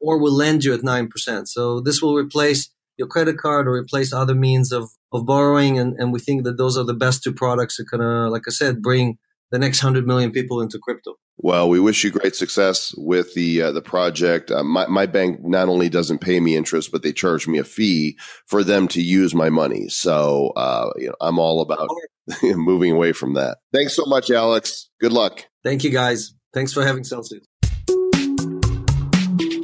or 0.00 0.18
will 0.18 0.32
lend 0.32 0.64
you 0.64 0.74
at 0.74 0.80
9%. 0.80 1.48
So 1.48 1.80
this 1.80 2.02
will 2.02 2.16
replace 2.16 2.70
your 2.96 3.08
credit 3.08 3.38
card 3.38 3.68
or 3.68 3.72
replace 3.72 4.12
other 4.12 4.34
means 4.34 4.72
of, 4.72 4.90
of 5.12 5.26
borrowing. 5.26 5.78
And, 5.78 5.94
and 5.98 6.12
we 6.12 6.18
think 6.18 6.44
that 6.44 6.56
those 6.56 6.76
are 6.76 6.84
the 6.84 6.94
best 6.94 7.22
two 7.22 7.32
products 7.32 7.76
that 7.76 7.88
can, 7.88 8.00
uh, 8.00 8.28
like 8.30 8.42
I 8.46 8.50
said, 8.50 8.82
bring 8.82 9.18
the 9.50 9.58
next 9.58 9.82
100 9.82 10.06
million 10.06 10.30
people 10.30 10.60
into 10.60 10.78
crypto. 10.78 11.14
Well, 11.38 11.68
we 11.68 11.78
wish 11.80 12.02
you 12.02 12.10
great 12.10 12.34
success 12.34 12.94
with 12.96 13.34
the 13.34 13.62
uh, 13.62 13.72
the 13.72 13.82
project. 13.82 14.50
Uh, 14.50 14.64
my 14.64 14.86
my 14.86 15.04
bank 15.04 15.44
not 15.44 15.68
only 15.68 15.88
doesn't 15.88 16.20
pay 16.20 16.40
me 16.40 16.56
interest, 16.56 16.90
but 16.90 17.02
they 17.02 17.12
charge 17.12 17.46
me 17.46 17.58
a 17.58 17.64
fee 17.64 18.18
for 18.46 18.64
them 18.64 18.88
to 18.88 19.02
use 19.02 19.34
my 19.34 19.50
money. 19.50 19.88
So, 19.88 20.52
uh, 20.56 20.90
you 20.96 21.08
know, 21.08 21.14
I'm 21.20 21.38
all 21.38 21.60
about 21.60 21.88
moving 22.42 22.92
away 22.92 23.12
from 23.12 23.34
that. 23.34 23.58
Thanks 23.72 23.94
so 23.94 24.06
much, 24.06 24.30
Alex. 24.30 24.88
Good 24.98 25.12
luck. 25.12 25.44
Thank 25.62 25.84
you, 25.84 25.90
guys. 25.90 26.34
Thanks 26.54 26.72
for 26.72 26.84
having 26.84 27.04
Celsius. 27.04 27.44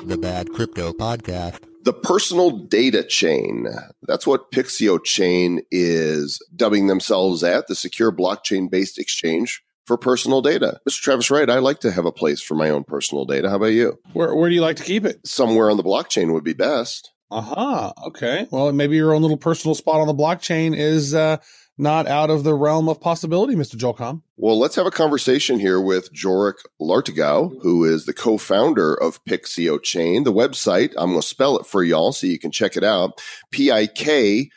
The 0.04 0.18
Bad 0.20 0.52
Crypto 0.52 0.92
Podcast 0.92 1.60
the 1.84 1.92
personal 1.92 2.50
data 2.50 3.02
chain. 3.02 3.66
That's 4.02 4.24
what 4.26 4.52
Pikcio 4.52 5.02
Chain 5.02 5.62
is 5.70 6.38
dubbing 6.54 6.86
themselves 6.86 7.42
at 7.42 7.66
the 7.66 7.74
secure 7.74 8.12
blockchain 8.12 8.70
based 8.70 8.98
exchange 9.00 9.62
for 9.86 9.96
personal 9.96 10.42
data. 10.42 10.80
Mr. 10.88 11.00
Travis 11.00 11.30
Wright, 11.30 11.50
I 11.50 11.58
like 11.58 11.80
to 11.80 11.90
have 11.90 12.04
a 12.06 12.12
place 12.12 12.40
for 12.40 12.54
my 12.54 12.70
own 12.70 12.84
personal 12.84 13.24
data. 13.24 13.50
How 13.50 13.56
about 13.56 13.66
you? 13.66 13.98
Where, 14.12 14.34
where 14.34 14.48
do 14.48 14.54
you 14.54 14.60
like 14.60 14.76
to 14.76 14.84
keep 14.84 15.04
it? 15.04 15.26
Somewhere 15.26 15.70
on 15.70 15.76
the 15.76 15.82
blockchain 15.82 16.32
would 16.32 16.44
be 16.44 16.52
best. 16.52 17.10
Aha. 17.30 17.52
Uh-huh. 17.52 17.92
Okay. 18.08 18.46
Well, 18.50 18.72
maybe 18.72 18.96
your 18.96 19.14
own 19.14 19.22
little 19.22 19.36
personal 19.36 19.74
spot 19.74 20.00
on 20.00 20.06
the 20.06 20.14
blockchain 20.14 20.76
is 20.76 21.14
uh, 21.14 21.38
not 21.78 22.06
out 22.06 22.28
of 22.30 22.44
the 22.44 22.54
realm 22.54 22.88
of 22.88 23.00
possibility, 23.00 23.54
Mr. 23.54 23.76
Joel 23.76 23.94
Comm. 23.94 24.22
Well, 24.36 24.58
let's 24.58 24.76
have 24.76 24.84
a 24.86 24.90
conversation 24.90 25.58
here 25.58 25.80
with 25.80 26.12
Jorick 26.12 26.56
Lartigau, 26.80 27.50
who 27.62 27.84
is 27.84 28.04
the 28.04 28.12
co-founder 28.12 28.94
of 28.94 29.24
Pikcio 29.24 29.82
Chain. 29.82 30.24
The 30.24 30.32
website, 30.32 30.92
I'm 30.98 31.10
going 31.10 31.22
to 31.22 31.26
spell 31.26 31.58
it 31.58 31.64
for 31.66 31.82
y'all 31.82 32.12
so 32.12 32.26
you 32.26 32.38
can 32.38 32.50
check 32.50 32.76
it 32.76 32.84
out. 32.84 33.18
P-I-K-C-I-O 33.50 34.50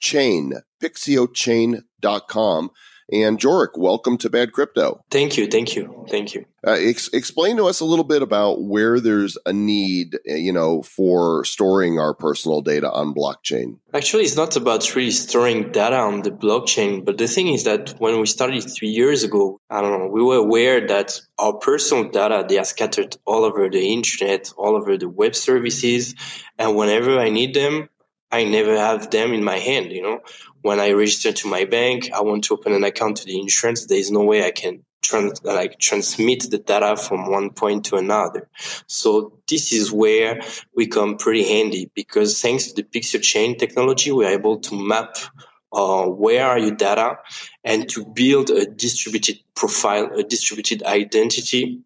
chain, 0.00 0.52
pikciochain.com. 0.82 2.70
And 3.12 3.38
Jorick, 3.38 3.76
welcome 3.76 4.16
to 4.18 4.30
Bad 4.30 4.52
Crypto. 4.52 5.00
Thank 5.10 5.36
you, 5.36 5.46
thank 5.46 5.76
you, 5.76 6.06
thank 6.08 6.34
you. 6.34 6.46
Uh, 6.66 6.76
ex- 6.78 7.12
explain 7.12 7.58
to 7.58 7.66
us 7.66 7.80
a 7.80 7.84
little 7.84 8.04
bit 8.04 8.22
about 8.22 8.62
where 8.62 8.98
there's 8.98 9.36
a 9.44 9.52
need, 9.52 10.16
uh, 10.28 10.34
you 10.34 10.52
know, 10.52 10.82
for 10.82 11.44
storing 11.44 11.98
our 11.98 12.14
personal 12.14 12.62
data 12.62 12.90
on 12.90 13.14
blockchain. 13.14 13.78
Actually, 13.92 14.24
it's 14.24 14.36
not 14.36 14.56
about 14.56 14.94
really 14.94 15.10
storing 15.10 15.70
data 15.72 15.96
on 15.96 16.22
the 16.22 16.30
blockchain, 16.30 17.04
but 17.04 17.18
the 17.18 17.28
thing 17.28 17.48
is 17.48 17.64
that 17.64 17.90
when 17.98 18.18
we 18.18 18.26
started 18.26 18.62
three 18.62 18.88
years 18.88 19.24
ago, 19.24 19.60
I 19.68 19.82
don't 19.82 19.98
know, 19.98 20.08
we 20.08 20.22
were 20.22 20.36
aware 20.36 20.86
that 20.86 21.20
our 21.38 21.52
personal 21.54 22.10
data 22.10 22.46
they 22.48 22.58
are 22.58 22.64
scattered 22.64 23.16
all 23.26 23.44
over 23.44 23.68
the 23.68 23.92
internet, 23.92 24.50
all 24.56 24.76
over 24.76 24.96
the 24.96 25.08
web 25.08 25.34
services, 25.34 26.14
and 26.58 26.76
whenever 26.76 27.18
I 27.18 27.28
need 27.28 27.54
them, 27.54 27.90
I 28.34 28.44
never 28.44 28.76
have 28.76 29.10
them 29.10 29.32
in 29.32 29.44
my 29.44 29.58
hand. 29.58 29.92
You 29.92 30.02
know, 30.02 30.20
when 30.62 30.80
I 30.80 30.90
register 30.92 31.32
to 31.32 31.48
my 31.48 31.64
bank, 31.64 32.10
I 32.12 32.22
want 32.22 32.44
to 32.44 32.54
open 32.54 32.72
an 32.72 32.82
account 32.82 33.18
to 33.18 33.26
the 33.26 33.38
insurance. 33.38 33.86
There 33.86 33.98
is 33.98 34.10
no 34.10 34.24
way 34.24 34.44
I 34.44 34.50
can 34.50 34.84
trans- 35.02 35.44
like 35.44 35.78
transmit 35.78 36.50
the 36.50 36.58
data 36.58 36.96
from 36.96 37.30
one 37.30 37.50
point 37.50 37.84
to 37.86 37.96
another. 37.96 38.48
So 38.88 39.38
this 39.48 39.72
is 39.72 39.92
where 39.92 40.40
we 40.74 40.88
come 40.88 41.16
pretty 41.16 41.44
handy 41.44 41.90
because 41.94 42.42
thanks 42.42 42.72
to 42.72 42.74
the 42.74 42.82
Pikcio 42.82 43.22
chain 43.22 43.56
technology, 43.56 44.10
we're 44.10 44.30
able 44.30 44.58
to 44.60 44.74
map 44.74 45.16
uh, 45.72 46.06
where 46.06 46.46
are 46.46 46.58
your 46.58 46.74
data 46.74 47.18
and 47.62 47.88
to 47.90 48.04
build 48.04 48.50
a 48.50 48.66
distributed 48.66 49.38
profile, 49.54 50.10
a 50.18 50.24
distributed 50.24 50.82
identity 50.82 51.80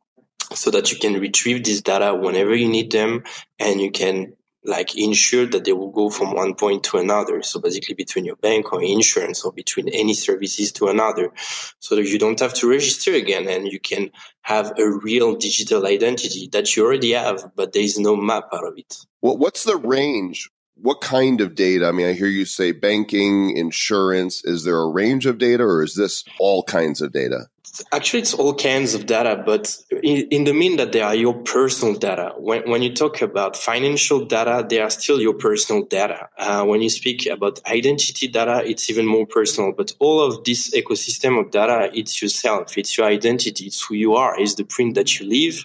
so 0.55 0.71
that 0.71 0.93
you 0.93 0.99
can 0.99 1.21
retrieve 1.21 1.65
this 1.65 1.83
data 1.83 2.15
whenever 2.15 2.55
you 2.55 2.69
need 2.69 2.91
them 2.93 3.25
and 3.59 3.81
you 3.81 3.91
can 3.91 4.33
like 4.69 4.97
ensure 4.97 5.47
that 5.47 5.65
they 5.65 5.73
will 5.73 5.91
go 5.91 6.11
from 6.11 6.35
one 6.35 6.55
point 6.55 6.85
to 6.85 6.99
another. 6.99 7.43
So 7.43 7.59
basically 7.59 7.95
between 7.95 8.27
your 8.27 8.37
bank 8.37 8.73
or 8.73 8.83
insurance 8.83 9.43
or 9.43 9.51
between 9.53 9.89
any 9.89 10.13
services 10.13 10.73
to 10.73 10.89
another 10.89 11.33
so 11.79 11.97
that 11.97 12.07
you 12.07 12.19
don't 12.19 12.39
have 12.41 12.55
to 12.55 12.69
register 12.69 13.15
again 13.15 13.49
and 13.49 13.67
you 13.67 13.81
can 13.81 14.11
have 14.43 14.79
a 14.79 14.89
real 15.03 15.37
digital 15.37 15.87
identity 15.87 16.49
that 16.53 16.77
you 16.77 16.85
already 16.85 17.13
have, 17.13 17.51
but 17.57 17.73
there 17.73 17.83
is 17.83 17.99
no 17.99 18.15
map 18.15 18.45
out 18.53 18.67
of 18.67 18.75
it. 18.77 18.95
Well, 19.23 19.39
what's 19.39 19.65
the 19.65 19.77
range? 19.77 20.51
What 20.81 21.01
kind 21.01 21.41
of 21.41 21.55
data? 21.55 21.89
I 21.89 21.93
mean, 21.93 22.07
I 22.07 22.13
hear 22.13 22.29
you 22.29 22.45
say 22.45 22.73
banking, 22.73 23.57
insurance. 23.57 24.45
Is 24.45 24.65
there 24.65 24.79
a 24.79 24.89
range 24.89 25.27
of 25.27 25.39
data 25.39 25.65
or 25.65 25.83
is 25.83 25.95
this 25.95 26.25
all 26.39 26.63
kinds 26.63 27.01
of 27.01 27.11
data? 27.11 27.47
Actually 27.93 28.21
it's 28.21 28.35
all 28.35 28.55
kinds 28.55 28.95
of 28.95 29.07
data 29.07 29.43
but 29.45 29.77
in, 30.03 30.29
in, 30.29 30.45
the 30.45 30.53
mean 30.53 30.77
that 30.77 30.93
they 30.93 31.01
are 31.01 31.15
your 31.15 31.35
personal 31.43 31.95
data. 31.95 32.33
When, 32.37 32.69
when 32.69 32.83
you 32.83 32.95
talk 32.95 33.23
about 33.23 33.57
financial 33.57 34.25
data 34.25 34.67
they 34.69 34.81
are 34.81 34.91
still 34.91 35.21
your 35.21 35.35
personal 35.35 35.85
data. 35.85 36.29
Uh, 36.39 36.65
when 36.65 36.83
you 36.83 36.91
speak 36.91 37.27
about 37.27 37.61
identity 37.67 38.29
data 38.29 38.63
it's 38.65 38.91
even 38.91 39.07
more 39.07 39.27
personal. 39.27 39.73
But 39.73 39.93
all 39.99 40.23
of 40.23 40.45
this 40.45 40.75
ecosystem 40.75 41.41
of 41.41 41.51
data 41.51 41.91
it's 41.93 42.21
yourself. 42.23 42.77
It's 42.79 42.97
your 42.97 43.07
identity. 43.07 43.67
It's 43.67 43.85
who 43.85 43.95
you 43.95 44.15
are. 44.15 44.39
It's 44.39 44.55
the 44.55 44.65
print 44.65 44.95
that 44.95 45.19
you 45.19 45.27
leave. 45.27 45.65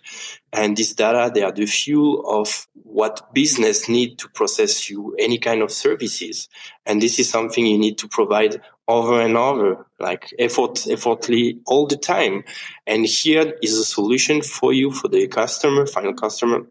And 0.52 0.78
this 0.78 0.94
data 0.94 1.32
they 1.34 1.44
are 1.44 1.52
the 1.52 1.66
fuel 1.66 2.24
of 2.28 2.68
what 2.84 3.34
business 3.34 3.90
need 3.90 4.20
to 4.20 4.30
process 4.30 4.90
you 4.90 5.16
any 5.18 5.40
kind 5.40 5.62
of 5.62 5.72
services. 5.72 6.48
And 6.86 7.02
this 7.02 7.20
is 7.20 7.30
something 7.30 7.66
you 7.66 7.78
need 7.78 7.98
to 8.00 8.08
provide 8.08 8.62
over 8.88 9.22
and 9.22 9.38
over, 9.38 9.86
like 10.00 10.34
effort, 10.40 10.88
effortly 10.88 11.60
all 11.66 11.88
the 11.88 11.98
time. 11.98 12.44
And 12.86 13.06
here 13.06 13.54
is 13.62 13.78
a 13.78 13.86
solution 13.86 14.42
for 14.42 14.74
you, 14.74 14.92
for 14.92 15.08
the 15.08 15.28
customer, 15.28 15.86
final 15.86 16.14
customer, 16.14 16.66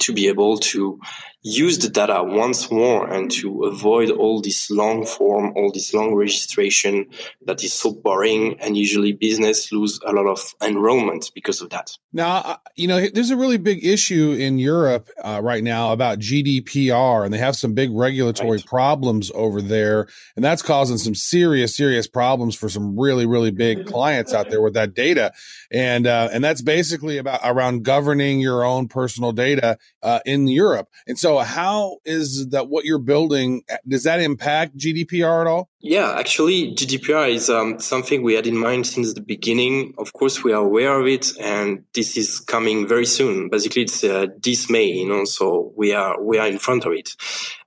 to 0.00 0.12
be 0.12 0.28
able 0.28 0.58
to 0.58 1.00
use 1.42 1.78
the 1.78 1.88
data 1.88 2.22
once 2.24 2.70
more 2.70 3.08
and 3.08 3.30
to 3.30 3.64
avoid 3.64 4.10
all 4.10 4.40
this 4.40 4.70
long 4.70 5.06
form, 5.06 5.52
all 5.56 5.70
this 5.72 5.94
long 5.94 6.14
registration 6.14 7.06
that 7.46 7.62
is 7.62 7.72
so 7.72 7.92
boring 7.92 8.58
and 8.60 8.76
usually 8.76 9.12
business 9.12 9.70
lose 9.70 10.00
a 10.04 10.12
lot 10.12 10.26
of 10.26 10.54
enrollment 10.60 11.30
because 11.34 11.60
of 11.60 11.70
that. 11.70 11.92
Now, 12.12 12.36
uh, 12.38 12.56
you 12.74 12.88
know, 12.88 13.06
there's 13.06 13.30
a 13.30 13.36
really 13.36 13.56
big 13.56 13.84
issue 13.84 14.32
in 14.32 14.58
Europe 14.58 15.10
uh, 15.22 15.40
right 15.42 15.62
now 15.62 15.92
about 15.92 16.18
GDPR 16.18 17.24
and 17.24 17.32
they 17.32 17.38
have 17.38 17.56
some 17.56 17.72
big 17.72 17.90
regulatory 17.92 18.58
right. 18.58 18.66
problems 18.66 19.30
over 19.32 19.62
there. 19.62 20.08
And 20.34 20.44
that's 20.44 20.62
causing 20.62 20.98
some 20.98 21.14
serious, 21.14 21.76
serious 21.76 22.08
problems 22.08 22.56
for 22.56 22.68
some 22.68 22.98
really, 22.98 23.26
really 23.26 23.52
big 23.52 23.86
clients 23.92 24.34
out 24.34 24.50
there 24.50 24.60
with 24.60 24.74
that 24.74 24.92
data. 24.92 25.32
And, 25.70 26.06
uh, 26.06 26.30
and 26.32 26.42
that's 26.42 26.62
basically 26.62 27.18
about 27.18 27.40
around 27.44 27.84
governing 27.84 28.40
your 28.40 28.64
own 28.64 28.88
personal 28.88 29.30
data 29.30 29.78
uh, 30.02 30.18
in 30.26 30.48
Europe. 30.48 30.88
And 31.06 31.16
so 31.16 31.27
so 31.28 31.40
how 31.40 31.98
is 32.06 32.48
that 32.48 32.68
what 32.68 32.86
you're 32.86 32.98
building? 32.98 33.62
Does 33.86 34.04
that 34.04 34.18
impact 34.18 34.78
GDPR 34.78 35.42
at 35.42 35.46
all? 35.46 35.68
Yeah, 35.80 36.10
actually, 36.18 36.74
GDPR 36.74 37.30
is 37.30 37.48
um, 37.48 37.78
something 37.78 38.24
we 38.24 38.34
had 38.34 38.48
in 38.48 38.56
mind 38.56 38.84
since 38.84 39.14
the 39.14 39.20
beginning. 39.20 39.94
Of 39.96 40.12
course, 40.12 40.42
we 40.42 40.52
are 40.52 40.64
aware 40.64 40.98
of 40.98 41.06
it, 41.06 41.38
and 41.38 41.84
this 41.94 42.16
is 42.16 42.40
coming 42.40 42.88
very 42.88 43.06
soon. 43.06 43.48
Basically, 43.48 43.82
it's 43.82 44.02
uh, 44.02 44.26
this 44.42 44.68
May, 44.68 44.86
you 44.86 45.08
know, 45.08 45.24
so 45.24 45.72
we 45.76 45.92
are 45.94 46.20
we 46.20 46.36
are 46.38 46.48
in 46.48 46.58
front 46.58 46.84
of 46.84 46.94
it. 46.94 47.10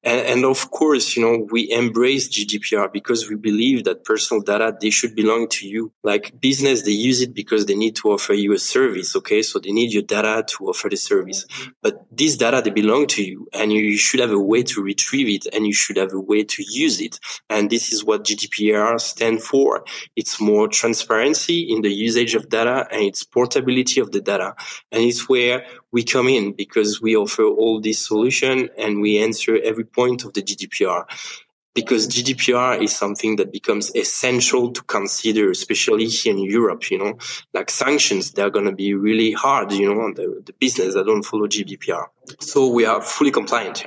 And, 0.03 0.27
and, 0.27 0.45
of 0.45 0.71
course, 0.71 1.15
you 1.15 1.21
know, 1.21 1.47
we 1.51 1.69
embrace 1.71 2.27
GDPR 2.27 2.91
because 2.91 3.29
we 3.29 3.35
believe 3.35 3.83
that 3.83 4.03
personal 4.03 4.41
data, 4.41 4.75
they 4.81 4.89
should 4.89 5.15
belong 5.15 5.47
to 5.49 5.67
you. 5.67 5.91
Like 6.03 6.39
business, 6.41 6.81
they 6.81 6.91
use 6.91 7.21
it 7.21 7.35
because 7.35 7.67
they 7.67 7.75
need 7.75 7.95
to 7.97 8.11
offer 8.11 8.33
you 8.33 8.53
a 8.53 8.57
service. 8.57 9.15
Okay. 9.15 9.43
So 9.43 9.59
they 9.59 9.71
need 9.71 9.93
your 9.93 10.01
data 10.01 10.43
to 10.47 10.69
offer 10.69 10.89
the 10.89 10.95
service, 10.95 11.45
but 11.83 12.05
this 12.11 12.35
data, 12.35 12.61
they 12.63 12.71
belong 12.71 13.07
to 13.07 13.23
you 13.23 13.47
and 13.53 13.71
you 13.71 13.95
should 13.97 14.19
have 14.21 14.31
a 14.31 14.39
way 14.39 14.63
to 14.63 14.81
retrieve 14.81 15.29
it 15.29 15.53
and 15.53 15.67
you 15.67 15.73
should 15.73 15.97
have 15.97 16.13
a 16.13 16.19
way 16.19 16.43
to 16.43 16.63
use 16.67 16.99
it. 16.99 17.19
And 17.49 17.69
this 17.69 17.93
is 17.93 18.00
what 18.03 18.23
GDPR 18.23 18.99
stands 18.99 19.45
for. 19.45 19.83
It's 20.15 20.39
more 20.39 20.67
transparency 20.67 21.61
in 21.61 21.81
the 21.81 21.91
usage 21.91 22.35
of 22.35 22.49
data 22.49 22.87
and 22.91 23.01
it's 23.01 23.23
portability 23.23 23.99
of 23.99 24.11
the 24.11 24.21
data. 24.21 24.55
And 24.91 25.03
it's 25.03 25.27
where 25.27 25.65
we 25.91 26.03
come 26.03 26.27
in 26.27 26.53
because 26.53 27.01
we 27.01 27.15
offer 27.15 27.43
all 27.43 27.81
this 27.81 28.05
solution 28.05 28.69
and 28.77 29.01
we 29.01 29.19
answer 29.19 29.57
every 29.63 29.85
point 29.85 30.23
of 30.23 30.33
the 30.33 30.41
GDPR. 30.41 31.05
Because 31.73 32.09
GDPR 32.09 32.81
is 32.81 32.93
something 32.93 33.37
that 33.37 33.53
becomes 33.53 33.95
essential 33.95 34.73
to 34.73 34.81
consider, 34.83 35.49
especially 35.49 36.07
here 36.07 36.33
in 36.33 36.39
Europe, 36.39 36.91
you 36.91 36.97
know, 36.97 37.17
like 37.53 37.69
sanctions, 37.69 38.31
they're 38.31 38.49
going 38.49 38.65
to 38.65 38.73
be 38.73 38.93
really 38.93 39.31
hard, 39.31 39.71
you 39.71 39.87
know, 39.87 40.01
on 40.01 40.15
the, 40.15 40.43
the 40.45 40.51
business 40.59 40.95
that 40.95 41.05
don't 41.05 41.23
follow 41.23 41.47
GDPR. 41.47 42.07
So 42.41 42.67
we 42.67 42.83
are 42.85 43.01
fully 43.01 43.31
compliant. 43.31 43.85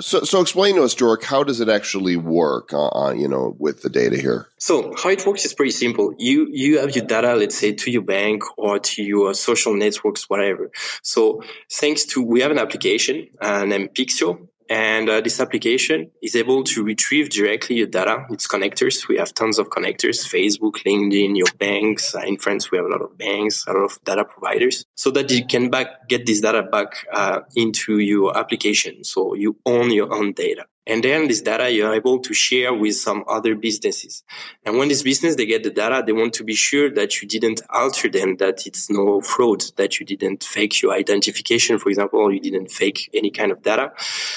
So, 0.00 0.20
so 0.24 0.40
explain 0.40 0.76
to 0.76 0.82
us, 0.82 0.94
Jork, 0.94 1.24
how 1.24 1.42
does 1.42 1.60
it 1.60 1.68
actually 1.68 2.16
work, 2.16 2.72
uh, 2.72 2.88
uh, 2.88 3.12
you 3.12 3.28
know, 3.28 3.56
with 3.58 3.82
the 3.82 3.88
data 3.88 4.16
here? 4.16 4.48
So 4.58 4.94
how 4.96 5.10
it 5.10 5.26
works 5.26 5.44
is 5.44 5.54
pretty 5.54 5.72
simple. 5.72 6.14
You, 6.18 6.48
you 6.50 6.80
have 6.80 6.94
your 6.94 7.04
data, 7.04 7.34
let's 7.34 7.56
say 7.56 7.72
to 7.72 7.90
your 7.90 8.02
bank 8.02 8.42
or 8.58 8.78
to 8.78 9.02
your 9.02 9.32
social 9.34 9.74
networks, 9.74 10.28
whatever. 10.28 10.70
So 11.02 11.42
thanks 11.72 12.04
to, 12.06 12.22
we 12.22 12.40
have 12.42 12.50
an 12.50 12.58
application 12.58 13.28
uh, 13.40 13.64
named 13.64 13.94
Pikcio 13.94 14.48
and 14.68 15.08
uh, 15.08 15.20
this 15.20 15.40
application 15.40 16.10
is 16.22 16.34
able 16.34 16.64
to 16.64 16.82
retrieve 16.82 17.30
directly 17.30 17.76
your 17.76 17.86
data. 17.86 18.26
It's 18.30 18.48
connectors. 18.48 19.08
We 19.08 19.18
have 19.18 19.32
tons 19.34 19.58
of 19.58 19.68
connectors, 19.70 20.26
Facebook, 20.26 20.82
LinkedIn, 20.84 21.36
your 21.36 21.46
banks. 21.58 22.14
Uh, 22.14 22.20
in 22.20 22.36
France, 22.36 22.70
we 22.70 22.78
have 22.78 22.86
a 22.86 22.90
lot 22.90 23.02
of 23.02 23.16
banks, 23.16 23.66
a 23.66 23.72
lot 23.72 23.84
of 23.84 23.98
data 24.04 24.24
providers 24.24 24.84
so 24.94 25.10
that 25.12 25.30
you 25.30 25.46
can 25.46 25.70
back, 25.70 26.08
get 26.08 26.26
this 26.26 26.40
data 26.40 26.62
back 26.62 27.06
uh, 27.12 27.40
into 27.54 27.98
your 27.98 28.36
application. 28.36 29.04
So 29.04 29.34
you 29.34 29.56
own 29.64 29.90
your 29.92 30.12
own 30.12 30.32
data. 30.32 30.66
And 30.86 31.02
then 31.02 31.28
this 31.28 31.42
data 31.42 31.70
you're 31.70 31.94
able 31.94 32.20
to 32.20 32.32
share 32.32 32.72
with 32.72 32.96
some 32.96 33.24
other 33.28 33.54
businesses. 33.54 34.22
And 34.64 34.78
when 34.78 34.88
this 34.88 35.02
business, 35.02 35.36
they 35.36 35.46
get 35.46 35.62
the 35.62 35.70
data, 35.70 36.02
they 36.06 36.12
want 36.12 36.34
to 36.34 36.44
be 36.44 36.54
sure 36.54 36.90
that 36.90 37.20
you 37.20 37.28
didn't 37.28 37.60
alter 37.70 38.08
them, 38.08 38.36
that 38.36 38.66
it's 38.66 38.88
no 38.90 39.20
fraud, 39.20 39.64
that 39.76 39.98
you 39.98 40.06
didn't 40.06 40.44
fake 40.44 40.80
your 40.82 40.92
identification, 40.92 41.78
for 41.78 41.88
example, 41.88 42.20
or 42.20 42.32
you 42.32 42.40
didn't 42.40 42.70
fake 42.70 43.10
any 43.12 43.30
kind 43.30 43.50
of 43.50 43.62
data. 43.62 43.92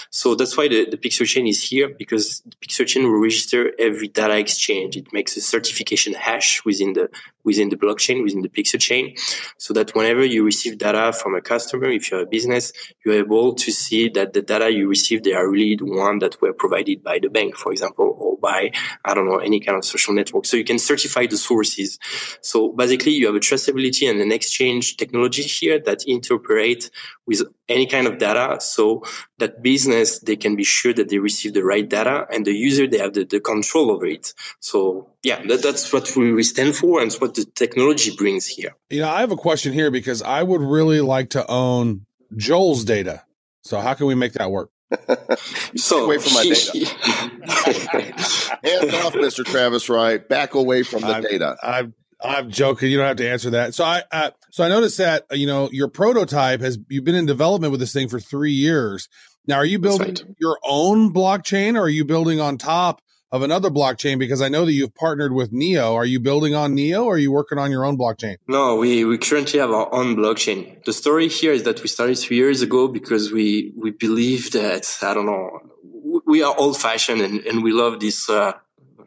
So 0.10 0.36
that's 0.36 0.58
why 0.58 0.68
the, 0.68 0.86
the 0.90 0.98
Pikcio 0.98 1.26
chain 1.26 1.48
is 1.48 1.62
here 1.64 1.90
because 1.90 2.42
the 2.42 2.56
Pikcio 2.56 2.88
chain 2.88 3.04
will 3.04 3.20
register 3.20 3.72
every 3.78 4.08
data 4.08 4.38
exchange. 4.38 4.98
It 4.98 5.14
makes 5.14 5.38
a 5.38 5.42
certification 5.42 6.14
hash 6.14 6.66
within 6.66 6.94
the 6.94 7.10
within 7.44 7.70
the 7.70 7.78
blockchain, 7.78 8.24
within 8.24 8.42
the 8.42 8.50
Pikcio 8.50 8.80
chain, 8.80 9.16
so 9.58 9.74
that 9.74 9.96
whenever 9.96 10.24
you 10.26 10.44
receive 10.44 10.78
data 10.78 11.14
from 11.14 11.36
a 11.36 11.42
customer, 11.42 11.90
if 11.90 12.12
you're 12.12 12.22
a 12.22 12.26
business, 12.26 12.74
you're 13.04 13.16
able 13.16 13.56
to 13.56 13.72
see 13.72 14.10
that 14.10 14.34
the 14.34 14.42
data 14.42 14.70
you 14.70 14.88
receive, 14.88 15.24
they 15.24 15.34
are 15.34 15.50
really 15.50 15.76
the 15.76 15.86
one 15.86 16.20
that 16.20 16.39
were 16.42 16.54
provided 16.54 17.04
by 17.04 17.20
the 17.20 17.30
bank, 17.30 17.56
for 17.56 17.72
example, 17.72 18.16
or 18.18 18.38
by, 18.38 18.72
I 19.04 19.14
don't 19.14 19.28
know, 19.28 19.38
any 19.38 19.60
kind 19.60 19.78
of 19.78 19.86
social 19.86 20.14
network. 20.14 20.46
So 20.46 20.58
you 20.58 20.64
can 20.64 20.80
certify 20.80 21.28
the 21.28 21.38
sources. 21.38 22.00
So 22.42 22.72
basically 22.72 23.14
you 23.14 23.28
have 23.28 23.36
a 23.36 23.40
traceability 23.40 24.10
and 24.10 24.22
an 24.22 24.32
exchange 24.32 24.98
technology 24.98 25.44
here 25.44 25.80
that 25.80 26.00
interoperate 26.08 26.90
with 27.26 27.44
any 27.68 27.86
kind 27.86 28.08
of 28.08 28.18
data. 28.18 28.60
So 28.62 29.04
that 29.38 29.62
business, 29.62 30.20
they 30.20 30.36
can 30.36 30.56
be 30.56 30.64
sure 30.64 30.94
that 30.94 31.10
they 31.10 31.20
receive 31.20 31.54
the 31.54 31.64
right 31.64 31.88
data 31.88 32.26
and 32.32 32.46
the 32.46 32.54
user, 32.54 32.88
they 32.88 32.98
have 32.98 33.14
the, 33.14 33.26
the 33.26 33.40
control 33.40 33.92
over 33.92 34.06
it. 34.06 34.34
So 34.60 35.10
yeah, 35.24 35.44
that, 35.48 35.62
that's 35.62 35.92
what 35.92 36.16
we 36.16 36.44
stand 36.44 36.76
for 36.76 37.02
and 37.02 37.14
what 37.14 37.36
the 37.36 37.46
technology 37.46 38.16
brings 38.16 38.48
here. 38.48 38.76
You 38.90 39.02
know, 39.02 39.10
I 39.10 39.20
have 39.20 39.32
a 39.32 39.38
question 39.38 39.74
here 39.74 39.92
because 39.92 40.22
I 40.22 40.44
would 40.44 40.62
really 40.62 41.02
like 41.02 41.32
to 41.32 41.46
own 41.50 42.06
Joel's 42.36 42.84
data. 42.86 43.24
So 43.64 43.80
how 43.80 43.94
can 43.94 44.08
we 44.08 44.16
make 44.16 44.34
that 44.34 44.50
work? 44.50 44.72
so 45.76 46.06
away 46.06 46.18
from 46.18 46.34
my 46.34 46.44
data. 46.44 46.72
Hands 48.64 48.94
off, 48.96 49.14
Mr. 49.14 49.46
Travis 49.46 49.90
Wright. 49.90 50.28
Back 50.28 50.56
away 50.56 50.84
from 50.84 51.02
the 51.02 51.16
I'm, 51.16 51.24
data. 51.24 51.58
I'm 51.62 51.94
I'm 52.22 52.52
joking. 52.52 52.92
You 52.92 52.98
don't 52.98 53.08
have 53.08 53.18
to 53.18 53.30
answer 53.30 53.52
that. 53.52 53.74
So 53.74 53.84
I, 53.86 54.04
uh, 54.12 54.32
so 54.52 54.64
I 54.64 54.70
noticed 54.70 54.98
that 54.98 55.26
you 55.32 55.48
know 55.48 55.70
your 55.72 55.88
prototype 55.88 56.62
has 56.62 56.78
you've 56.90 57.04
been 57.04 57.16
in 57.16 57.26
development 57.26 57.72
with 57.72 57.80
this 57.80 57.94
thing 57.94 58.10
for 58.10 58.20
three 58.20 58.52
years. 58.52 59.08
Now, 59.48 59.56
are 59.56 59.66
you 59.66 59.80
building 59.80 60.10
right. 60.10 60.36
your 60.38 60.60
own 60.64 61.14
blockchain, 61.14 61.76
or 61.76 61.82
are 61.82 61.90
you 61.90 62.06
building 62.06 62.40
on 62.40 62.58
top 62.58 63.02
of 63.32 63.42
another 63.42 63.70
blockchain? 63.70 64.20
Because 64.20 64.42
I 64.42 64.50
know 64.50 64.66
that 64.66 64.74
you've 64.74 64.96
partnered 64.96 65.34
with 65.34 65.52
Neo. 65.52 65.96
Are 65.96 66.06
you 66.06 66.20
building 66.20 66.56
on 66.56 66.76
Neo, 66.76 67.04
or 67.04 67.16
are 67.16 67.18
you 67.18 67.32
working 67.32 67.58
on 67.58 67.72
your 67.72 67.86
own 67.86 67.98
blockchain? 67.98 68.38
No, 68.48 68.76
we 68.76 69.06
we 69.06 69.18
currently 69.18 69.60
have 69.60 69.72
our 69.72 69.94
own 69.94 70.16
blockchain. 70.16 70.84
The 70.86 70.94
story 70.94 71.28
here 71.28 71.54
is 71.54 71.64
that 71.64 71.82
we 71.82 71.88
started 71.88 72.18
three 72.18 72.38
years 72.38 72.62
ago 72.62 72.88
because 72.88 73.32
we 73.32 73.74
we 73.76 73.92
believe 73.92 74.52
that 74.52 74.98
I 75.02 75.14
don't 75.14 75.26
know 75.26 75.60
we 76.26 76.44
are 76.44 76.56
old 76.58 76.78
fashioned 76.78 77.22
and, 77.22 77.40
and 77.42 77.64
we 77.64 77.72
love 77.72 78.00
this 78.00 78.30
uh, 78.30 78.54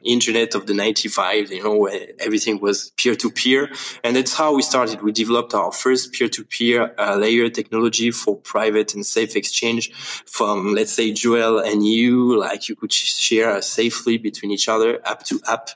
internet 0.04 0.54
of 0.54 0.66
the 0.66 0.74
95, 0.74 1.50
you 1.50 1.62
know, 1.62 1.76
where 1.76 2.08
everything 2.18 2.60
was 2.60 2.92
peer 2.96 3.14
to 3.16 3.30
peer. 3.30 3.70
And 4.04 4.16
that's 4.16 4.34
how 4.34 4.54
we 4.54 4.62
started. 4.62 5.02
We 5.02 5.12
developed 5.12 5.54
our 5.54 5.72
first 5.72 6.12
peer 6.12 6.28
to 6.28 6.44
peer 6.44 6.94
layer 7.16 7.48
technology 7.48 8.10
for 8.10 8.36
private 8.36 8.94
and 8.94 9.04
safe 9.04 9.36
exchange 9.36 9.92
from, 9.92 10.74
let's 10.74 10.92
say, 10.92 11.12
Joel 11.12 11.58
and 11.58 11.86
you, 11.86 12.38
like 12.38 12.68
you 12.68 12.76
could 12.76 12.92
share 12.92 13.60
safely 13.62 14.18
between 14.18 14.50
each 14.50 14.68
other, 14.68 15.00
app 15.04 15.24
to 15.24 15.40
app. 15.46 15.70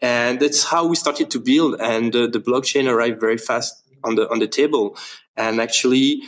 And 0.00 0.40
that's 0.40 0.64
how 0.64 0.86
we 0.86 0.96
started 0.96 1.30
to 1.30 1.40
build. 1.40 1.80
And 1.80 2.14
uh, 2.14 2.26
the 2.26 2.40
blockchain 2.40 2.90
arrived 2.90 3.20
very 3.20 3.38
fast 3.38 3.84
on 4.02 4.16
the, 4.16 4.28
on 4.28 4.40
the 4.40 4.48
table. 4.48 4.96
And 5.36 5.60
actually, 5.60 6.22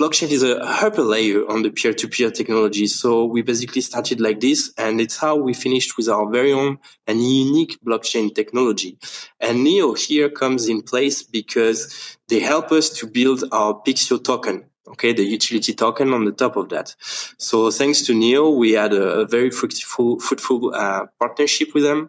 blockchain 0.00 0.30
is 0.30 0.42
a 0.42 0.64
hyper 0.64 1.02
layer 1.02 1.46
on 1.46 1.62
the 1.62 1.70
peer-to-peer 1.70 2.30
technology. 2.30 2.86
So 2.86 3.26
we 3.26 3.42
basically 3.42 3.82
started 3.82 4.18
like 4.18 4.40
this, 4.40 4.72
and 4.78 4.98
it's 4.98 5.18
how 5.18 5.36
we 5.36 5.52
finished 5.52 5.98
with 5.98 6.08
our 6.08 6.26
very 6.30 6.52
own 6.54 6.78
and 7.06 7.22
unique 7.22 7.78
blockchain 7.86 8.34
technology. 8.34 8.96
And 9.40 9.62
Neo 9.62 9.92
here 9.92 10.30
comes 10.30 10.68
in 10.68 10.80
place 10.80 11.22
because 11.22 12.16
they 12.28 12.40
help 12.40 12.72
us 12.72 12.88
to 12.98 13.06
build 13.06 13.44
our 13.52 13.74
Pikcio 13.74 14.24
token. 14.24 14.64
Okay, 14.88 15.12
the 15.12 15.22
utility 15.22 15.74
token 15.74 16.14
on 16.14 16.24
the 16.24 16.32
top 16.32 16.56
of 16.56 16.70
that. 16.70 16.96
So 17.36 17.70
thanks 17.70 18.02
to 18.06 18.14
Neo, 18.14 18.50
we 18.50 18.72
had 18.72 18.92
a, 18.92 19.20
a 19.20 19.26
very 19.26 19.50
fruitful, 19.50 20.18
fruitful 20.18 20.74
uh, 20.74 21.06
partnership 21.20 21.74
with 21.74 21.84
them, 21.84 22.08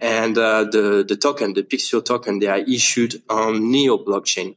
and 0.00 0.38
uh, 0.38 0.64
the 0.64 1.04
the 1.06 1.16
token, 1.16 1.52
the 1.52 1.64
Pikcio 1.64 2.02
token, 2.02 2.38
they 2.38 2.46
are 2.46 2.64
issued 2.76 3.20
on 3.28 3.70
Neo 3.70 3.98
blockchain. 3.98 4.54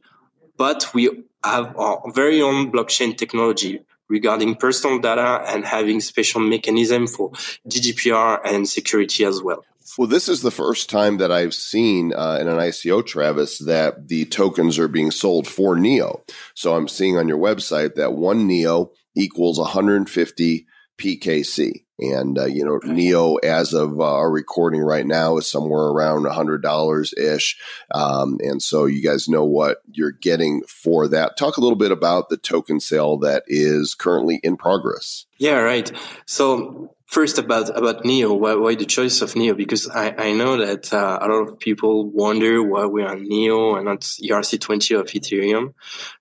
But 0.56 0.94
we 0.94 1.24
have 1.50 1.76
our 1.76 2.02
very 2.12 2.42
own 2.42 2.72
blockchain 2.72 3.16
technology 3.16 3.80
regarding 4.08 4.54
personal 4.54 4.98
data 4.98 5.42
and 5.46 5.64
having 5.64 6.00
special 6.00 6.40
mechanism 6.40 7.06
for 7.06 7.30
GDPR 7.68 8.40
and 8.44 8.68
security 8.68 9.24
as 9.24 9.42
well. 9.42 9.64
Well, 9.98 10.08
this 10.08 10.28
is 10.28 10.42
the 10.42 10.50
first 10.50 10.90
time 10.90 11.18
that 11.18 11.32
I've 11.32 11.54
seen 11.54 12.12
uh, 12.12 12.38
in 12.40 12.48
an 12.48 12.58
ICO, 12.58 13.06
Travis, 13.06 13.58
that 13.60 14.08
the 14.08 14.26
tokens 14.26 14.78
are 14.78 14.88
being 14.88 15.10
sold 15.10 15.46
for 15.46 15.76
Neo. 15.76 16.22
So 16.54 16.74
I'm 16.74 16.88
seeing 16.88 17.16
on 17.16 17.28
your 17.28 17.38
website 17.38 17.94
that 17.94 18.12
one 18.12 18.46
Neo 18.46 18.92
equals 19.14 19.58
150 19.58 20.66
PKC. 20.98 21.82
And, 21.98 22.38
uh, 22.38 22.44
you 22.44 22.62
know, 22.64 22.78
Neo, 22.84 23.36
as 23.36 23.72
of 23.72 23.98
uh, 24.00 24.04
our 24.04 24.30
recording 24.30 24.82
right 24.82 25.06
now, 25.06 25.38
is 25.38 25.50
somewhere 25.50 25.84
around 25.84 26.26
a 26.26 26.30
$100 26.30 27.18
ish. 27.18 27.58
Um, 27.94 28.38
and 28.40 28.62
so 28.62 28.84
you 28.84 29.02
guys 29.02 29.30
know 29.30 29.44
what 29.44 29.78
you're 29.90 30.12
getting 30.12 30.62
for 30.68 31.08
that. 31.08 31.38
Talk 31.38 31.56
a 31.56 31.62
little 31.62 31.76
bit 31.76 31.92
about 31.92 32.28
the 32.28 32.36
token 32.36 32.80
sale 32.80 33.16
that 33.18 33.44
is 33.46 33.94
currently 33.94 34.40
in 34.42 34.58
progress. 34.58 35.24
Yeah, 35.38 35.60
right. 35.60 35.90
So 36.26 36.95
first 37.06 37.38
about 37.38 37.76
about 37.76 38.04
Neo, 38.04 38.34
why, 38.34 38.54
why 38.54 38.74
the 38.74 38.84
choice 38.84 39.22
of 39.22 39.36
Neo? 39.36 39.54
Because 39.54 39.88
I, 39.88 40.14
I 40.16 40.32
know 40.32 40.56
that 40.58 40.92
uh, 40.92 41.18
a 41.20 41.26
lot 41.28 41.48
of 41.48 41.58
people 41.58 42.10
wonder 42.10 42.62
why 42.62 42.84
we're 42.86 43.06
on 43.06 43.24
Neo 43.24 43.76
and 43.76 43.86
not 43.86 44.00
ERC20 44.00 44.98
of 45.00 45.06
Ethereum. 45.06 45.74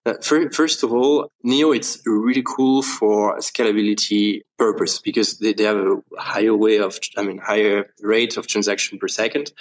Uh, 0.06 0.14
for, 0.22 0.50
first 0.52 0.84
of 0.84 0.94
all, 0.94 1.32
Neo 1.44 1.72
it's 1.72 2.02
really 2.06 2.44
cool 2.46 2.82
for 2.82 3.38
scalability 3.40 4.42
purpose 4.58 5.00
because 5.00 5.40
they, 5.40 5.54
they 5.54 5.64
have 5.64 5.78
a 5.78 5.98
higher 6.18 6.56
way 6.56 6.80
of, 6.80 6.98
I 7.18 7.24
mean, 7.24 7.40
higher 7.40 7.92
rate 8.02 8.38
of 8.38 8.48
transaction 8.48 9.00
per 9.00 9.08
second. 9.08 9.52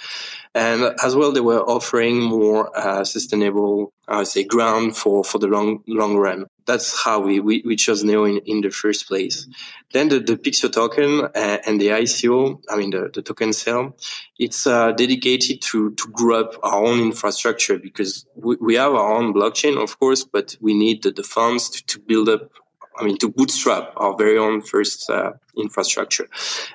And 0.53 0.95
as 1.03 1.15
well, 1.15 1.31
they 1.31 1.41
were 1.41 1.61
offering 1.61 2.21
more 2.21 2.77
uh, 2.77 3.03
sustainable, 3.03 3.91
I 4.07 4.19
would 4.19 4.27
say, 4.27 4.43
ground 4.43 4.95
for, 4.95 5.23
for 5.23 5.39
the 5.39 5.47
long, 5.47 5.83
long 5.87 6.15
run. 6.15 6.45
That's 6.65 7.03
how 7.03 7.19
we, 7.19 7.39
we, 7.39 7.61
we 7.65 7.75
chose 7.75 8.03
Neo 8.03 8.25
in, 8.25 8.39
in 8.45 8.61
the 8.61 8.71
first 8.71 9.07
place. 9.07 9.47
Then 9.93 10.09
the, 10.09 10.19
the 10.19 10.35
Pikcio 10.35 10.71
token 10.71 11.21
uh, 11.21 11.57
and 11.65 11.79
the 11.79 11.89
ICO, 11.89 12.61
I 12.69 12.75
mean 12.75 12.89
the, 12.89 13.11
the 13.13 13.21
token 13.21 13.53
sale, 13.53 13.95
it's 14.39 14.65
uh, 14.65 14.91
dedicated 14.91 15.61
to 15.61 15.93
to 15.93 16.07
grow 16.11 16.41
up 16.41 16.53
our 16.63 16.83
own 16.83 16.99
infrastructure 16.99 17.77
because 17.77 18.25
we, 18.35 18.55
we 18.59 18.75
have 18.75 18.93
our 18.93 19.13
own 19.13 19.33
blockchain, 19.33 19.81
of 19.81 19.99
course, 19.99 20.23
but 20.23 20.57
we 20.59 20.73
need 20.73 21.03
the, 21.03 21.11
the 21.11 21.23
funds 21.23 21.69
to, 21.69 21.85
to 21.85 21.99
build 21.99 22.29
up 22.29 22.51
I 22.97 23.03
mean, 23.03 23.17
to 23.17 23.29
bootstrap 23.29 23.91
our 23.97 24.15
very 24.15 24.37
own 24.37 24.61
first 24.61 25.09
uh, 25.09 25.33
infrastructure. 25.57 26.27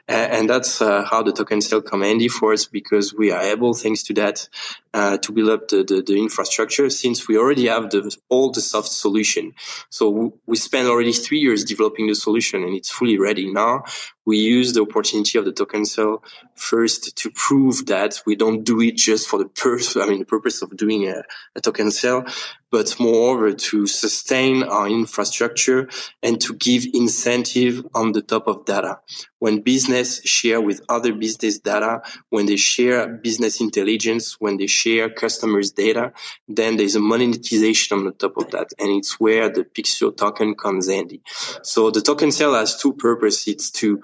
And, 0.09 0.51
that's 0.51 0.83
uh, 0.83 1.05
how 1.05 1.23
the 1.23 1.33
token 1.33 1.61
sale 1.61 1.81
come 1.83 2.03
handy 2.03 2.29
for 2.29 2.53
us 2.53 2.67
because 2.67 3.15
we 3.15 3.31
are 3.31 3.41
able, 3.41 3.73
thanks 3.73 4.03
to 4.05 4.15
that, 4.15 4.49
uh, 4.93 5.17
to 5.19 5.33
build 5.33 5.51
up 5.51 5.69
the, 5.69 5.85
the, 5.85 6.03
the, 6.03 6.19
infrastructure 6.19 6.91
since 6.91 7.29
we 7.29 7.39
already 7.39 7.69
have 7.69 7.91
the, 7.91 8.17
all 8.29 8.51
the 8.51 8.61
soft 8.61 8.89
solution. 8.89 9.53
So 9.89 10.35
we 10.47 10.57
spent 10.57 10.89
already 10.89 11.13
three 11.13 11.39
years 11.39 11.65
developing 11.65 12.09
the 12.09 12.17
solution 12.17 12.65
and 12.65 12.75
it's 12.75 12.91
fully 12.91 13.17
ready 13.17 13.53
now. 13.53 13.85
We 14.27 14.39
use 14.39 14.73
the 14.73 14.83
opportunity 14.83 15.39
of 15.39 15.45
the 15.45 15.53
token 15.53 15.85
sale 15.85 16.23
first 16.55 17.17
to 17.17 17.31
prove 17.31 17.87
that 17.87 18.21
we 18.27 18.37
don't 18.37 18.65
do 18.65 18.81
it 18.81 18.97
just 18.97 19.29
for 19.29 19.39
the 19.39 19.49
purpose, 19.49 19.97
I 19.97 20.07
mean, 20.07 20.21
the 20.21 20.25
purpose 20.27 20.63
of 20.63 20.77
doing 20.77 21.09
a, 21.09 21.23
a 21.57 21.61
token 21.61 21.91
sale, 21.91 22.25
but 22.71 22.95
moreover 23.01 23.53
to 23.53 23.87
sustain 23.87 24.63
our 24.63 24.89
infrastructure 24.89 25.89
and 26.23 26.41
to 26.43 26.55
give 26.55 26.85
incentive 26.95 27.87
on 27.95 28.13
the 28.13 28.23
top 28.23 28.47
of 28.47 28.67
data. 28.71 28.93
When 29.41 29.63
business 29.73 30.23
share 30.37 30.61
with 30.61 30.81
other 30.89 31.13
business 31.13 31.59
data, 31.59 32.03
when 32.35 32.47
they 32.47 32.57
share 32.57 33.09
business 33.09 33.61
intelligence, 33.61 34.25
when 34.39 34.57
they 34.59 34.69
share 34.69 35.11
customers 35.11 35.73
data, 35.73 36.13
then 36.47 36.77
there's 36.77 36.97
a 36.97 37.01
monetization 37.01 37.99
on 37.99 38.05
the 38.05 38.13
top 38.23 38.37
of 38.37 38.51
that. 38.55 38.69
And 38.79 38.91
it's 38.99 39.19
where 39.19 39.49
the 39.49 39.65
Pikcio 39.65 40.17
token 40.17 40.55
comes 40.55 40.89
handy. 40.89 41.21
So 41.63 41.91
the 41.91 42.01
token 42.01 42.31
sale 42.31 42.55
has 42.55 42.81
two 42.81 42.93
purposes. 42.93 43.49
It's 43.49 43.71
to 43.81 44.03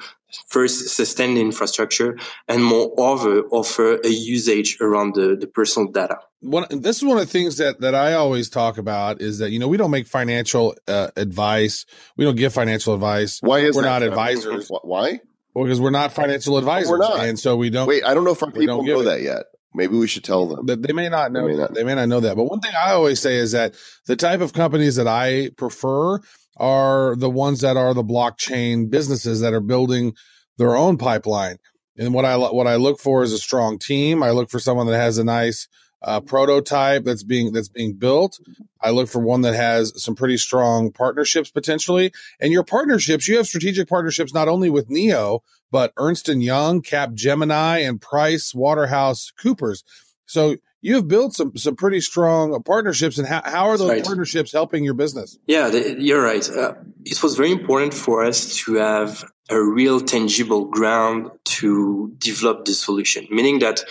first 0.49 0.89
sustain 0.95 1.35
the 1.35 1.41
infrastructure 1.41 2.19
and 2.49 2.65
moreover 2.65 3.43
offer 3.51 3.99
a 4.05 4.09
usage 4.09 4.79
around 4.81 5.15
the, 5.15 5.37
the 5.37 5.47
personal 5.47 5.91
data. 5.91 6.19
One 6.41 6.67
this 6.71 6.99
is 6.99 7.05
one 7.05 7.19
of 7.19 7.27
the 7.27 7.33
things 7.33 7.57
that 7.57 7.81
that 7.81 7.95
i 7.95 8.13
always 8.13 8.51
talk 8.51 8.79
about 8.79 9.21
is 9.21 9.39
that 9.39 9.51
you 9.51 9.59
know 9.59 9.69
we 9.69 9.77
don't 9.77 9.91
make 9.91 10.07
financial 10.07 10.75
uh, 10.87 11.09
advice. 11.17 11.87
We 12.17 12.25
don't 12.25 12.37
give 12.37 12.53
financial 12.53 12.95
advice. 12.95 13.41
Why 13.41 13.61
is 13.61 13.75
we're 13.75 13.83
that? 13.83 14.01
not 14.01 14.03
advisors. 14.03 14.71
why? 14.83 15.21
Well, 15.55 15.65
because 15.65 15.81
we're 15.81 15.91
not 15.91 16.13
financial 16.13 16.59
advisors 16.59 16.91
we're 16.91 16.99
not. 16.99 17.25
and 17.25 17.39
so 17.39 17.57
we 17.57 17.71
don't 17.71 17.89
wait 17.89 18.05
i 18.05 18.13
don't 18.13 18.25
know 18.25 18.33
if 18.33 18.43
our 18.43 18.51
people 18.51 18.83
know 18.83 19.01
it. 19.01 19.05
that 19.05 19.23
yet. 19.23 19.45
Maybe 19.75 19.95
we 19.95 20.07
should 20.07 20.25
tell 20.25 20.47
them. 20.47 20.65
That 20.67 20.83
they 20.83 20.95
may 20.95 21.11
not 21.11 21.33
know 21.33 21.47
they 21.47 21.53
may 21.53 21.59
not. 21.59 21.75
they 21.75 21.85
may 21.85 21.95
not 21.95 22.09
know 22.09 22.21
that. 22.21 22.37
But 22.37 22.45
one 22.45 22.61
thing 22.61 22.73
i 22.79 22.93
always 22.93 23.21
say 23.21 23.37
is 23.37 23.53
that 23.53 23.75
the 24.07 24.17
type 24.17 24.41
of 24.41 24.53
companies 24.53 24.97
that 24.97 25.09
i 25.09 25.51
prefer 25.57 26.21
are 26.57 27.17
the 27.17 27.31
ones 27.31 27.61
that 27.61 27.77
are 27.77 27.95
the 27.95 28.05
blockchain 28.05 28.91
businesses 28.91 29.41
that 29.41 29.55
are 29.55 29.61
building 29.61 30.15
their 30.59 30.77
own 30.77 30.97
pipeline. 30.97 31.59
And 31.99 32.13
what 32.13 32.25
I 32.25 32.37
what 32.37 32.67
I 32.67 32.77
look 32.77 32.99
for 32.99 33.23
is 33.23 33.33
a 33.33 33.39
strong 33.39 33.79
team. 33.79 34.23
I 34.23 34.31
look 34.31 34.51
for 34.51 34.59
someone 34.59 34.87
that 34.87 34.99
has 34.99 35.19
a 35.19 35.25
nice 35.25 35.69
uh, 36.03 36.21
prototype 36.21 37.05
that's 37.05 37.23
being 37.23 37.53
that's 37.53 37.69
being 37.69 37.95
built. 37.95 38.39
I 38.81 38.91
look 38.91 39.09
for 39.09 39.21
one 39.21 39.41
that 39.43 39.55
has 39.55 39.93
some 40.03 40.15
pretty 40.15 40.37
strong 40.37 40.93
partnerships 40.93 41.51
potentially. 41.51 42.13
And 42.41 42.53
your 42.53 42.65
partnerships, 42.65 43.27
you 43.27 43.39
have 43.39 43.47
strategic 43.47 43.89
partnerships 43.89 44.35
not 44.35 44.49
only 44.49 44.71
with 44.71 44.91
Neo 44.91 45.43
but 45.71 45.93
Ernst 45.97 46.29
and 46.29 46.43
Young, 46.43 46.81
Capgemini, 46.81 47.87
and 47.87 48.01
Price 48.01 48.55
Waterhouse 48.55 49.33
Coopers. 49.37 49.83
So 50.27 50.57
you 50.87 50.95
have 50.95 51.09
built 51.09 51.35
some 51.35 51.57
some 51.57 51.75
pretty 51.75 52.01
strong 52.01 52.63
partnerships. 52.63 53.19
And 53.19 53.27
how, 53.27 53.43
how 53.45 53.65
are 53.71 53.77
those 53.77 53.91
right. 53.91 54.05
partnerships 54.05 54.53
helping 54.53 54.85
your 54.85 54.95
business? 54.95 55.37
Yeah, 55.47 55.67
you're 55.69 56.23
right. 56.23 56.49
Uh, 56.49 56.75
it 57.05 57.21
was 57.25 57.35
very 57.35 57.51
important 57.51 57.93
for 57.93 58.25
us 58.25 58.55
to 58.59 58.75
have 58.77 59.25
a 59.51 59.61
real 59.61 59.99
tangible 60.01 60.67
ground 60.67 61.31
to 61.57 62.15
develop 62.19 62.67
the 62.67 62.73
solution, 62.73 63.27
meaning 63.31 63.59
that 63.61 63.85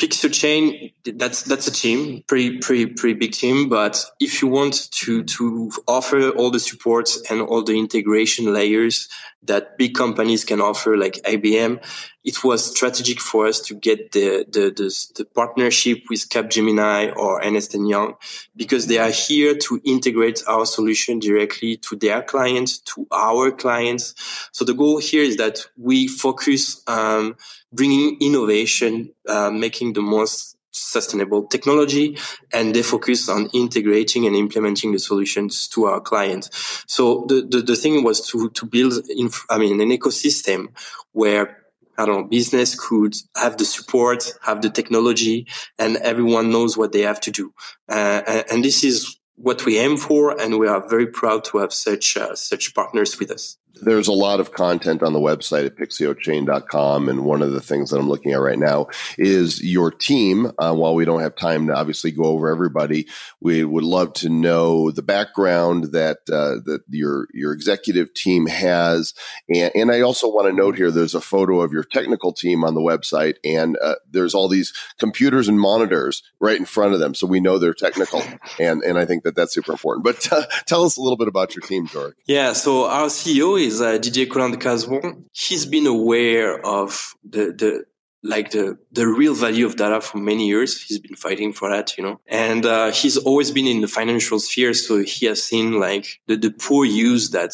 Pikcio 0.00 0.32
Chain, 0.32 0.90
that's 1.04 1.44
that's 1.44 1.68
a 1.68 1.72
team, 1.72 2.24
pretty 2.26 2.58
pretty 2.58 2.86
pretty 2.86 3.14
big 3.14 3.30
team. 3.30 3.68
But 3.68 4.04
if 4.18 4.42
you 4.42 4.48
want 4.48 4.90
to 4.98 5.22
to 5.22 5.70
offer 5.86 6.30
all 6.30 6.50
the 6.50 6.58
supports 6.58 7.22
and 7.30 7.40
all 7.40 7.62
the 7.62 7.78
integration 7.78 8.52
layers 8.52 9.08
that 9.44 9.76
big 9.76 9.94
companies 9.94 10.44
can 10.44 10.60
offer, 10.60 10.96
like 10.96 11.14
IBM, 11.24 11.84
it 12.24 12.44
was 12.44 12.70
strategic 12.70 13.20
for 13.20 13.46
us 13.46 13.60
to 13.60 13.74
get 13.74 14.12
the 14.12 14.44
the 14.48 14.70
the, 14.70 15.06
the 15.16 15.24
partnership 15.24 16.02
with 16.08 16.28
Capgemini 16.28 17.16
or 17.16 17.42
Ernst 17.42 17.74
Young 17.74 18.14
because 18.54 18.86
they 18.86 18.98
are 18.98 19.10
here 19.10 19.56
to 19.56 19.80
integrate 19.84 20.42
our 20.46 20.64
solution 20.64 21.18
directly 21.18 21.76
to 21.78 21.96
their 21.96 22.22
clients, 22.22 22.78
to 22.78 23.06
our 23.10 23.50
clients. 23.50 24.14
So 24.52 24.64
the 24.64 24.74
goal 24.74 24.98
here 24.98 25.22
is 25.22 25.36
that 25.38 25.66
we 25.76 26.08
focus. 26.08 26.82
Um, 26.86 27.36
bringing 27.72 28.18
innovation, 28.20 29.12
uh, 29.28 29.50
making 29.50 29.94
the 29.94 30.02
most 30.02 30.56
sustainable 30.72 31.44
technology 31.46 32.18
and 32.52 32.74
they 32.74 32.82
focus 32.82 33.28
on 33.28 33.48
integrating 33.52 34.26
and 34.26 34.34
implementing 34.34 34.92
the 34.92 34.98
solutions 34.98 35.68
to 35.68 35.84
our 35.84 36.00
clients. 36.00 36.84
So 36.86 37.26
the, 37.28 37.46
the, 37.48 37.60
the 37.60 37.76
thing 37.76 38.02
was 38.02 38.26
to, 38.28 38.50
to 38.50 38.66
build, 38.66 38.94
in, 39.08 39.30
I 39.48 39.58
mean, 39.58 39.80
an 39.80 39.90
ecosystem 39.90 40.68
where 41.12 41.58
I 41.98 42.06
don't 42.06 42.22
know, 42.22 42.24
business 42.26 42.74
could 42.74 43.14
have 43.36 43.58
the 43.58 43.66
support, 43.66 44.32
have 44.42 44.62
the 44.62 44.70
technology, 44.70 45.46
and 45.78 45.98
everyone 45.98 46.50
knows 46.50 46.74
what 46.76 46.92
they 46.92 47.02
have 47.02 47.20
to 47.20 47.30
do. 47.30 47.52
Uh, 47.86 48.22
and, 48.26 48.44
and, 48.50 48.64
this 48.64 48.82
is 48.82 49.18
what 49.36 49.66
we 49.66 49.78
aim 49.78 49.98
for, 49.98 50.40
and 50.40 50.58
we 50.58 50.68
are 50.68 50.88
very 50.88 51.06
proud 51.06 51.44
to 51.44 51.58
have 51.58 51.72
such 51.72 52.16
uh, 52.16 52.34
such 52.34 52.74
partners 52.74 53.18
with 53.20 53.30
us 53.30 53.58
there's 53.80 54.08
a 54.08 54.12
lot 54.12 54.40
of 54.40 54.52
content 54.52 55.02
on 55.02 55.12
the 55.12 55.18
website 55.18 55.66
at 55.66 55.76
pikciochain.com. 55.76 57.08
And 57.08 57.24
one 57.24 57.42
of 57.42 57.52
the 57.52 57.60
things 57.60 57.90
that 57.90 57.98
I'm 57.98 58.08
looking 58.08 58.32
at 58.32 58.40
right 58.40 58.58
now 58.58 58.88
is 59.18 59.62
your 59.62 59.90
team. 59.90 60.52
Uh, 60.58 60.74
while 60.74 60.94
we 60.94 61.04
don't 61.04 61.20
have 61.20 61.36
time 61.36 61.66
to 61.66 61.74
obviously 61.74 62.10
go 62.10 62.24
over 62.24 62.48
everybody, 62.48 63.08
we 63.40 63.64
would 63.64 63.84
love 63.84 64.12
to 64.14 64.28
know 64.28 64.90
the 64.90 65.02
background 65.02 65.92
that, 65.92 66.18
uh, 66.30 66.62
that 66.64 66.80
your, 66.88 67.28
your 67.32 67.52
executive 67.52 68.12
team 68.14 68.46
has. 68.46 69.14
And, 69.48 69.72
and 69.74 69.90
I 69.90 70.02
also 70.02 70.28
want 70.28 70.48
to 70.48 70.52
note 70.52 70.76
here, 70.76 70.90
there's 70.90 71.14
a 71.14 71.20
photo 71.20 71.60
of 71.60 71.72
your 71.72 71.84
technical 71.84 72.32
team 72.32 72.64
on 72.64 72.74
the 72.74 72.80
website 72.80 73.36
and 73.44 73.76
uh, 73.82 73.96
there's 74.10 74.34
all 74.34 74.48
these 74.48 74.72
computers 74.98 75.48
and 75.48 75.58
monitors 75.58 76.22
right 76.40 76.58
in 76.58 76.66
front 76.66 76.94
of 76.94 77.00
them. 77.00 77.14
So 77.14 77.26
we 77.26 77.40
know 77.40 77.58
they're 77.58 77.74
technical. 77.74 78.22
And, 78.60 78.82
and 78.82 78.98
I 78.98 79.06
think 79.06 79.24
that 79.24 79.34
that's 79.34 79.54
super 79.54 79.72
important. 79.72 80.04
But 80.04 80.30
uh, 80.30 80.44
tell 80.66 80.84
us 80.84 80.96
a 80.96 81.00
little 81.00 81.16
bit 81.16 81.26
about 81.26 81.54
your 81.54 81.62
team, 81.62 81.86
George. 81.86 82.14
Yeah. 82.26 82.52
So 82.52 82.86
our 82.86 83.06
CEO 83.06 83.61
is 83.62 83.80
uh, 83.80 83.98
Didier 83.98 84.26
Colin 84.26 84.50
de 84.50 84.58
Casbon. 84.58 85.24
He's 85.32 85.66
been 85.66 85.86
aware 85.86 86.64
of 86.64 87.14
the, 87.28 87.52
the, 87.52 87.84
like 88.22 88.50
the, 88.50 88.78
the 88.92 89.06
real 89.06 89.34
value 89.34 89.66
of 89.66 89.76
data 89.76 90.00
for 90.00 90.18
many 90.18 90.46
years. 90.46 90.80
He's 90.80 90.98
been 90.98 91.16
fighting 91.16 91.52
for 91.52 91.70
that, 91.70 91.96
you 91.96 92.04
know, 92.04 92.20
and, 92.28 92.64
uh, 92.66 92.90
he's 92.92 93.16
always 93.16 93.50
been 93.50 93.66
in 93.66 93.80
the 93.80 93.88
financial 93.88 94.38
sphere. 94.38 94.74
So 94.74 94.98
he 94.98 95.26
has 95.26 95.42
seen 95.42 95.80
like 95.80 96.20
the, 96.26 96.36
the 96.36 96.50
poor 96.50 96.84
use 96.84 97.30
that 97.30 97.52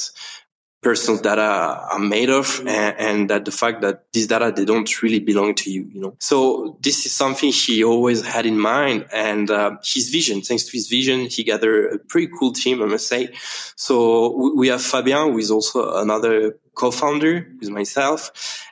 personal 0.80 1.20
data 1.20 1.42
are 1.42 1.98
made 1.98 2.30
of 2.30 2.60
and, 2.60 2.96
and, 2.98 3.30
that 3.30 3.44
the 3.44 3.50
fact 3.50 3.80
that 3.80 4.04
these 4.12 4.28
data 4.28 4.52
they 4.54 4.64
don't 4.64 5.02
really 5.02 5.18
belong 5.18 5.54
to 5.54 5.70
you 5.70 5.88
you 5.92 6.00
know? 6.00 6.16
So 6.20 6.76
this 6.80 7.04
is 7.04 7.12
something 7.14 7.50
he 7.50 7.82
always 7.82 8.24
had 8.24 8.46
in 8.46 8.58
mind 8.58 9.06
and 9.12 9.50
uh, 9.50 9.76
his 9.84 10.10
vision 10.10 10.40
thanks 10.42 10.64
to 10.64 10.72
his 10.72 10.88
vision 10.88 11.26
he 11.26 11.42
gathered 11.42 11.94
a 11.94 11.98
pretty 11.98 12.30
cool 12.38 12.52
team 12.52 12.82
i 12.82 12.86
must 12.86 13.08
say. 13.08 13.30
So 13.76 14.52
we 14.54 14.68
have 14.68 14.82
fabian 14.82 15.32
who 15.32 15.38
is 15.38 15.50
also 15.50 15.96
another 15.96 16.56
co-founder 16.78 17.34
with 17.60 17.70
myself 17.70 18.20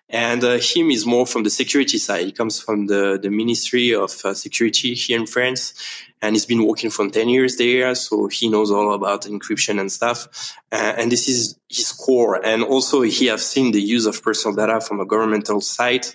and 0.09 0.44
uh, 0.44 0.59
him 0.70 0.90
is 0.90 1.04
more 1.04 1.26
from 1.26 1.42
the 1.42 1.50
security 1.50 1.98
side 1.98 2.24
he 2.24 2.32
comes 2.32 2.61
from 2.61 2.86
the, 2.86 3.18
the 3.20 3.30
ministry 3.30 3.94
of 3.94 4.12
uh, 4.24 4.32
security 4.32 4.94
here 4.94 5.18
in 5.18 5.26
france 5.26 5.74
and 6.22 6.34
he's 6.34 6.46
been 6.46 6.66
working 6.66 6.90
for 6.90 7.09
10 7.09 7.28
years 7.28 7.57
there. 7.57 7.94
So 7.94 8.28
he 8.28 8.48
knows 8.48 8.70
all 8.70 8.94
about 8.94 9.22
encryption 9.22 9.78
and 9.78 9.92
stuff. 9.92 10.57
Uh, 10.72 10.94
and 10.96 11.12
this 11.12 11.28
is 11.28 11.59
his 11.68 11.92
core. 11.92 12.44
And 12.44 12.62
also 12.62 13.02
he 13.02 13.26
has 13.26 13.44
seen 13.44 13.72
the 13.72 13.82
use 13.82 14.07
of 14.07 14.22
personal 14.22 14.57
data 14.57 14.80
from 14.80 14.98
a 14.98 15.04
governmental 15.04 15.61
site. 15.61 16.14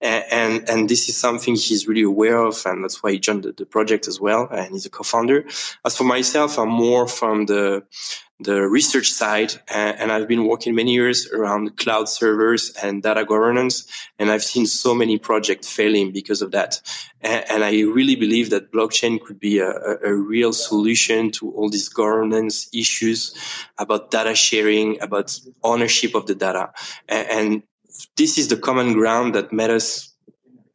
And, 0.00 0.24
and, 0.30 0.68
and 0.68 0.88
this 0.88 1.08
is 1.08 1.16
something 1.16 1.54
he's 1.54 1.88
really 1.88 2.02
aware 2.02 2.38
of. 2.38 2.60
And 2.66 2.84
that's 2.84 3.02
why 3.02 3.12
he 3.12 3.18
joined 3.18 3.44
the, 3.44 3.52
the 3.52 3.66
project 3.66 4.06
as 4.06 4.20
well. 4.20 4.48
And 4.50 4.72
he's 4.72 4.86
a 4.86 4.90
co-founder. 4.90 5.46
As 5.84 5.96
for 5.96 6.04
myself, 6.04 6.58
I'm 6.58 6.68
more 6.68 7.08
from 7.08 7.46
the, 7.46 7.84
the 8.40 8.62
research 8.68 9.10
side 9.10 9.52
and 9.68 10.12
I've 10.12 10.28
been 10.28 10.46
working 10.46 10.74
many 10.74 10.92
years 10.92 11.28
around 11.32 11.76
cloud 11.76 12.08
servers 12.08 12.70
and 12.82 13.02
data 13.02 13.24
governance 13.24 13.86
and 14.18 14.30
I've 14.30 14.44
seen 14.44 14.66
so 14.66 14.94
many 14.94 15.18
projects 15.18 15.68
failing 15.72 16.12
because 16.12 16.40
of 16.40 16.52
that 16.52 16.80
and, 17.20 17.64
I 17.64 17.80
really 17.82 18.14
believe 18.14 18.50
that 18.50 18.70
blockchain 18.70 19.20
could 19.20 19.40
be 19.40 19.58
a, 19.58 19.70
a, 19.70 20.14
real 20.14 20.52
solution 20.52 21.32
to 21.32 21.50
all 21.50 21.68
these 21.68 21.88
governance 21.88 22.68
issues 22.72 23.34
about 23.76 24.12
data 24.12 24.36
sharing 24.36 25.02
about 25.02 25.36
ownership 25.64 26.14
of 26.14 26.26
the 26.26 26.36
data 26.36 26.72
and, 27.08 27.62
this 28.16 28.38
is 28.38 28.46
the 28.46 28.56
common 28.56 28.92
ground 28.92 29.34
that 29.34 29.52
met 29.52 29.70
us 29.70 30.14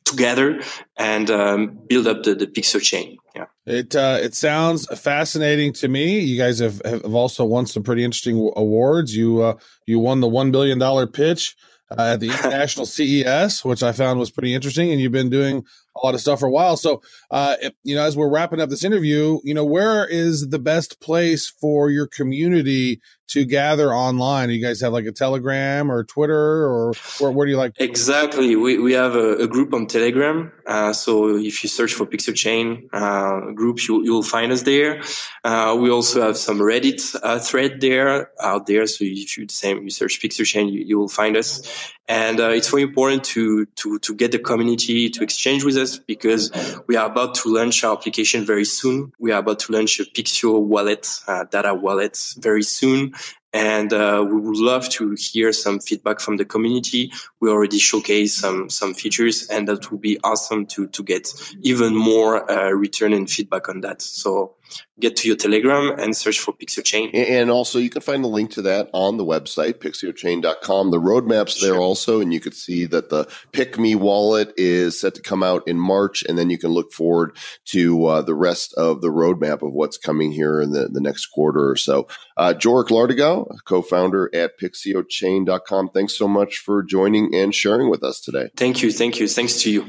together 0.03 0.61
and 0.97 1.29
um, 1.29 1.79
build 1.87 2.07
up 2.07 2.23
the, 2.23 2.35
the 2.35 2.47
chain. 2.81 3.17
Yeah. 3.35 3.45
It 3.65 3.95
uh, 3.95 4.19
it 4.21 4.35
sounds 4.35 4.85
fascinating 4.99 5.71
to 5.73 5.87
me. 5.87 6.19
You 6.19 6.37
guys 6.37 6.59
have, 6.59 6.81
have 6.83 7.15
also 7.15 7.45
won 7.45 7.65
some 7.65 7.81
pretty 7.81 8.03
interesting 8.03 8.51
awards. 8.57 9.15
You 9.15 9.41
uh, 9.41 9.57
you 9.87 9.99
won 9.99 10.19
the 10.19 10.27
one 10.27 10.51
billion 10.51 10.79
dollar 10.79 11.07
pitch 11.07 11.55
uh, 11.89 12.13
at 12.13 12.19
the 12.19 12.27
International 12.31 12.85
CES, 12.85 13.63
which 13.63 13.81
I 13.81 13.93
found 13.93 14.19
was 14.19 14.31
pretty 14.31 14.53
interesting, 14.53 14.91
and 14.91 14.99
you've 14.99 15.13
been 15.13 15.29
doing 15.29 15.65
a 15.95 16.05
lot 16.05 16.15
of 16.15 16.21
stuff 16.21 16.39
for 16.39 16.47
a 16.47 16.51
while. 16.51 16.77
So, 16.77 17.01
uh, 17.31 17.55
if, 17.61 17.73
you 17.83 17.95
know, 17.95 18.03
as 18.03 18.17
we're 18.17 18.29
wrapping 18.29 18.59
up 18.59 18.69
this 18.69 18.83
interview, 18.83 19.39
you 19.43 19.53
know, 19.53 19.65
where 19.65 20.07
is 20.07 20.49
the 20.49 20.59
best 20.59 20.99
place 20.99 21.49
for 21.49 21.89
your 21.89 22.07
community 22.07 23.01
to 23.29 23.45
gather 23.45 23.93
online? 23.93 24.49
You 24.49 24.61
guys 24.61 24.81
have 24.81 24.93
like 24.93 25.05
a 25.05 25.11
Telegram 25.11 25.91
or 25.91 26.03
Twitter, 26.03 26.65
or 26.65 26.93
where, 27.19 27.31
where 27.31 27.45
do 27.45 27.51
you 27.51 27.57
like? 27.57 27.73
Exactly. 27.79 28.55
We, 28.55 28.79
we 28.79 28.93
have 28.93 29.15
a, 29.15 29.35
a 29.35 29.47
group 29.47 29.73
on 29.73 29.87
Telegram. 29.87 30.51
Uh, 30.65 30.93
so 30.93 31.37
if 31.37 31.63
you 31.63 31.69
search 31.69 31.93
for 31.93 32.05
Pikcio 32.05 32.33
Chain 32.35 32.89
uh, 32.93 33.41
you, 33.53 34.03
you'll 34.03 34.23
find 34.23 34.51
us 34.51 34.63
there. 34.63 35.01
Uh, 35.43 35.77
we 35.79 35.89
also 35.89 36.21
have 36.21 36.37
some 36.37 36.59
Reddit 36.59 37.15
uh, 37.21 37.39
thread 37.39 37.81
there 37.81 38.31
out 38.41 38.65
there. 38.65 38.85
So 38.87 39.03
if 39.03 39.37
you 39.37 39.47
same 39.49 39.83
you 39.83 39.89
search 39.89 40.21
Pikcio 40.21 40.45
Chain, 40.45 40.69
you, 40.69 40.83
you 40.85 40.97
will 40.97 41.09
find 41.09 41.35
us. 41.35 41.91
And 42.07 42.39
uh, 42.39 42.49
it's 42.49 42.69
very 42.69 42.83
important 42.83 43.23
to 43.25 43.65
to 43.65 43.99
to 43.99 44.15
get 44.15 44.31
the 44.31 44.39
community 44.39 45.09
to 45.09 45.23
exchange 45.23 45.63
with 45.63 45.77
us 45.77 45.82
because 46.07 46.51
we 46.87 46.95
are 46.95 47.09
about 47.09 47.35
to 47.35 47.53
launch 47.53 47.83
our 47.83 47.95
application 47.97 48.45
very 48.45 48.65
soon. 48.65 49.11
We 49.19 49.31
are 49.31 49.39
about 49.39 49.59
to 49.59 49.73
launch 49.73 49.99
a 49.99 50.03
Pikcio 50.03 50.61
wallet, 50.61 51.07
uh, 51.27 51.45
data 51.45 51.73
wallet 51.73 52.17
very 52.37 52.63
soon. 52.63 53.13
And 53.53 53.93
uh, 53.93 54.25
we 54.27 54.39
would 54.39 54.57
love 54.57 54.89
to 54.89 55.15
hear 55.17 55.53
some 55.53 55.79
feedback 55.79 56.19
from 56.19 56.37
the 56.37 56.45
community. 56.45 57.11
We 57.39 57.49
already 57.49 57.79
showcased 57.79 58.39
some 58.39 58.69
some 58.69 58.93
features, 58.95 59.47
and 59.47 59.67
that 59.67 59.91
would 59.91 60.01
be 60.01 60.19
awesome 60.23 60.65
to 60.67 60.87
to 60.87 61.03
get 61.03 61.29
even 61.61 61.95
more 61.95 62.49
uh, 62.51 62.71
return 62.71 63.13
and 63.13 63.29
feedback 63.29 63.69
on 63.69 63.81
that. 63.81 64.01
So 64.01 64.55
get 64.99 65.15
to 65.17 65.27
your 65.27 65.37
Telegram 65.37 65.99
and 65.99 66.15
search 66.15 66.39
for 66.39 66.53
Pikcio 66.53 66.83
Chain. 66.83 67.09
And 67.13 67.49
also, 67.49 67.79
you 67.79 67.89
can 67.89 68.01
find 68.01 68.23
the 68.23 68.27
link 68.27 68.51
to 68.51 68.61
that 68.63 68.89
on 68.93 69.17
the 69.17 69.25
website, 69.25 69.75
pikciochain.com. 69.75 70.91
The 70.91 70.99
roadmap's 70.99 71.61
there 71.61 71.77
also, 71.77 72.21
and 72.21 72.33
you 72.33 72.39
can 72.39 72.51
see 72.51 72.85
that 72.85 73.09
the 73.09 73.25
Pikcio 73.51 73.95
wallet 73.95 74.53
is 74.57 74.99
set 74.99 75.15
to 75.15 75.21
come 75.21 75.43
out 75.43 75.67
in 75.67 75.79
March, 75.79 76.23
and 76.23 76.37
then 76.37 76.49
you 76.49 76.57
can 76.57 76.71
look 76.71 76.91
forward 76.91 77.35
to 77.65 78.05
uh, 78.05 78.21
the 78.21 78.35
rest 78.35 78.73
of 78.75 79.01
the 79.01 79.09
roadmap 79.09 79.61
of 79.61 79.73
what's 79.73 79.97
coming 79.97 80.31
here 80.31 80.61
in 80.61 80.71
the, 80.71 80.87
the 80.87 81.01
next 81.01 81.27
quarter 81.27 81.69
or 81.69 81.75
so. 81.75 82.07
Uh, 82.37 82.53
Jorick 82.53 82.87
Lartigau, 82.87 83.47
co-founder 83.65 84.29
at 84.33 84.59
pikciochain.com. 84.59 85.89
Thanks 85.89 86.17
so 86.17 86.27
much 86.27 86.57
for 86.57 86.83
joining 86.83 87.33
and 87.35 87.53
sharing 87.53 87.89
with 87.89 88.03
us 88.03 88.19
today. 88.21 88.49
Thank 88.57 88.81
you. 88.81 88.91
Thank 88.91 89.19
you. 89.19 89.27
Thanks 89.27 89.61
to 89.61 89.71
you. 89.71 89.85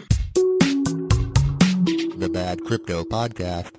The 2.16 2.30
Bad 2.32 2.64
Crypto 2.64 3.05
Podcast. 3.05 3.72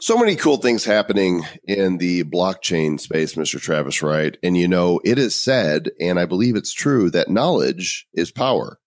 So 0.00 0.18
many 0.18 0.36
cool 0.36 0.56
things 0.58 0.84
happening 0.84 1.44
in 1.64 1.98
the 1.98 2.24
blockchain 2.24 3.00
space, 3.00 3.34
Mr. 3.34 3.60
Travis 3.60 4.02
Wright. 4.02 4.36
And 4.42 4.56
you 4.56 4.68
know, 4.68 5.00
it 5.04 5.18
is 5.18 5.34
said, 5.34 5.90
and 6.00 6.18
I 6.18 6.26
believe 6.26 6.56
it's 6.56 6.72
true, 6.72 7.10
that 7.10 7.30
knowledge 7.30 8.06
is 8.12 8.30
power. 8.30 8.78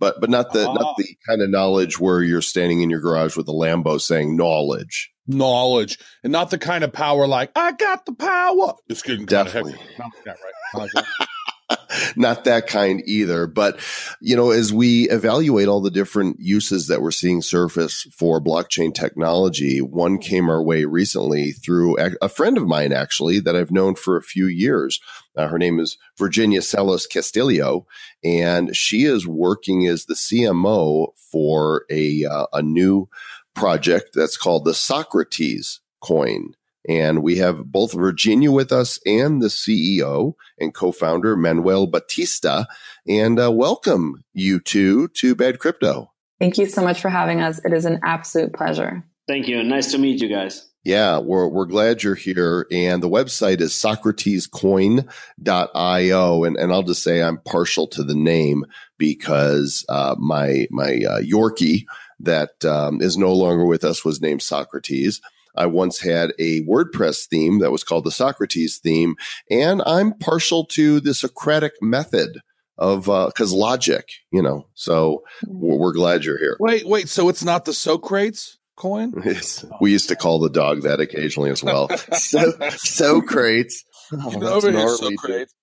But 0.00 0.20
but 0.20 0.30
not 0.30 0.52
the 0.52 0.64
not 0.64 0.82
ah. 0.82 0.94
the 0.98 1.16
kind 1.28 1.40
of 1.40 1.50
knowledge 1.50 2.00
where 2.00 2.22
you're 2.22 2.42
standing 2.42 2.82
in 2.82 2.90
your 2.90 3.00
garage 3.00 3.36
with 3.36 3.48
a 3.48 3.52
Lambo 3.52 4.00
saying 4.00 4.36
knowledge. 4.36 5.12
Knowledge. 5.26 5.98
And 6.22 6.32
not 6.32 6.50
the 6.50 6.58
kind 6.58 6.84
of 6.84 6.92
power 6.92 7.26
like, 7.26 7.50
I 7.56 7.72
got 7.72 8.04
the 8.04 8.12
power. 8.14 8.74
It's 8.88 9.02
getting 9.02 9.26
kind 9.26 9.46
Definitely. 9.46 9.72
of 9.74 9.78
heavy. 9.78 9.94
Not 9.98 10.10
like 10.14 10.24
that, 10.24 10.36
right? 10.42 10.52
Not 10.74 10.82
like 10.82 10.92
that. 11.18 11.28
not 12.16 12.44
that 12.44 12.66
kind 12.66 13.02
either. 13.06 13.46
But, 13.46 13.78
you 14.20 14.36
know, 14.36 14.50
as 14.50 14.72
we 14.72 15.08
evaluate 15.08 15.68
all 15.68 15.80
the 15.80 15.90
different 15.90 16.36
uses 16.38 16.88
that 16.88 17.00
we're 17.00 17.10
seeing 17.10 17.42
surface 17.42 18.06
for 18.12 18.40
blockchain 18.40 18.94
technology, 18.94 19.80
one 19.80 20.18
came 20.18 20.48
our 20.48 20.62
way 20.62 20.84
recently 20.84 21.52
through 21.52 21.96
a, 22.20 22.28
friend 22.28 22.58
of 22.58 22.66
mine, 22.66 22.92
actually, 22.92 23.40
that 23.40 23.56
I've 23.56 23.70
known 23.70 23.94
for 23.94 24.16
a 24.16 24.22
few 24.22 24.46
years. 24.46 25.00
Uh, 25.36 25.48
her 25.48 25.58
name 25.58 25.80
is 25.80 25.96
Virginia 26.18 26.62
Salas 26.62 27.06
Kastler, 27.06 27.84
and 28.22 28.74
she 28.76 29.04
is 29.04 29.26
working 29.26 29.86
as 29.86 30.04
the 30.04 30.14
CMO 30.14 31.08
for 31.30 31.84
a, 31.90 32.24
uh, 32.24 32.46
a 32.52 32.62
new 32.62 33.08
project 33.54 34.10
that's 34.14 34.36
called 34.36 34.64
the 34.64 34.74
Socrates 34.74 35.80
coin. 36.00 36.54
And 36.88 37.22
we 37.22 37.36
have 37.38 37.64
both 37.64 37.92
Virginia 37.92 38.52
with 38.52 38.72
us 38.72 38.98
and 39.06 39.40
the 39.40 39.48
CEO 39.48 40.34
and 40.58 40.74
co-founder 40.74 41.36
Manuel 41.36 41.86
Batista. 41.86 42.64
And 43.08 43.40
uh, 43.40 43.50
welcome 43.52 44.22
you 44.32 44.60
two 44.60 45.08
to 45.08 45.34
Bad 45.34 45.58
Crypto. 45.58 46.12
Thank 46.38 46.58
you 46.58 46.66
so 46.66 46.82
much 46.82 47.00
for 47.00 47.08
having 47.08 47.40
us. 47.40 47.58
It 47.64 47.72
is 47.72 47.86
an 47.86 48.00
absolute 48.02 48.52
pleasure. 48.52 49.04
Thank 49.26 49.48
you. 49.48 49.60
And 49.60 49.70
nice 49.70 49.92
to 49.92 49.98
meet 49.98 50.20
you 50.20 50.28
guys. 50.28 50.68
Yeah, 50.84 51.18
we're 51.18 51.48
we're 51.48 51.64
glad 51.64 52.02
you're 52.02 52.14
here. 52.14 52.66
And 52.70 53.02
the 53.02 53.08
website 53.08 53.62
is 53.62 53.72
socratescoin.io. 53.72 56.44
And 56.44 56.56
and 56.56 56.72
I'll 56.72 56.82
just 56.82 57.02
say 57.02 57.22
I'm 57.22 57.38
partial 57.38 57.86
to 57.88 58.04
the 58.04 58.14
name 58.14 58.66
because 58.98 59.86
uh, 59.88 60.14
my 60.18 60.66
my 60.70 61.00
uh, 61.08 61.20
Yorkie 61.20 61.86
that 62.20 62.62
um, 62.66 63.00
is 63.00 63.16
no 63.16 63.32
longer 63.32 63.64
with 63.64 63.82
us 63.84 64.04
was 64.04 64.20
named 64.20 64.42
Socrates. 64.42 65.22
I 65.54 65.66
once 65.66 66.00
had 66.00 66.32
a 66.38 66.62
WordPress 66.62 67.26
theme 67.26 67.60
that 67.60 67.70
was 67.70 67.84
called 67.84 68.04
the 68.04 68.10
Socrates 68.10 68.78
theme, 68.78 69.16
and 69.50 69.82
I'm 69.86 70.14
partial 70.18 70.64
to 70.66 71.00
the 71.00 71.14
Socratic 71.14 71.72
method 71.80 72.38
of 72.76 73.08
uh, 73.08 73.26
because 73.26 73.52
logic, 73.52 74.08
you 74.32 74.42
know. 74.42 74.66
So 74.74 75.22
mm-hmm. 75.44 75.58
we're, 75.58 75.78
we're 75.78 75.92
glad 75.92 76.24
you're 76.24 76.38
here. 76.38 76.56
Wait, 76.60 76.86
wait. 76.86 77.08
So 77.08 77.28
it's 77.28 77.44
not 77.44 77.64
the 77.64 77.74
Socrates 77.74 78.58
coin? 78.76 79.12
It's- 79.24 79.64
we 79.80 79.92
used 79.92 80.08
to 80.08 80.16
call 80.16 80.38
the 80.38 80.50
dog 80.50 80.82
that 80.82 81.00
occasionally 81.00 81.50
as 81.50 81.62
well. 81.62 81.88
so 82.12 82.52
Socrates. 82.70 83.84
Oh, 84.12 84.30
Get 84.30 84.40
that's 84.40 84.52
over 84.52 84.70
here, 84.70 84.80
gnarly, 84.80 85.08
dude. 85.08 85.18
Socrates. 85.18 85.54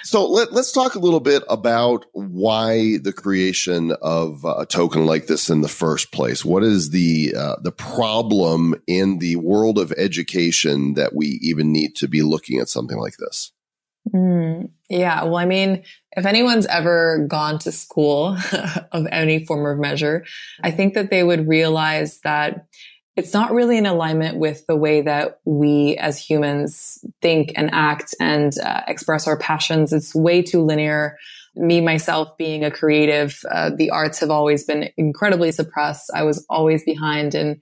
So 0.03 0.27
let, 0.27 0.51
let's 0.51 0.71
talk 0.71 0.95
a 0.95 0.99
little 0.99 1.19
bit 1.19 1.43
about 1.49 2.05
why 2.11 2.97
the 2.97 3.13
creation 3.13 3.93
of 4.01 4.45
uh, 4.45 4.57
a 4.59 4.65
token 4.65 5.05
like 5.05 5.27
this 5.27 5.49
in 5.49 5.61
the 5.61 5.67
first 5.67 6.11
place. 6.11 6.43
What 6.43 6.61
is 6.61 6.89
the 6.89 7.33
uh, 7.37 7.55
the 7.61 7.71
problem 7.71 8.75
in 8.85 9.19
the 9.19 9.37
world 9.37 9.79
of 9.79 9.93
education 9.93 10.95
that 10.95 11.15
we 11.15 11.39
even 11.41 11.71
need 11.71 11.95
to 11.95 12.07
be 12.07 12.21
looking 12.21 12.59
at 12.59 12.69
something 12.69 12.97
like 12.97 13.15
this? 13.17 13.53
Mm, 14.13 14.69
yeah. 14.89 15.23
Well, 15.23 15.37
I 15.37 15.45
mean, 15.45 15.83
if 16.11 16.25
anyone's 16.25 16.65
ever 16.65 17.25
gone 17.27 17.57
to 17.59 17.71
school 17.71 18.37
of 18.91 19.07
any 19.09 19.45
form 19.45 19.65
of 19.65 19.79
measure, 19.79 20.25
I 20.61 20.71
think 20.71 20.93
that 20.95 21.09
they 21.09 21.23
would 21.23 21.47
realize 21.47 22.19
that 22.19 22.67
it's 23.15 23.33
not 23.33 23.51
really 23.51 23.77
in 23.77 23.85
alignment 23.85 24.37
with 24.37 24.65
the 24.65 24.75
way 24.75 25.01
that 25.01 25.39
we 25.45 25.95
as 25.97 26.17
humans 26.17 27.03
think 27.21 27.51
and 27.55 27.69
act 27.71 28.15
and 28.19 28.57
uh, 28.57 28.81
express 28.87 29.27
our 29.27 29.37
passions. 29.37 29.93
It's 29.93 30.15
way 30.15 30.41
too 30.41 30.61
linear. 30.61 31.17
Me, 31.55 31.79
myself, 31.79 32.35
being 32.37 32.63
a 32.63 32.71
creative, 32.71 33.39
uh, 33.51 33.69
the 33.75 33.91
arts 33.91 34.19
have 34.19 34.31
always 34.31 34.63
been 34.63 34.89
incredibly 34.97 35.51
suppressed. 35.51 36.09
I 36.15 36.23
was 36.23 36.43
always 36.49 36.83
behind 36.83 37.35
in, 37.35 37.61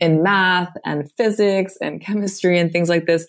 in 0.00 0.24
math 0.24 0.72
and 0.84 1.08
physics 1.12 1.76
and 1.80 2.00
chemistry 2.00 2.58
and 2.58 2.72
things 2.72 2.88
like 2.88 3.06
this. 3.06 3.26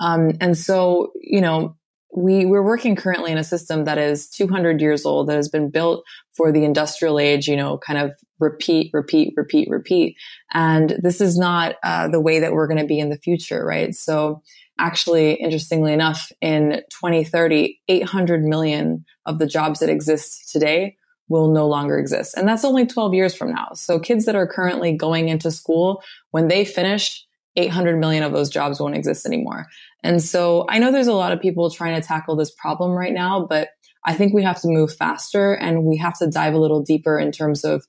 Um, 0.00 0.32
and 0.40 0.58
so, 0.58 1.12
you 1.20 1.40
know, 1.40 1.76
we, 2.14 2.44
we're 2.44 2.62
working 2.62 2.96
currently 2.96 3.30
in 3.30 3.38
a 3.38 3.44
system 3.44 3.84
that 3.84 3.98
is 3.98 4.28
200 4.28 4.80
years 4.80 5.06
old, 5.06 5.28
that 5.28 5.36
has 5.36 5.48
been 5.48 5.70
built 5.70 6.04
for 6.36 6.52
the 6.52 6.64
industrial 6.64 7.18
age, 7.18 7.46
you 7.46 7.56
know, 7.56 7.78
kind 7.78 7.98
of 7.98 8.12
repeat, 8.42 8.90
repeat, 8.92 9.32
repeat, 9.36 9.68
repeat. 9.70 10.16
And 10.52 10.98
this 11.02 11.20
is 11.20 11.38
not 11.38 11.76
uh, 11.82 12.08
the 12.08 12.20
way 12.20 12.40
that 12.40 12.52
we're 12.52 12.66
going 12.66 12.80
to 12.80 12.86
be 12.86 12.98
in 12.98 13.08
the 13.08 13.16
future, 13.16 13.64
right? 13.64 13.94
So 13.94 14.42
actually, 14.78 15.34
interestingly 15.34 15.92
enough, 15.92 16.30
in 16.40 16.82
2030, 16.90 17.80
800 17.88 18.44
million 18.44 19.04
of 19.24 19.38
the 19.38 19.46
jobs 19.46 19.80
that 19.80 19.88
exist 19.88 20.50
today 20.50 20.96
will 21.28 21.50
no 21.50 21.66
longer 21.66 21.98
exist. 21.98 22.36
And 22.36 22.46
that's 22.46 22.64
only 22.64 22.84
12 22.84 23.14
years 23.14 23.34
from 23.34 23.52
now. 23.52 23.70
So 23.74 23.98
kids 23.98 24.26
that 24.26 24.34
are 24.34 24.46
currently 24.46 24.92
going 24.92 25.28
into 25.28 25.50
school, 25.50 26.02
when 26.32 26.48
they 26.48 26.64
finish, 26.64 27.24
800 27.56 27.98
million 27.98 28.22
of 28.22 28.32
those 28.32 28.50
jobs 28.50 28.80
won't 28.80 28.96
exist 28.96 29.26
anymore. 29.26 29.66
And 30.02 30.22
so 30.22 30.66
I 30.68 30.78
know 30.78 30.90
there's 30.90 31.06
a 31.06 31.14
lot 31.14 31.32
of 31.32 31.40
people 31.40 31.70
trying 31.70 32.00
to 32.00 32.06
tackle 32.06 32.36
this 32.36 32.50
problem 32.50 32.92
right 32.92 33.12
now, 33.12 33.46
but 33.46 33.68
I 34.04 34.14
think 34.14 34.34
we 34.34 34.42
have 34.42 34.60
to 34.62 34.68
move 34.68 34.94
faster 34.94 35.54
and 35.54 35.84
we 35.84 35.96
have 35.98 36.18
to 36.18 36.26
dive 36.26 36.54
a 36.54 36.58
little 36.58 36.82
deeper 36.82 37.18
in 37.18 37.30
terms 37.30 37.64
of 37.64 37.84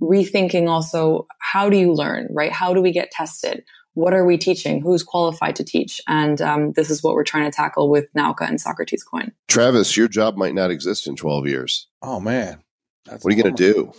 rethinking 0.00 0.68
also 0.68 1.26
how 1.40 1.68
do 1.70 1.76
you 1.76 1.92
learn, 1.92 2.28
right? 2.32 2.52
How 2.52 2.74
do 2.74 2.80
we 2.82 2.92
get 2.92 3.10
tested? 3.10 3.64
What 3.94 4.14
are 4.14 4.24
we 4.24 4.38
teaching? 4.38 4.80
Who's 4.80 5.02
qualified 5.02 5.56
to 5.56 5.64
teach? 5.64 6.00
And 6.06 6.40
um, 6.40 6.72
this 6.72 6.88
is 6.90 7.02
what 7.02 7.14
we're 7.14 7.24
trying 7.24 7.50
to 7.50 7.54
tackle 7.54 7.90
with 7.90 8.06
Nauka 8.16 8.42
and 8.48 8.60
Socrates 8.60 9.02
Coin. 9.02 9.32
Travis, 9.48 9.96
your 9.96 10.06
job 10.08 10.36
might 10.36 10.54
not 10.54 10.70
exist 10.70 11.06
in 11.08 11.16
12 11.16 11.46
years. 11.48 11.88
Oh 12.02 12.20
man. 12.20 12.62
That's 13.06 13.24
What 13.24 13.32
are 13.32 13.36
you 13.36 13.42
going 13.42 13.54
to 13.56 13.72
do? 13.72 13.92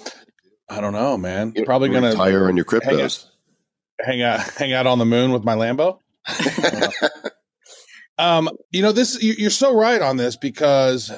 I 0.70 0.80
don't 0.82 0.94
know, 0.94 1.18
man. 1.18 1.52
You're 1.56 1.66
Probably 1.66 1.90
going 1.90 2.04
to 2.04 2.10
retire 2.12 2.48
on 2.48 2.56
your 2.56 2.66
hang 2.70 2.82
out, 2.82 2.84
cryptos. 3.10 3.26
hang 4.00 4.22
out, 4.22 4.40
hang 4.52 4.72
out 4.72 4.88
on 4.88 5.00
the 5.00 5.06
moon 5.06 5.32
with 5.32 5.44
my 5.44 5.56
Lambo. 5.56 6.00
Um, 8.18 8.50
you 8.72 8.82
know, 8.82 8.92
this 8.92 9.22
you- 9.24 9.36
you're 9.38 9.50
so 9.50 9.74
right 9.74 10.02
on 10.02 10.18
this 10.18 10.36
because, 10.36 11.10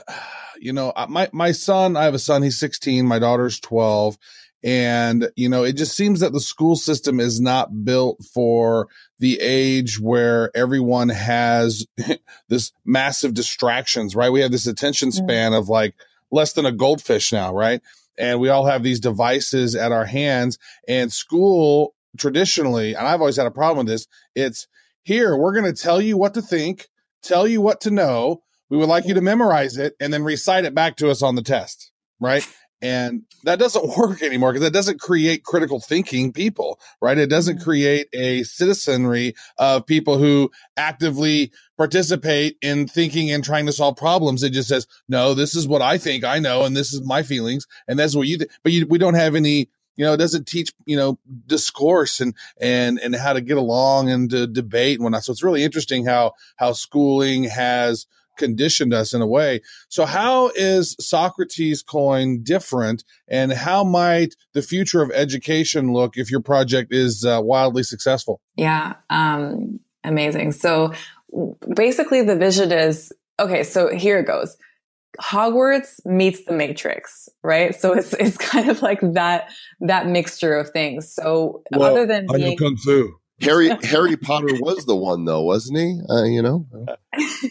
you 0.60 0.72
know, 0.72 0.94
my 1.10 1.30
my 1.34 1.52
son, 1.52 1.98
I 1.98 2.04
have 2.04 2.14
a 2.14 2.20
son. 2.20 2.44
He's 2.44 2.60
16. 2.60 3.08
My 3.08 3.18
daughter's 3.18 3.60
12, 3.60 4.18
And, 4.64 5.30
you 5.36 5.50
know, 5.50 5.64
it 5.64 5.74
just 5.74 5.96
seems 5.96 6.20
that 6.20 6.34
the 6.34 6.40
school 6.40 6.76
system 6.76 7.20
is 7.20 7.42
not 7.42 7.84
built 7.84 8.24
for 8.24 8.88
the 9.20 9.40
age 9.40 10.00
where 10.00 10.52
everyone 10.56 11.10
has 11.10 11.86
this 12.48 12.72
massive 12.86 13.34
distractions, 13.34 14.16
right? 14.16 14.32
We 14.32 14.42
have 14.42 14.52
this 14.52 14.68
attention 14.68 15.10
mm. 15.10 15.14
span 15.14 15.54
of 15.54 15.68
like 15.68 15.96
less 16.32 16.54
than 16.54 16.66
a 16.66 16.72
goldfish 16.72 17.32
now, 17.32 17.54
right? 17.54 17.82
And 18.18 18.40
we 18.40 18.50
all 18.50 18.66
have 18.66 18.84
these 18.84 19.00
devices 19.00 19.76
at 19.76 19.92
our 19.92 20.06
hands 20.06 20.60
and 20.88 21.12
school 21.12 21.96
traditionally, 22.18 22.94
and 22.94 23.08
I've 23.08 23.22
always 23.22 23.38
had 23.38 23.48
a 23.48 23.52
problem 23.52 23.86
with 23.86 23.94
this. 23.94 24.08
It's 24.36 24.68
here, 25.04 25.36
we're 25.36 25.60
going 25.60 25.74
to 25.74 25.82
tell 25.82 26.00
you 26.00 26.18
what 26.18 26.36
to 26.36 26.42
think, 26.42 26.88
tell 27.24 27.48
you 27.48 27.62
what 27.62 27.82
to 27.82 27.92
know. 27.92 28.44
We 28.70 28.78
would 28.78 28.90
like 28.90 29.06
you 29.06 29.16
to 29.16 29.22
mm. 29.22 29.26
memorize 29.26 29.78
it 29.78 29.96
and 30.00 30.14
then 30.14 30.24
recite 30.24 30.66
it 30.66 30.76
back 30.76 30.98
to 30.98 31.10
us 31.10 31.22
on 31.22 31.36
the 31.36 31.42
test, 31.42 31.92
right? 32.20 32.48
And 32.82 33.24
that 33.44 33.60
doesn't 33.60 33.98
work 33.98 34.22
anymore 34.22 34.52
because 34.52 34.64
that 34.66 34.74
doesn't 34.74 35.00
create 35.00 35.44
critical 35.44 35.80
thinking 35.80 36.32
people, 36.32 36.80
right? 37.02 37.18
It 37.18 37.30
doesn't 37.30 37.58
mm-hmm. 37.58 37.64
create 37.64 38.08
a 38.14 38.44
citizenry 38.44 39.36
of 39.58 39.86
people 39.86 40.18
who 40.18 40.52
actively 40.78 41.52
participate 41.78 42.58
in 42.62 42.88
thinking 42.88 43.32
and 43.32 43.44
trying 43.44 43.66
to 43.66 43.72
solve 43.72 43.98
problems. 43.98 44.44
It 44.44 44.52
just 44.52 44.70
says, 44.70 44.88
no, 45.08 45.34
this 45.34 45.56
is 45.56 45.68
what 45.68 45.82
I 45.82 45.98
think 45.98 46.24
I 46.24 46.40
know, 46.40 46.64
and 46.64 46.76
this 46.76 46.94
is 46.94 47.02
my 47.02 47.24
feelings, 47.24 47.68
and 47.88 47.98
that's 47.98 48.16
what 48.16 48.28
you. 48.28 48.40
Th-. 48.40 48.50
But 48.64 48.72
you, 48.72 48.86
we 48.88 48.98
don't 48.98 49.16
have 49.16 49.36
any. 49.36 49.70
You 49.98 50.06
know, 50.06 50.14
it 50.14 50.18
doesn't 50.18 50.48
teach 50.48 50.72
you 50.86 50.96
know 50.96 51.20
discourse 51.46 52.22
and 52.22 52.34
and 52.60 52.98
and 53.00 53.14
how 53.14 53.34
to 53.34 53.42
get 53.42 53.58
along 53.58 54.10
and 54.10 54.30
to 54.30 54.48
debate 54.48 54.96
and 54.96 55.04
whatnot. 55.04 55.26
So 55.26 55.32
it's 55.32 55.44
really 55.44 55.64
interesting 55.64 56.06
how 56.06 56.34
how 56.56 56.72
schooling 56.74 57.44
has 57.44 58.08
conditioned 58.38 58.94
us 58.94 59.14
in 59.14 59.22
a 59.22 59.28
way. 59.28 59.62
So 59.90 60.06
how 60.06 60.52
is 60.56 60.96
Socrates 61.00 61.82
coin 61.82 62.44
different 62.44 63.04
and 63.28 63.52
how 63.52 63.84
might 63.84 64.36
the 64.54 64.62
future 64.62 65.02
of 65.02 65.12
education 65.12 65.94
look 65.94 66.18
if 66.18 66.32
your 66.32 66.42
project 66.42 66.94
is 66.94 67.26
uh, 67.26 67.40
wildly 67.42 67.84
successful? 67.84 68.42
Yeah, 68.56 68.96
um, 69.10 69.80
amazing. 70.04 70.54
So 70.54 70.94
basically 71.76 72.22
the 72.24 72.36
vision 72.36 72.72
is, 72.72 73.12
okay, 73.40 73.64
so 73.64 73.96
here 73.96 74.20
it 74.20 74.28
goes. 74.28 74.58
Hogwarts 75.20 76.04
meets 76.06 76.46
the 76.46 76.54
Matrix, 76.54 77.28
right? 77.44 77.76
So 77.76 77.94
it's 77.94 78.14
it's 78.14 78.38
kind 78.52 78.70
of 78.70 78.82
like 78.82 79.02
that 79.02 79.52
that 79.82 80.08
mixture 80.08 80.56
of 80.58 80.70
things. 80.70 81.12
So 81.14 81.64
well, 81.72 81.92
other 81.92 82.06
than 82.06 82.28
I 82.30 82.38
being 82.38 82.58
kung 82.58 82.78
fu. 82.78 83.21
Harry 83.42 83.70
Harry 83.84 84.18
Potter 84.18 84.56
was 84.60 84.86
the 84.86 84.96
one 84.96 85.26
though, 85.26 85.42
wasn't 85.42 85.80
he? 85.80 86.00
Uh, 86.10 86.24
you 86.24 86.42
know. 86.42 86.66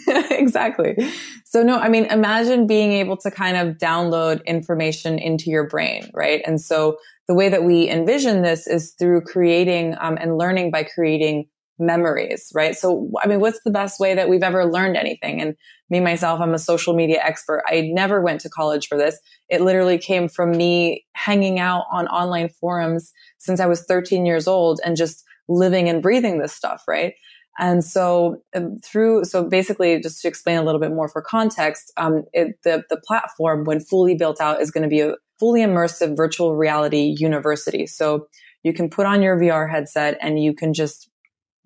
exactly. 0.30 0.96
So 1.44 1.62
no, 1.62 1.78
I 1.78 1.88
mean, 1.88 2.06
imagine 2.06 2.66
being 2.66 2.92
able 2.92 3.16
to 3.18 3.30
kind 3.30 3.56
of 3.56 3.76
download 3.78 4.44
information 4.46 5.18
into 5.18 5.50
your 5.50 5.68
brain, 5.68 6.10
right? 6.14 6.42
And 6.46 6.60
so 6.60 6.98
the 7.28 7.34
way 7.34 7.48
that 7.48 7.64
we 7.64 7.88
envision 7.88 8.42
this 8.42 8.66
is 8.66 8.94
through 8.98 9.22
creating 9.22 9.96
um, 10.00 10.16
and 10.20 10.36
learning 10.38 10.70
by 10.70 10.84
creating 10.84 11.46
memories, 11.80 12.52
right? 12.54 12.76
So, 12.76 13.10
I 13.22 13.26
mean, 13.26 13.40
what's 13.40 13.60
the 13.64 13.70
best 13.70 13.98
way 13.98 14.14
that 14.14 14.28
we've 14.28 14.42
ever 14.42 14.70
learned 14.70 14.96
anything? 14.96 15.40
And 15.40 15.56
me, 15.88 15.98
myself, 15.98 16.40
I'm 16.40 16.54
a 16.54 16.58
social 16.58 16.94
media 16.94 17.20
expert. 17.22 17.62
I 17.66 17.90
never 17.92 18.20
went 18.20 18.42
to 18.42 18.50
college 18.50 18.86
for 18.86 18.98
this. 18.98 19.18
It 19.48 19.62
literally 19.62 19.98
came 19.98 20.28
from 20.28 20.52
me 20.52 21.06
hanging 21.14 21.58
out 21.58 21.84
on 21.90 22.06
online 22.08 22.50
forums 22.60 23.12
since 23.38 23.60
I 23.60 23.66
was 23.66 23.84
13 23.84 24.26
years 24.26 24.46
old 24.46 24.80
and 24.84 24.96
just 24.96 25.24
living 25.50 25.88
and 25.88 26.02
breathing 26.02 26.38
this 26.38 26.54
stuff, 26.54 26.84
right? 26.88 27.14
And 27.58 27.84
so 27.84 28.42
um, 28.54 28.78
through, 28.82 29.24
so 29.24 29.44
basically 29.44 30.00
just 30.00 30.22
to 30.22 30.28
explain 30.28 30.56
a 30.56 30.62
little 30.62 30.80
bit 30.80 30.92
more 30.92 31.08
for 31.08 31.20
context, 31.20 31.92
um, 31.96 32.24
it, 32.32 32.58
the, 32.64 32.84
the 32.88 32.96
platform 32.96 33.64
when 33.64 33.80
fully 33.80 34.14
built 34.14 34.40
out 34.40 34.62
is 34.62 34.70
going 34.70 34.84
to 34.84 34.88
be 34.88 35.00
a 35.00 35.14
fully 35.38 35.60
immersive 35.60 36.16
virtual 36.16 36.56
reality 36.56 37.14
university. 37.18 37.86
So 37.86 38.28
you 38.62 38.72
can 38.72 38.88
put 38.88 39.06
on 39.06 39.20
your 39.20 39.36
VR 39.36 39.68
headset 39.70 40.16
and 40.22 40.42
you 40.42 40.54
can 40.54 40.72
just 40.72 41.10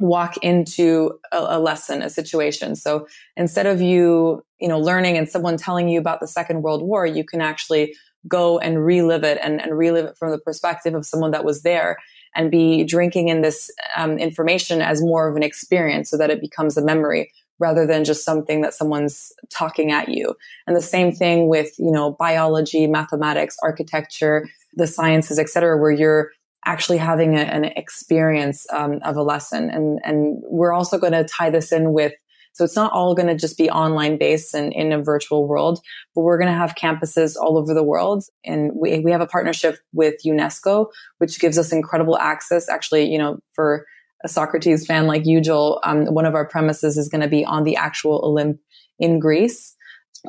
walk 0.01 0.37
into 0.39 1.13
a, 1.31 1.39
a, 1.39 1.61
lesson, 1.61 2.03
a 2.03 2.11
situation. 2.11 2.75
So 2.75 3.07
instead 3.37 3.67
of 3.67 3.81
you, 3.81 4.43
you 4.61 4.69
know, 4.69 4.79
learning 4.79 5.17
and 5.17 5.29
someone 5.29 5.57
telling 5.57 5.89
you 5.89 6.01
about 6.01 6.21
the 6.21 6.27
Second 6.27 6.63
World 6.63 6.83
War, 6.83 7.07
you 7.07 7.25
can 7.25 7.41
actually 7.41 7.95
go 8.27 8.59
and 8.59 8.85
relive 8.85 9.23
it 9.23 9.39
and, 9.43 9.61
and 9.61 9.77
relive 9.77 10.07
it 10.07 10.17
from 10.17 10.31
the 10.31 10.39
perspective 10.39 10.95
of 10.95 11.07
someone 11.07 11.31
that 11.33 11.45
was 11.45 11.63
there 11.63 11.99
and 12.35 12.51
be 12.51 12.85
drinking 12.85 13.29
in 13.29 13.43
this 13.43 13.71
um, 13.97 14.19
information 14.19 14.83
as 14.83 15.01
more 15.01 15.29
of 15.29 15.37
an 15.37 15.43
experience 15.43 16.11
so 16.11 16.19
that 16.19 16.31
it 16.31 16.41
becomes 16.41 16.77
a 16.77 16.85
memory 16.85 17.31
rather 17.61 17.87
than 17.87 18.05
just 18.05 18.25
something 18.25 18.63
that 18.63 18.75
someone's 18.75 19.33
talking 19.49 19.93
at 19.93 20.09
you. 20.09 20.35
And 20.67 20.77
the 20.77 20.83
same 20.83 21.13
thing 21.13 21.49
with, 21.49 21.71
you 21.79 21.93
know, 21.93 22.13
biology, 22.19 22.87
mathematics, 22.87 23.57
architecture, 23.63 24.49
the 24.75 24.89
sciences, 24.89 25.39
et 25.39 25.49
cetera, 25.49 25.81
where 25.81 25.93
you're 25.93 26.31
actually 26.67 26.99
having 26.99 27.37
a, 27.37 27.43
an 27.43 27.65
experience 27.65 28.67
um, 28.73 28.99
of 29.05 29.17
a 29.17 29.23
lesson. 29.23 29.71
And, 29.71 30.01
and 30.03 30.43
we're 30.43 30.73
also 30.73 30.99
going 30.99 31.13
to 31.13 31.25
tie 31.25 31.51
this 31.51 31.71
in 31.71 31.93
with 31.93 32.13
so 32.55 32.65
it's 32.65 32.77
not 32.77 32.93
all 32.93 33.17
going 33.17 33.27
to 33.27 33.35
just 33.35 33.59
be 33.59 33.69
online 33.69 34.17
based 34.17 34.55
and 34.55 34.73
in 34.73 34.93
a 34.93 35.03
virtual 35.03 35.47
world, 35.47 35.81
but 36.15 36.23
we're 36.23 36.39
going 36.39 36.51
to 36.51 36.57
have 36.57 36.77
campuses 36.77 37.37
all 37.37 37.59
over 37.59 37.75
the 37.75 37.83
world. 37.83 38.25
And 38.45 38.71
we, 38.75 39.01
we 39.01 39.11
have 39.11 39.21
a 39.21 39.27
partnership 39.27 39.79
with 39.93 40.15
UNESCO, 40.25 40.87
which 41.19 41.41
gives 41.41 41.59
us 41.59 41.73
incredible 41.73 42.17
access. 42.17 42.69
Actually, 42.69 43.11
you 43.11 43.19
know, 43.19 43.41
for 43.55 43.87
a 44.23 44.29
Socrates 44.29 44.87
fan 44.87 45.09
like 45.09 45.27
you, 45.27 45.41
Joel, 45.41 45.81
um, 45.83 46.07
one 46.07 46.27
of 46.27 46.37
our 46.37 46.47
premises 46.47 46.97
is 46.97 47.09
going 47.09 47.23
to 47.23 47.29
be 47.29 47.45
on 47.45 47.65
the 47.65 47.75
actual 47.75 48.23
Olymp 48.23 48.59
in 49.01 49.19
Greece, 49.19 49.75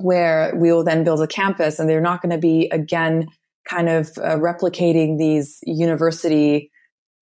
where 0.01 0.51
we 0.55 0.71
will 0.71 0.83
then 0.83 1.03
build 1.03 1.21
a 1.21 1.27
campus 1.27 1.77
and 1.77 1.87
they're 1.87 2.01
not 2.01 2.23
going 2.23 2.31
to 2.31 2.39
be 2.39 2.67
again 2.71 3.27
kind 3.69 3.87
of 3.87 4.09
uh, 4.17 4.37
replicating 4.37 5.19
these 5.19 5.59
university 5.63 6.71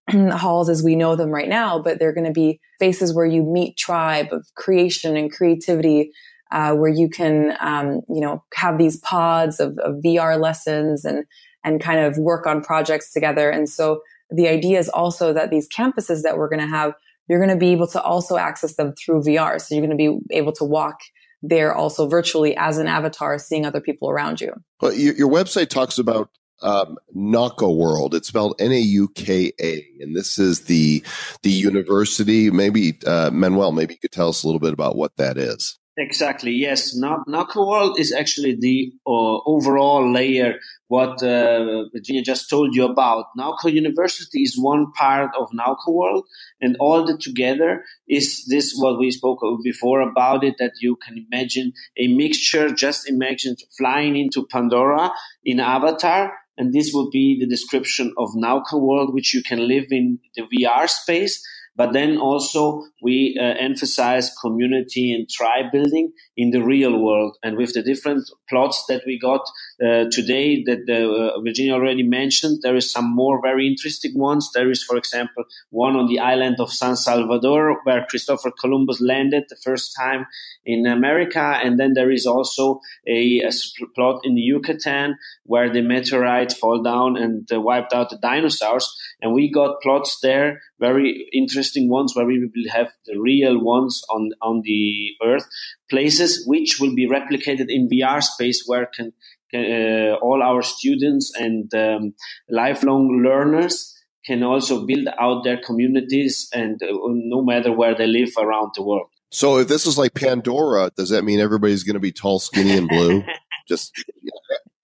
halls 0.32 0.70
as 0.70 0.84
we 0.84 0.95
know 0.95 1.16
them 1.16 1.30
right 1.30 1.49
now, 1.49 1.80
but 1.80 1.99
they're 1.99 2.14
going 2.14 2.28
to 2.28 2.32
be 2.32 2.60
spaces 2.76 3.14
where 3.14 3.26
you 3.26 3.43
meet 3.43 3.78
tribe 3.78 4.28
of 4.32 4.45
creation 4.56 5.16
and 5.16 5.32
creativity, 5.32 6.12
uh, 6.51 6.74
where 6.74 6.91
you 6.91 7.10
can, 7.10 7.56
um, 7.60 8.01
you 8.10 8.22
know, 8.22 8.43
have 8.54 8.78
these 8.78 8.97
pods 8.97 9.60
of, 9.60 9.78
of 9.80 9.95
VR 10.04 10.39
lessons 10.39 11.06
and 11.06 11.26
and 11.64 11.82
kind 11.82 11.99
of 11.99 12.18
work 12.18 12.45
on 12.45 12.62
projects 12.62 13.12
together. 13.14 13.49
And 13.49 13.70
so 13.70 14.01
the 14.30 14.47
idea 14.47 14.80
is 14.80 14.89
also 14.89 15.34
that 15.34 15.49
these 15.49 15.68
campuses 15.70 16.24
that 16.24 16.38
we're 16.38 16.49
going 16.49 16.60
to 16.60 16.68
have, 16.68 16.93
you're 17.28 17.39
going 17.39 17.49
to 17.51 17.58
be 17.58 17.72
able 17.72 17.88
to 17.88 18.01
also 18.01 18.38
access 18.38 18.76
them 18.76 18.93
through 18.93 19.24
VR. 19.24 19.62
So 19.62 19.76
you're 19.76 19.86
going 19.86 19.97
to 19.97 20.20
be 20.30 20.36
able 20.36 20.51
to 20.54 20.66
walk 20.66 20.99
there 21.41 21.74
also 21.74 22.08
virtually 22.08 22.56
as 22.58 22.78
an 22.78 22.88
avatar, 22.88 23.38
seeing 23.38 23.66
other 23.66 23.82
people 23.82 24.10
around 24.10 24.41
you. 24.41 24.54
Your, 24.82 25.14
your 25.14 25.30
website 25.30 25.70
talks 25.70 25.97
about 25.97 26.30
um, 26.64 26.97
World. 27.14 28.16
It's 28.16 28.28
spelled 28.28 28.55
N 28.59 28.72
A 28.72 28.80
U 28.80 29.09
K 29.09 29.51
A, 29.59 29.86
and 29.99 30.16
this 30.16 30.39
is 30.39 30.61
the 30.61 31.03
the 31.43 31.51
university. 31.51 32.49
Maybe 32.49 32.99
uh, 33.05 33.30
Manuel, 33.32 33.72
maybe 33.72 33.93
you 33.93 33.99
could 33.99 34.11
tell 34.11 34.30
us 34.30 34.43
a 34.43 34.47
little 34.47 34.59
bit 34.59 34.74
about 34.74 34.95
what 34.95 35.16
that 35.18 35.38
is. 35.38 35.78
Exactly. 35.95 36.51
Yes. 36.51 36.97
Nauka 36.97 37.68
World 37.68 37.99
is 37.99 38.11
actually 38.11 38.55
the 38.59 38.91
uh, 39.05 39.38
overall 39.45 40.11
layer. 40.11 40.55
What 40.88 41.22
uh, 41.22 41.86
Virginia 41.93 42.24
just 42.24 42.49
told 42.49 42.76
you 42.76 42.86
about. 42.86 43.26
Nauka 43.38 43.72
University 43.72 44.41
is 44.41 44.57
one 44.57 44.91
part 44.93 45.30
of 45.39 45.49
Nauka 45.51 45.89
World, 45.89 46.26
and 46.59 46.76
all 46.80 47.05
the 47.05 47.18
together 47.18 47.84
is 48.07 48.45
this 48.49 48.74
what 48.76 48.97
we 48.97 49.11
spoke 49.11 49.39
before 49.64 50.01
about 50.01 50.43
it. 50.43 50.55
That 50.57 50.72
you 50.82 50.95
can 50.95 51.28
imagine 51.32 51.74
a 51.95 52.07
mixture. 52.07 52.74
Just 52.74 53.07
imagine 53.07 53.55
flying 53.78 54.16
into 54.16 54.47
Pandora 54.49 55.11
in 55.45 55.59
Avatar 55.59 56.34
and 56.58 56.74
this 56.74 56.91
will 56.93 57.10
be 57.10 57.38
the 57.39 57.47
description 57.47 58.14
of 58.18 58.30
Nauka 58.36 58.80
world, 58.80 59.14
which 59.14 59.34
you 59.34 59.43
can 59.43 59.68
live 59.68 59.86
in 59.89 60.20
the 60.36 60.43
VR 60.43 60.89
space. 60.89 61.43
But 61.76 61.93
then 61.93 62.18
also 62.18 62.84
we 63.01 63.36
uh, 63.39 63.43
emphasize 63.60 64.32
community 64.41 65.12
and 65.12 65.28
tribe 65.28 65.72
building 65.72 66.12
in 66.38 66.51
the 66.51 66.62
real 66.62 67.01
world. 67.01 67.38
And 67.43 67.58
with 67.58 67.74
the 67.74 67.82
different 67.82 68.30
plots 68.47 68.86
that 68.89 69.01
we 69.08 69.18
got 69.20 69.41
uh, 69.84 70.06
today 70.12 70.64
that 70.64 70.90
uh, 70.90 71.40
Virginia 71.42 71.74
already 71.74 72.04
mentioned, 72.04 72.60
there 72.62 72.76
is 72.76 72.92
some 72.92 73.14
more 73.14 73.42
very 73.42 73.68
interesting 73.68 74.18
ones. 74.18 74.50
There 74.54 74.72
is, 74.72 74.84
for 74.84 74.96
example, 74.96 75.44
one 75.72 75.96
on 75.96 76.08
the 76.08 76.20
island 76.20 76.58
of 76.60 76.72
San 76.72 76.96
Salvador 76.96 77.82
where 77.84 78.06
Christopher 78.10 78.52
Columbus 78.52 79.02
landed 79.02 79.44
the 79.50 79.58
first 79.58 79.96
time 80.00 80.26
in 80.66 80.86
America. 80.86 81.42
And 81.42 81.80
then 81.80 81.94
there 81.94 82.12
is 82.12 82.26
also 82.26 82.80
a, 83.08 83.42
a 83.42 83.52
plot 83.96 84.22
in 84.24 84.38
Yucatan 84.38 85.18
where 85.44 85.72
the 85.72 85.82
meteorite 85.82 86.54
fall 86.54 86.82
down 86.82 87.18
and 87.18 87.52
uh, 87.52 87.60
wiped 87.60 87.94
out 87.94 88.10
the 88.10 88.18
dinosaurs. 88.18 88.96
And 89.22 89.34
we 89.34 89.52
got 89.52 89.82
plots 89.82 90.20
there, 90.22 90.62
very 90.80 91.28
interesting 91.34 91.90
ones 91.90 92.16
where 92.16 92.26
we 92.26 92.40
will 92.40 92.72
have 92.72 92.92
the 93.06 93.20
real 93.20 93.60
ones 93.60 94.04
on, 94.10 94.32
on 94.42 94.62
the 94.64 95.12
earth 95.24 95.48
places 95.90 96.44
which 96.48 96.80
will 96.80 96.96
be 96.96 97.08
replicated 97.08 97.66
in 97.68 97.90
VR 97.90 98.24
space 98.24 98.64
where 98.66 98.88
can 98.88 99.14
uh, 99.54 100.16
all 100.22 100.41
our 100.43 100.62
students 100.62 101.32
and 101.36 101.74
um, 101.74 102.14
lifelong 102.49 103.24
learners 103.24 103.93
can 104.26 104.43
also 104.43 104.86
build 104.86 105.08
out 105.20 105.43
their 105.43 105.58
communities 105.58 106.49
and 106.54 106.82
uh, 106.82 106.88
no 106.91 107.43
matter 107.43 107.72
where 107.72 107.95
they 107.95 108.08
live 108.08 108.30
around 108.38 108.72
the 108.76 108.84
world. 108.84 109.08
So 109.32 109.58
if 109.58 109.68
this 109.68 109.88
is 109.88 109.97
like 109.97 110.14
Pandora, 110.14 110.91
does 110.95 111.10
that 111.10 111.24
mean 111.24 111.39
everybody's 111.39 111.84
going 111.84 111.95
to 111.95 111.99
be 111.99 112.12
tall, 112.12 112.39
skinny, 112.39 112.78
and 112.78 112.88
blue? 112.88 113.24
Just 113.68 113.91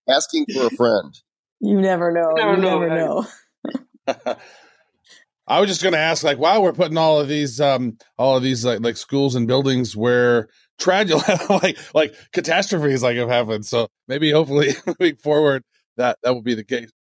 asking 0.09 0.45
for 0.53 0.67
a 0.67 0.70
friend. 0.72 1.15
You 1.59 1.80
never 1.80 2.11
know. 2.11 2.30
You 2.30 2.36
never 2.36 2.55
you 2.55 2.61
know, 2.61 2.80
never 2.80 3.26
right? 4.07 4.26
know. 4.26 4.36
I 5.47 5.59
was 5.59 5.70
just 5.70 5.82
going 5.82 5.93
to 5.93 5.99
ask, 5.99 6.24
like, 6.24 6.38
wow, 6.38 6.61
we're 6.61 6.74
putting 6.74 6.97
all 6.97 7.20
of 7.20 7.28
these, 7.28 7.59
um, 7.59 7.97
all 8.17 8.38
of 8.38 8.43
these 8.43 8.63
like 8.63 8.82
like 8.82 8.97
schools 8.97 9.34
and 9.34 9.47
buildings 9.47 9.95
where 9.95 10.47
tragedy, 10.80 11.19
like 11.49 11.77
like 11.93 12.15
catastrophes, 12.34 13.03
like 13.03 13.17
have 13.17 13.30
happened. 13.30 13.65
So 13.65 13.89
maybe, 14.07 14.32
hopefully, 14.32 14.69
moving 14.88 15.17
forward, 15.17 15.63
that 15.97 16.17
that 16.23 16.34
will 16.34 16.43
be 16.43 16.55
the 16.55 16.65
case. 16.65 16.91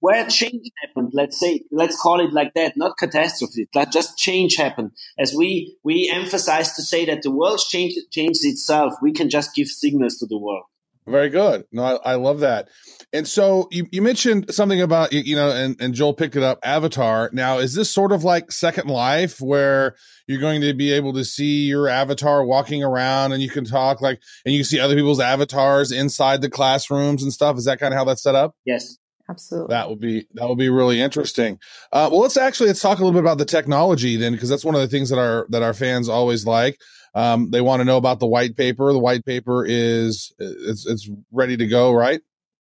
where 0.00 0.26
change 0.28 0.68
happened 0.84 1.10
let's 1.14 1.40
say 1.40 1.62
let's 1.72 2.00
call 2.00 2.20
it 2.20 2.32
like 2.32 2.54
that 2.54 2.74
not 2.76 2.98
catastrophe 2.98 3.68
that 3.74 3.92
just 3.92 4.18
change 4.18 4.56
happened 4.56 4.92
as 5.18 5.34
we 5.34 5.76
we 5.84 6.10
emphasize 6.14 6.74
to 6.74 6.82
say 6.82 7.06
that 7.06 7.22
the 7.22 7.30
world 7.30 7.60
changed 7.68 7.98
changed 8.12 8.40
itself 8.44 8.94
we 9.02 9.12
can 9.12 9.30
just 9.30 9.54
give 9.54 9.68
signals 9.68 10.18
to 10.18 10.26
the 10.26 10.38
world 10.38 10.64
Very 11.10 11.28
good. 11.28 11.64
No, 11.72 11.82
I, 11.82 12.12
I 12.12 12.14
love 12.14 12.40
that. 12.40 12.68
And 13.12 13.26
so 13.26 13.68
you, 13.70 13.86
you 13.90 14.02
mentioned 14.02 14.54
something 14.54 14.80
about 14.80 15.12
you 15.12 15.20
you 15.20 15.36
know, 15.36 15.50
and, 15.50 15.76
and 15.80 15.94
Joel 15.94 16.14
picked 16.14 16.36
it 16.36 16.42
up. 16.42 16.60
Avatar. 16.62 17.30
Now, 17.32 17.58
is 17.58 17.74
this 17.74 17.90
sort 17.90 18.12
of 18.12 18.24
like 18.24 18.52
Second 18.52 18.88
Life, 18.88 19.40
where 19.40 19.96
you're 20.26 20.40
going 20.40 20.60
to 20.60 20.72
be 20.74 20.92
able 20.92 21.12
to 21.14 21.24
see 21.24 21.64
your 21.64 21.88
avatar 21.88 22.44
walking 22.44 22.84
around, 22.84 23.32
and 23.32 23.42
you 23.42 23.50
can 23.50 23.64
talk 23.64 24.00
like, 24.00 24.20
and 24.44 24.54
you 24.54 24.62
see 24.64 24.78
other 24.78 24.94
people's 24.94 25.20
avatars 25.20 25.90
inside 25.90 26.40
the 26.40 26.50
classrooms 26.50 27.22
and 27.22 27.32
stuff? 27.32 27.58
Is 27.58 27.64
that 27.64 27.80
kind 27.80 27.92
of 27.92 27.98
how 27.98 28.04
that's 28.04 28.22
set 28.22 28.34
up? 28.34 28.54
yes 28.64 28.96
Absolutely. 29.30 29.72
That 29.72 29.88
would 29.88 30.00
be 30.00 30.26
that 30.34 30.48
would 30.48 30.58
be 30.58 30.68
really 30.68 31.00
interesting. 31.00 31.60
Uh, 31.92 32.08
well, 32.10 32.20
let's 32.20 32.36
actually 32.36 32.66
let's 32.66 32.82
talk 32.82 32.98
a 32.98 33.04
little 33.04 33.12
bit 33.12 33.22
about 33.22 33.38
the 33.38 33.44
technology 33.44 34.16
then, 34.16 34.32
because 34.32 34.48
that's 34.48 34.64
one 34.64 34.74
of 34.74 34.80
the 34.80 34.88
things 34.88 35.10
that 35.10 35.20
our 35.20 35.46
that 35.50 35.62
our 35.62 35.72
fans 35.72 36.08
always 36.08 36.44
like. 36.44 36.80
Um, 37.14 37.50
they 37.50 37.60
want 37.60 37.80
to 37.80 37.84
know 37.84 37.96
about 37.96 38.20
the 38.20 38.26
white 38.26 38.56
paper. 38.56 38.92
The 38.92 38.98
white 38.98 39.24
paper 39.24 39.64
is 39.66 40.32
it's 40.38 40.86
it's 40.86 41.10
ready 41.32 41.56
to 41.56 41.66
go, 41.66 41.92
right? 41.92 42.20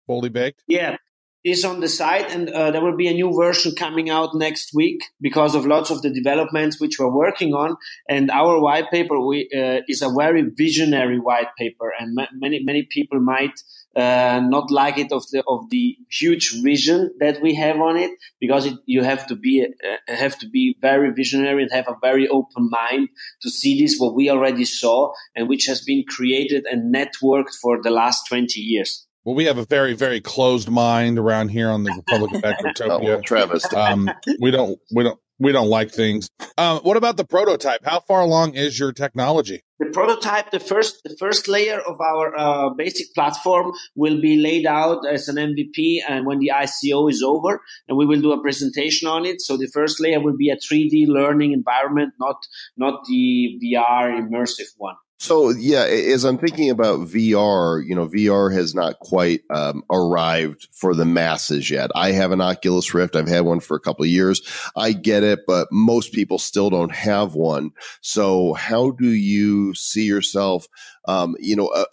Fully 0.06 0.30
baked. 0.30 0.64
Yeah, 0.68 0.98
is 1.44 1.64
on 1.64 1.80
the 1.80 1.88
site, 1.88 2.30
and 2.32 2.50
uh, 2.50 2.72
there 2.72 2.82
will 2.82 2.96
be 2.96 3.08
a 3.08 3.14
new 3.14 3.34
version 3.34 3.74
coming 3.76 4.10
out 4.10 4.36
next 4.36 4.72
week 4.74 5.00
because 5.22 5.56
of 5.56 5.66
lots 5.66 5.90
of 5.90 6.02
the 6.02 6.10
developments 6.10 6.80
which 6.80 7.00
we're 7.00 7.14
working 7.14 7.54
on. 7.54 7.78
And 8.10 8.30
our 8.30 8.60
white 8.60 8.92
paper 8.92 9.20
we, 9.20 9.50
uh, 9.56 9.82
is 9.88 10.02
a 10.02 10.10
very 10.16 10.44
visionary 10.56 11.20
white 11.20 11.56
paper, 11.58 11.92
and 11.98 12.16
ma- 12.16 12.34
many 12.34 12.62
many 12.64 12.88
people 12.90 13.20
might 13.20 13.60
uh, 13.98 14.40
not 14.44 14.70
like 14.70 14.98
it 14.98 15.12
of 15.12 15.24
the 15.32 15.44
of 15.48 15.70
the 15.72 15.98
huge 16.12 16.62
vision 16.62 17.12
that 17.20 17.42
we 17.42 17.56
have 17.56 17.78
on 17.78 17.98
it 17.98 18.12
because 18.40 18.68
it, 18.68 18.76
you 18.86 19.04
have 19.04 19.26
to 19.28 19.36
be 19.36 19.66
uh, 19.66 20.16
have 20.16 20.38
to 20.38 20.48
be 20.48 20.78
very 20.82 21.12
visionary 21.12 21.64
and 21.64 21.72
have 21.72 21.88
a 21.88 21.96
very 22.02 22.28
open 22.28 22.70
mind 22.70 23.10
to 23.42 23.50
see 23.50 23.82
this 23.82 23.98
what 23.98 24.16
we 24.16 24.30
already 24.30 24.66
saw 24.66 25.12
and 25.36 25.50
which 25.50 25.66
has 25.66 25.82
been 25.82 26.04
created 26.08 26.66
and 26.70 26.94
networked 26.94 27.54
for 27.62 27.82
the 27.82 27.90
last 27.90 28.28
20 28.28 28.60
years. 28.60 29.08
Well, 29.26 29.36
we 29.36 29.46
have 29.46 29.58
a 29.58 29.66
very 29.66 29.94
very 29.94 30.22
closed 30.22 30.70
mind 30.70 31.18
around 31.18 31.50
here 31.50 31.70
on 31.70 31.84
the 31.84 31.92
Republic 31.92 32.44
of 32.44 32.44
Oh. 32.82 33.22
Travis, 33.22 33.66
Um, 33.74 34.10
we 34.40 34.52
don't 34.52 34.80
we 34.94 35.04
don't 35.04 35.20
we 35.40 35.52
don't 35.52 35.70
like 35.70 35.92
things. 35.92 36.30
Um, 36.58 36.80
what 36.80 36.98
about 36.98 37.18
the 37.18 37.26
prototype? 37.26 37.82
How 37.84 38.00
far 38.00 38.22
along 38.22 38.56
is 38.56 38.80
your 38.80 38.92
technology? 38.92 39.64
The 39.80 39.92
prototype, 39.92 40.50
the 40.50 40.60
first, 40.60 41.04
the 41.04 41.16
first 41.18 41.48
layer 41.48 41.80
of 41.80 42.02
our 42.02 42.36
uh, 42.36 42.70
basic 42.72 43.14
platform 43.14 43.74
will 43.96 44.20
be 44.20 44.38
laid 44.38 44.66
out 44.66 45.06
as 45.08 45.28
an 45.28 45.36
MVP, 45.36 46.00
and 46.08 46.26
when 46.26 46.40
the 46.40 46.52
ICO 46.54 47.10
is 47.12 47.22
over, 47.22 47.62
and 47.88 47.96
we 47.98 48.08
will 48.08 48.20
do 48.20 48.32
a 48.32 48.42
presentation 48.42 49.08
on 49.08 49.26
it. 49.26 49.40
So 49.40 49.56
the 49.56 49.68
first 49.68 50.02
layer 50.02 50.20
will 50.20 50.36
be 50.36 50.50
a 50.50 50.58
3D 50.58 51.08
learning 51.08 51.52
environment, 51.52 52.14
not 52.20 52.38
not 52.76 53.06
the 53.06 53.60
VR 53.64 54.20
immersive 54.20 54.74
one. 54.78 54.96
So 55.20 55.50
yeah, 55.50 55.84
as 55.84 56.24
I'm 56.26 56.38
thinking 56.38 56.70
about 56.70 57.00
VR, 57.00 57.84
you 57.84 57.96
know, 57.96 58.08
VR 58.08 58.54
has 58.54 58.76
not 58.76 59.00
quite 59.00 59.42
um, 59.50 59.84
arrived 59.90 60.68
for 60.72 60.94
the 60.94 61.06
masses 61.06 61.72
yet. 61.72 61.90
I 61.96 62.12
have 62.12 62.32
an 62.32 62.40
Oculus 62.40 62.94
Rift. 62.94 63.16
I've 63.16 63.28
had 63.28 63.42
one 63.42 63.60
for 63.60 63.76
a 63.76 63.80
couple 63.80 64.04
of 64.04 64.12
years. 64.12 64.42
I 64.76 64.92
get 64.92 65.24
it, 65.24 65.40
but 65.48 65.70
most 65.72 66.14
people 66.14 66.38
still 66.38 66.70
don't 66.70 66.94
have 66.94 67.34
one. 67.34 67.72
So 68.02 68.54
how 68.54 68.92
do 68.92 69.10
you 69.10 69.74
see 69.74 70.04
yourself, 70.04 70.68
um, 71.08 71.36
you 71.40 71.56
know, 71.56 71.68
uh, 71.70 71.86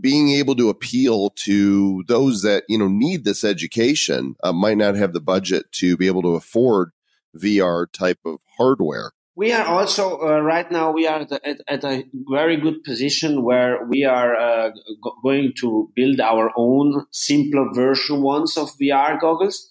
being 0.00 0.30
able 0.30 0.54
to 0.54 0.68
appeal 0.68 1.30
to 1.30 2.04
those 2.06 2.42
that 2.42 2.62
you 2.68 2.78
know 2.78 2.88
need 2.88 3.24
this 3.24 3.42
education, 3.42 4.36
uh, 4.44 4.52
might 4.52 4.78
not 4.78 4.94
have 4.94 5.12
the 5.12 5.20
budget 5.20 5.66
to 5.72 5.96
be 5.96 6.06
able 6.06 6.22
to 6.22 6.36
afford 6.36 6.90
VR 7.36 7.90
type 7.92 8.20
of 8.24 8.38
hardware? 8.56 9.10
We 9.38 9.52
are 9.52 9.66
also 9.66 10.18
uh, 10.20 10.40
right 10.40 10.68
now 10.68 10.90
we 10.90 11.06
are 11.06 11.20
at, 11.20 11.30
at, 11.30 11.60
at 11.68 11.84
a 11.84 12.04
very 12.12 12.56
good 12.56 12.82
position 12.82 13.44
where 13.44 13.86
we 13.86 14.04
are 14.04 14.34
uh, 14.34 14.70
go- 15.00 15.14
going 15.22 15.52
to 15.60 15.92
build 15.94 16.18
our 16.18 16.50
own 16.56 17.06
simpler 17.12 17.72
version 17.72 18.20
ones 18.20 18.56
of 18.56 18.72
VR 18.82 19.20
goggles. 19.20 19.70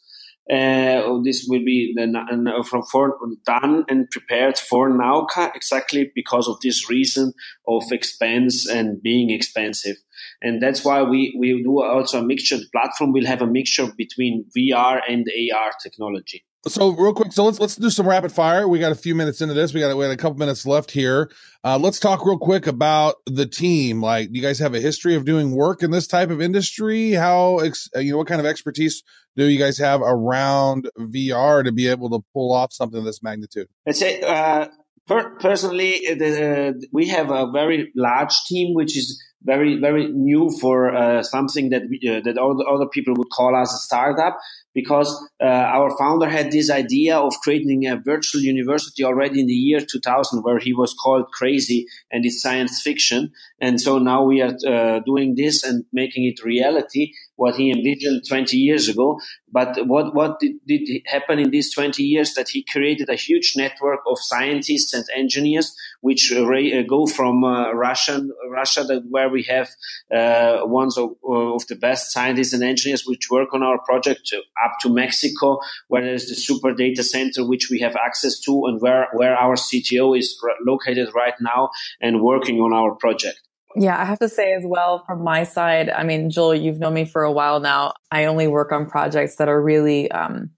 Uh, 0.50 1.20
this 1.22 1.46
will 1.50 1.66
be 1.66 1.94
then 1.98 2.16
uh, 2.16 2.64
from 2.64 2.84
for, 2.84 3.18
done 3.46 3.84
and 3.90 4.10
prepared 4.10 4.58
for 4.58 4.90
Nauka 4.90 5.54
exactly 5.54 6.14
because 6.16 6.48
of 6.48 6.62
this 6.62 6.90
reason 6.90 7.34
of 7.68 7.84
expense 7.92 8.70
and 8.70 9.04
being 9.04 9.32
expensive. 9.32 9.98
And 10.42 10.64
that's 10.64 10.86
why 10.86 11.04
we, 11.04 11.36
we 11.38 11.62
do 11.62 11.84
also 11.84 12.22
a 12.22 12.26
mixture. 12.26 12.56
The 12.56 12.70
platform 12.72 13.12
will 13.12 13.26
have 13.26 13.42
a 13.42 13.48
mixture 13.48 13.88
between 13.98 14.46
VR 14.58 15.02
and 15.10 15.28
AR 15.28 15.74
technology. 15.84 16.46
So 16.66 16.90
real 16.90 17.14
quick, 17.14 17.32
so 17.32 17.46
let's 17.46 17.60
let's 17.60 17.76
do 17.76 17.90
some 17.90 18.08
rapid 18.08 18.32
fire. 18.32 18.68
We 18.68 18.80
got 18.80 18.92
a 18.92 18.96
few 18.96 19.16
minutes 19.16 19.42
into 19.42 19.54
this. 19.54 19.74
We 19.74 19.80
got 19.80 19.96
we 19.96 20.04
got 20.04 20.12
a 20.12 20.18
couple 20.18 20.38
minutes 20.38 20.66
left 20.66 20.92
here. 20.92 21.32
Uh, 21.64 21.78
let's 21.78 22.00
talk 22.00 22.26
real 22.26 22.38
quick 22.38 22.68
about 22.68 23.16
the 23.26 23.46
team. 23.46 24.02
Like, 24.02 24.30
do 24.30 24.36
you 24.36 24.42
guys 24.42 24.60
have 24.60 24.74
a 24.74 24.80
history 24.80 25.16
of 25.16 25.24
doing 25.24 25.52
work 25.52 25.84
in 25.84 25.92
this 25.92 26.08
type 26.08 26.30
of 26.30 26.42
industry? 26.42 27.12
How 27.12 27.60
ex, 27.60 27.90
uh, 27.96 28.00
you 28.00 28.12
know 28.12 28.18
what 28.18 28.28
kind 28.28 28.42
of 28.42 28.48
expertise 28.48 29.04
do 29.36 29.46
you 29.46 29.60
guys 29.60 29.78
have 29.78 30.02
around 30.02 30.90
VR 30.98 31.64
to 31.64 31.72
be 31.72 31.88
able 31.88 32.10
to 32.10 32.26
pull 32.34 32.52
off 32.52 32.74
something 32.74 33.00
of 33.00 33.06
this 33.06 33.22
magnitude? 33.22 33.68
Say, 33.92 34.22
uh, 34.22 34.68
per- 35.08 35.36
personally, 35.40 36.08
uh, 36.08 36.16
the, 36.16 36.68
uh, 36.68 36.74
we 36.92 37.08
have 37.08 37.32
a 37.32 37.50
very 37.52 37.92
large 37.96 38.36
team, 38.48 38.76
which 38.76 38.98
is 38.98 39.22
very, 39.44 39.80
very 39.80 40.08
new 40.08 40.50
for 40.60 40.96
uh, 40.96 41.24
something 41.24 41.70
that 41.70 41.84
we, 41.90 42.02
uh, 42.10 42.22
that 42.22 42.38
all 42.38 42.56
the 42.58 42.66
other 42.66 42.88
people 42.88 43.14
would 43.16 43.30
call 43.30 43.56
us 43.56 43.74
a 43.74 43.78
startup. 43.78 44.38
Because 44.74 45.10
uh, 45.42 45.46
our 45.46 45.98
founder 45.98 46.30
had 46.30 46.52
this 46.52 46.70
idea 46.70 47.18
of 47.18 47.34
creating 47.42 47.88
a 47.88 47.98
virtual 47.98 48.42
university 48.42 49.04
already 49.04 49.42
in 49.42 49.48
the 49.48 49.54
year 49.54 49.80
2000, 49.80 50.44
where 50.44 50.60
he 50.60 50.72
was 50.72 50.94
called 50.94 51.32
crazy 51.32 51.88
and 52.12 52.24
it's 52.26 52.44
science 52.44 52.80
fiction. 52.80 53.32
And 53.60 53.82
so 53.82 53.98
now 53.98 54.24
we 54.24 54.42
are 54.44 54.54
uh, 54.68 55.00
doing 55.00 55.34
this 55.34 55.64
and 55.64 55.84
making 55.92 56.26
it 56.26 56.44
reality, 56.46 57.14
what 57.38 57.56
he 57.56 57.72
envisioned 57.72 58.24
20 58.28 58.58
years 58.58 58.90
ago. 58.90 59.20
But 59.50 59.88
what, 59.88 60.14
what 60.14 60.40
did, 60.40 60.56
did 60.68 61.04
happen 61.06 61.40
in 61.40 61.52
these 61.52 61.74
20 61.74 62.04
years 62.04 62.34
that 62.34 62.50
he 62.50 62.64
created 62.64 63.10
a 63.10 63.16
huge 63.16 63.54
network 63.56 64.02
of 64.06 64.18
scientists 64.20 64.94
and 64.94 65.06
engineers, 65.16 65.74
which 66.02 66.34
uh, 66.36 66.46
ra- 66.46 66.80
uh, 66.80 66.82
go 66.82 67.06
from 67.06 67.44
uh, 67.44 67.72
Russian, 67.72 68.32
Russia, 68.50 68.84
that 68.84 69.04
where 69.10 69.30
we 69.30 69.44
have 69.44 69.70
uh, 70.14 70.66
ones 70.66 70.98
of, 70.98 71.12
of 71.24 71.66
the 71.68 71.76
best 71.76 72.12
scientists 72.12 72.54
and 72.54 72.64
engineers 72.64 73.06
which 73.06 73.30
work 73.30 73.54
on 73.54 73.64
our 73.64 73.80
project 73.80 74.34
uh, 74.36 74.40
up 74.66 74.74
to 74.82 74.90
Mexico, 74.90 75.60
where 75.88 76.04
there's 76.04 76.28
the 76.28 76.36
super 76.36 76.74
data 76.74 77.04
center 77.04 77.48
which 77.48 77.70
we 77.70 77.80
have 77.80 77.96
access 77.96 78.40
to 78.40 78.66
and 78.66 78.82
where, 78.82 79.08
where 79.14 79.36
our 79.38 79.56
CTO 79.56 80.18
is 80.18 80.38
located 80.66 81.10
right 81.16 81.36
now 81.40 81.70
and 82.02 82.22
working 82.22 82.60
on 82.60 82.74
our 82.74 82.96
project. 82.96 83.47
Yeah, 83.80 84.02
I 84.02 84.06
have 84.06 84.20
to 84.20 84.30
say 84.30 84.54
as 84.54 84.64
well 84.66 85.04
from 85.06 85.24
my 85.24 85.44
side, 85.44 85.90
I 85.92 86.04
mean, 86.04 86.32
Joel, 86.32 86.56
you've 86.56 86.80
known 86.80 86.96
me 86.96 87.06
for 87.06 87.24
a 87.24 87.32
while 87.32 87.60
now. 87.60 87.94
I 88.12 88.26
only 88.26 88.48
work 88.48 88.72
on 88.72 88.90
projects 88.90 89.36
that 89.38 89.50
are 89.50 89.62
really, 89.62 90.12
um, 90.12 90.50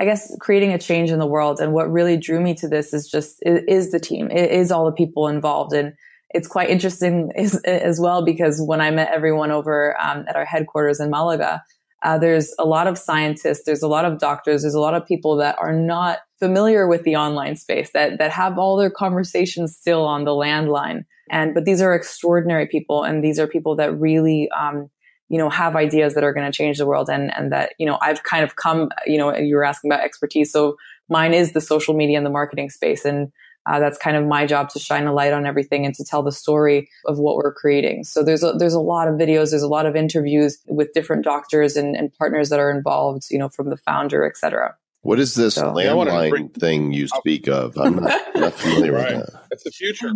I 0.00 0.06
guess, 0.06 0.34
creating 0.40 0.72
a 0.72 0.78
change 0.78 1.10
in 1.10 1.18
the 1.18 1.26
world. 1.26 1.60
And 1.60 1.74
what 1.74 1.92
really 1.92 2.16
drew 2.16 2.40
me 2.40 2.54
to 2.56 2.68
this 2.68 2.94
is 2.94 3.08
just, 3.08 3.38
is, 3.42 3.90
the 3.92 4.00
team, 4.00 4.30
it 4.30 4.50
is 4.50 4.72
all 4.72 4.86
the 4.86 4.92
people 4.92 5.28
involved. 5.28 5.74
And 5.74 5.92
it's 6.30 6.48
quite 6.48 6.70
interesting 6.70 7.30
as, 7.36 7.56
as 7.64 8.00
well 8.00 8.24
because 8.24 8.60
when 8.60 8.80
I 8.80 8.90
met 8.90 9.12
everyone 9.12 9.50
over 9.52 9.96
um, 10.00 10.24
at 10.28 10.36
our 10.36 10.46
headquarters 10.46 10.98
in 10.98 11.10
Malaga, 11.10 11.62
uh, 12.04 12.18
there's 12.18 12.54
a 12.58 12.64
lot 12.64 12.86
of 12.86 12.98
scientists, 12.98 13.64
there's 13.66 13.82
a 13.82 13.88
lot 13.88 14.06
of 14.06 14.18
doctors, 14.18 14.62
there's 14.62 14.74
a 14.74 14.80
lot 14.80 14.94
of 14.94 15.06
people 15.06 15.36
that 15.36 15.56
are 15.60 15.72
not 15.74 16.20
familiar 16.38 16.86
with 16.86 17.02
the 17.04 17.16
online 17.16 17.56
space 17.56 17.90
that 17.92 18.18
that 18.18 18.30
have 18.30 18.58
all 18.58 18.76
their 18.76 18.90
conversations 18.90 19.76
still 19.76 20.04
on 20.04 20.24
the 20.24 20.32
landline. 20.32 21.04
And 21.30 21.54
but 21.54 21.64
these 21.64 21.80
are 21.80 21.94
extraordinary 21.94 22.66
people, 22.66 23.02
and 23.02 23.22
these 23.22 23.38
are 23.38 23.46
people 23.46 23.76
that 23.76 23.98
really, 23.98 24.48
um, 24.50 24.90
you 25.28 25.38
know, 25.38 25.50
have 25.50 25.74
ideas 25.74 26.14
that 26.14 26.22
are 26.22 26.32
going 26.32 26.50
to 26.50 26.56
change 26.56 26.78
the 26.78 26.86
world, 26.86 27.08
and 27.10 27.34
and 27.36 27.50
that 27.52 27.72
you 27.78 27.86
know 27.86 27.98
I've 28.00 28.22
kind 28.22 28.44
of 28.44 28.56
come, 28.56 28.90
you 29.06 29.18
know, 29.18 29.36
you 29.36 29.56
were 29.56 29.64
asking 29.64 29.90
about 29.90 30.04
expertise, 30.04 30.52
so 30.52 30.76
mine 31.08 31.34
is 31.34 31.52
the 31.52 31.60
social 31.60 31.94
media 31.94 32.16
and 32.16 32.26
the 32.26 32.30
marketing 32.30 32.70
space, 32.70 33.04
and 33.04 33.32
uh, 33.66 33.80
that's 33.80 33.98
kind 33.98 34.16
of 34.16 34.24
my 34.24 34.46
job 34.46 34.68
to 34.70 34.78
shine 34.78 35.06
a 35.06 35.12
light 35.12 35.32
on 35.32 35.46
everything 35.46 35.84
and 35.84 35.94
to 35.96 36.04
tell 36.04 36.22
the 36.22 36.30
story 36.30 36.88
of 37.06 37.18
what 37.18 37.36
we're 37.36 37.52
creating. 37.52 38.04
So 38.04 38.22
there's 38.22 38.44
a, 38.44 38.52
there's 38.52 38.74
a 38.74 38.80
lot 38.80 39.08
of 39.08 39.14
videos, 39.14 39.50
there's 39.50 39.62
a 39.62 39.68
lot 39.68 39.86
of 39.86 39.96
interviews 39.96 40.58
with 40.68 40.92
different 40.92 41.24
doctors 41.24 41.76
and, 41.76 41.96
and 41.96 42.12
partners 42.14 42.48
that 42.50 42.60
are 42.60 42.70
involved, 42.70 43.24
you 43.30 43.38
know, 43.38 43.48
from 43.48 43.70
the 43.70 43.76
founder, 43.76 44.24
et 44.24 44.36
cetera. 44.36 44.76
What 45.06 45.20
is 45.20 45.34
this 45.34 45.54
So- 45.54 45.78
Yeah, 45.78 45.92
I 45.92 45.94
wanted 45.94 46.10
to 46.10 46.16
landline 46.16 46.30
bring- 46.30 46.48
thing 46.48 46.92
you 46.92 47.06
speak 47.08 47.48
of? 47.48 47.76
I'm 47.78 47.96
not, 47.96 48.20
not 48.34 48.52
familiar 48.54 48.92
Right. 48.92 49.16
with 49.16 49.26
that. 49.32 49.42
It's 49.52 49.62
the 49.64 49.70
future. 49.70 50.10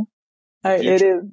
Uh, 0.64 0.70
it 0.70 0.80
Future. 0.82 1.18
is. 1.20 1.24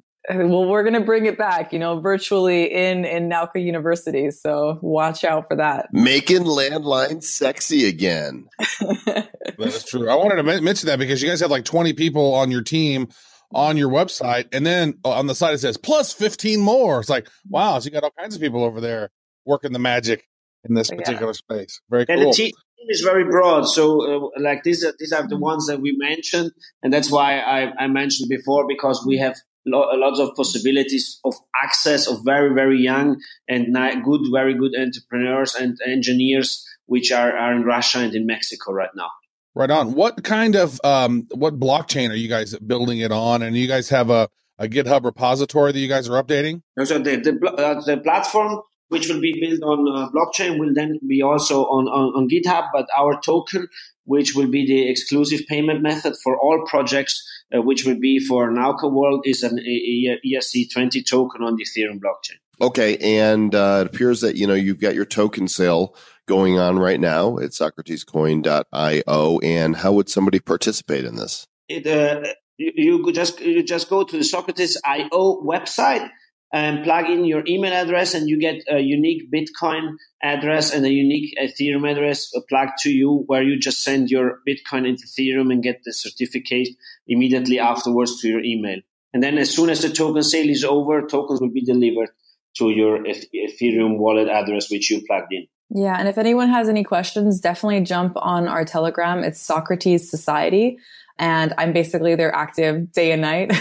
well, 0.50 0.66
we're 0.66 0.82
going 0.82 0.94
to 0.94 1.00
bring 1.00 1.26
it 1.26 1.36
back, 1.36 1.72
you 1.72 1.78
know, 1.78 2.00
virtually 2.00 2.72
in, 2.72 3.04
in 3.04 3.28
Nauka 3.28 3.62
University. 3.62 4.30
So 4.30 4.78
watch 4.80 5.24
out 5.24 5.48
for 5.48 5.56
that. 5.56 5.88
Making 5.92 6.44
landline 6.44 7.22
sexy 7.22 7.86
again. 7.86 8.48
That's 9.58 9.84
true. 9.84 10.08
I 10.08 10.14
wanted 10.14 10.36
to 10.36 10.60
mention 10.62 10.86
that 10.86 10.98
because 10.98 11.20
you 11.22 11.28
guys 11.28 11.40
have 11.40 11.50
like 11.50 11.64
20 11.64 11.92
people 11.94 12.34
on 12.34 12.50
your 12.50 12.62
team 12.62 13.08
on 13.52 13.76
your 13.76 13.90
website. 13.90 14.46
And 14.52 14.64
then 14.64 14.98
on 15.04 15.26
the 15.26 15.34
side, 15.34 15.54
it 15.54 15.58
says 15.58 15.76
plus 15.76 16.12
15 16.12 16.60
more. 16.60 17.00
It's 17.00 17.08
like, 17.08 17.28
wow. 17.48 17.78
So 17.78 17.86
you 17.86 17.90
got 17.90 18.04
all 18.04 18.12
kinds 18.18 18.34
of 18.34 18.40
people 18.40 18.62
over 18.64 18.80
there 18.80 19.10
working 19.44 19.72
the 19.72 19.78
magic 19.78 20.26
in 20.64 20.74
this 20.74 20.90
Yeah. 20.90 20.96
particular 20.98 21.32
space. 21.34 21.80
Very 21.90 22.04
And 22.08 22.20
cool. 22.20 22.30
the 22.30 22.36
team 22.36 22.52
is 22.88 23.00
very 23.00 23.24
broad. 23.24 23.64
So, 23.64 24.28
uh, 24.36 24.40
like 24.40 24.62
these, 24.62 24.84
are, 24.84 24.94
these 24.98 25.12
are 25.12 25.26
the 25.26 25.38
ones 25.38 25.66
that 25.66 25.80
we 25.80 25.96
mentioned, 25.96 26.52
and 26.82 26.92
that's 26.92 27.10
why 27.10 27.38
I, 27.38 27.84
I 27.84 27.86
mentioned 27.88 28.28
before 28.28 28.66
because 28.66 29.04
we 29.06 29.18
have 29.18 29.36
lo- 29.66 29.90
lots 29.94 30.20
of 30.20 30.34
possibilities 30.34 31.20
of 31.24 31.34
access 31.62 32.06
of 32.06 32.24
very 32.24 32.54
very 32.54 32.78
young 32.80 33.20
and 33.48 33.74
good, 34.04 34.22
very 34.32 34.54
good 34.54 34.72
entrepreneurs 34.78 35.54
and 35.54 35.78
engineers 35.86 36.64
which 36.86 37.12
are, 37.12 37.36
are 37.36 37.54
in 37.54 37.64
Russia 37.64 37.98
and 37.98 38.14
in 38.14 38.26
Mexico 38.26 38.72
right 38.72 38.90
now. 38.96 39.10
Right 39.54 39.70
on. 39.70 39.92
What 39.94 40.24
kind 40.24 40.54
of 40.54 40.80
um 40.84 41.26
what 41.32 41.58
blockchain 41.58 42.10
are 42.10 42.16
you 42.16 42.28
guys 42.28 42.56
building 42.58 43.00
it 43.00 43.12
on? 43.12 43.42
And 43.42 43.56
you 43.56 43.68
guys 43.68 43.88
have 43.90 44.10
a, 44.10 44.28
a 44.58 44.68
GitHub 44.68 45.04
repository 45.04 45.72
that 45.72 45.78
you 45.78 45.88
guys 45.88 46.08
are 46.08 46.22
updating? 46.22 46.62
So 46.84 46.98
the 46.98 47.16
the, 47.16 47.50
uh, 47.50 47.80
the 47.84 47.98
platform 47.98 48.62
which 48.88 49.08
will 49.08 49.20
be 49.20 49.38
built 49.40 49.62
on 49.62 49.88
uh, 49.88 50.08
blockchain 50.10 50.58
will 50.58 50.72
then 50.74 50.98
be 51.06 51.22
also 51.22 51.64
on, 51.64 51.86
on, 51.88 52.22
on 52.22 52.28
GitHub, 52.28 52.68
but 52.72 52.86
our 52.96 53.20
token, 53.20 53.68
which 54.04 54.34
will 54.34 54.48
be 54.48 54.66
the 54.66 54.88
exclusive 54.88 55.40
payment 55.48 55.82
method 55.82 56.14
for 56.22 56.38
all 56.38 56.64
projects, 56.66 57.22
uh, 57.54 57.60
which 57.62 57.84
will 57.84 57.98
be 57.98 58.18
for 58.18 58.50
Nauka 58.50 58.90
World, 58.90 59.22
is 59.24 59.42
an 59.42 59.58
E- 59.58 60.18
E- 60.22 60.34
ERC20 60.34 61.06
token 61.08 61.42
on 61.42 61.56
the 61.56 61.64
Ethereum 61.64 61.98
blockchain. 61.98 62.38
Okay, 62.60 62.96
and 62.98 63.54
uh, 63.54 63.84
it 63.84 63.94
appears 63.94 64.20
that 64.22 64.36
you 64.36 64.46
know 64.46 64.54
you've 64.54 64.80
got 64.80 64.94
your 64.94 65.04
token 65.04 65.46
sale 65.46 65.94
going 66.26 66.58
on 66.58 66.78
right 66.78 67.00
now 67.00 67.38
at 67.38 67.50
SocratesCoin.io. 67.50 69.38
And 69.40 69.76
how 69.76 69.92
would 69.92 70.08
somebody 70.08 70.40
participate 70.40 71.04
in 71.04 71.16
this? 71.16 71.46
It, 71.68 71.86
uh, 71.86 72.32
you, 72.56 72.72
you 72.74 73.12
just 73.12 73.40
you 73.40 73.62
just 73.62 73.88
go 73.88 74.02
to 74.02 74.16
the 74.16 74.24
Socrates.io 74.24 75.42
website 75.44 76.08
and 76.52 76.82
plug 76.82 77.10
in 77.10 77.24
your 77.24 77.42
email 77.46 77.72
address, 77.72 78.14
and 78.14 78.28
you 78.28 78.38
get 78.38 78.62
a 78.70 78.78
unique 78.80 79.30
Bitcoin 79.30 79.96
address 80.22 80.72
and 80.72 80.84
a 80.86 80.90
unique 80.90 81.36
Ethereum 81.40 81.90
address 81.90 82.32
plugged 82.48 82.78
to 82.80 82.90
you, 82.90 83.24
where 83.26 83.42
you 83.42 83.58
just 83.58 83.82
send 83.82 84.10
your 84.10 84.40
Bitcoin 84.48 84.88
into 84.88 85.04
Ethereum 85.06 85.52
and 85.52 85.62
get 85.62 85.82
the 85.84 85.92
certificate 85.92 86.68
immediately 87.06 87.58
afterwards 87.58 88.20
to 88.20 88.28
your 88.28 88.42
email. 88.42 88.80
And 89.12 89.22
then, 89.22 89.38
as 89.38 89.50
soon 89.50 89.70
as 89.70 89.82
the 89.82 89.90
token 89.90 90.22
sale 90.22 90.48
is 90.48 90.64
over, 90.64 91.06
tokens 91.06 91.40
will 91.40 91.50
be 91.50 91.64
delivered 91.64 92.10
to 92.56 92.70
your 92.70 92.98
Ethereum 93.04 93.98
wallet 93.98 94.28
address, 94.28 94.70
which 94.70 94.90
you 94.90 95.02
plugged 95.06 95.32
in. 95.32 95.46
Yeah. 95.70 95.96
And 95.98 96.08
if 96.08 96.16
anyone 96.16 96.48
has 96.48 96.68
any 96.68 96.82
questions, 96.82 97.40
definitely 97.40 97.82
jump 97.82 98.14
on 98.16 98.48
our 98.48 98.64
Telegram. 98.64 99.22
It's 99.22 99.40
Socrates 99.40 100.10
Society. 100.10 100.78
And 101.18 101.52
I'm 101.58 101.72
basically 101.72 102.14
their 102.14 102.34
active 102.34 102.92
day 102.92 103.12
and 103.12 103.22
night. 103.22 103.52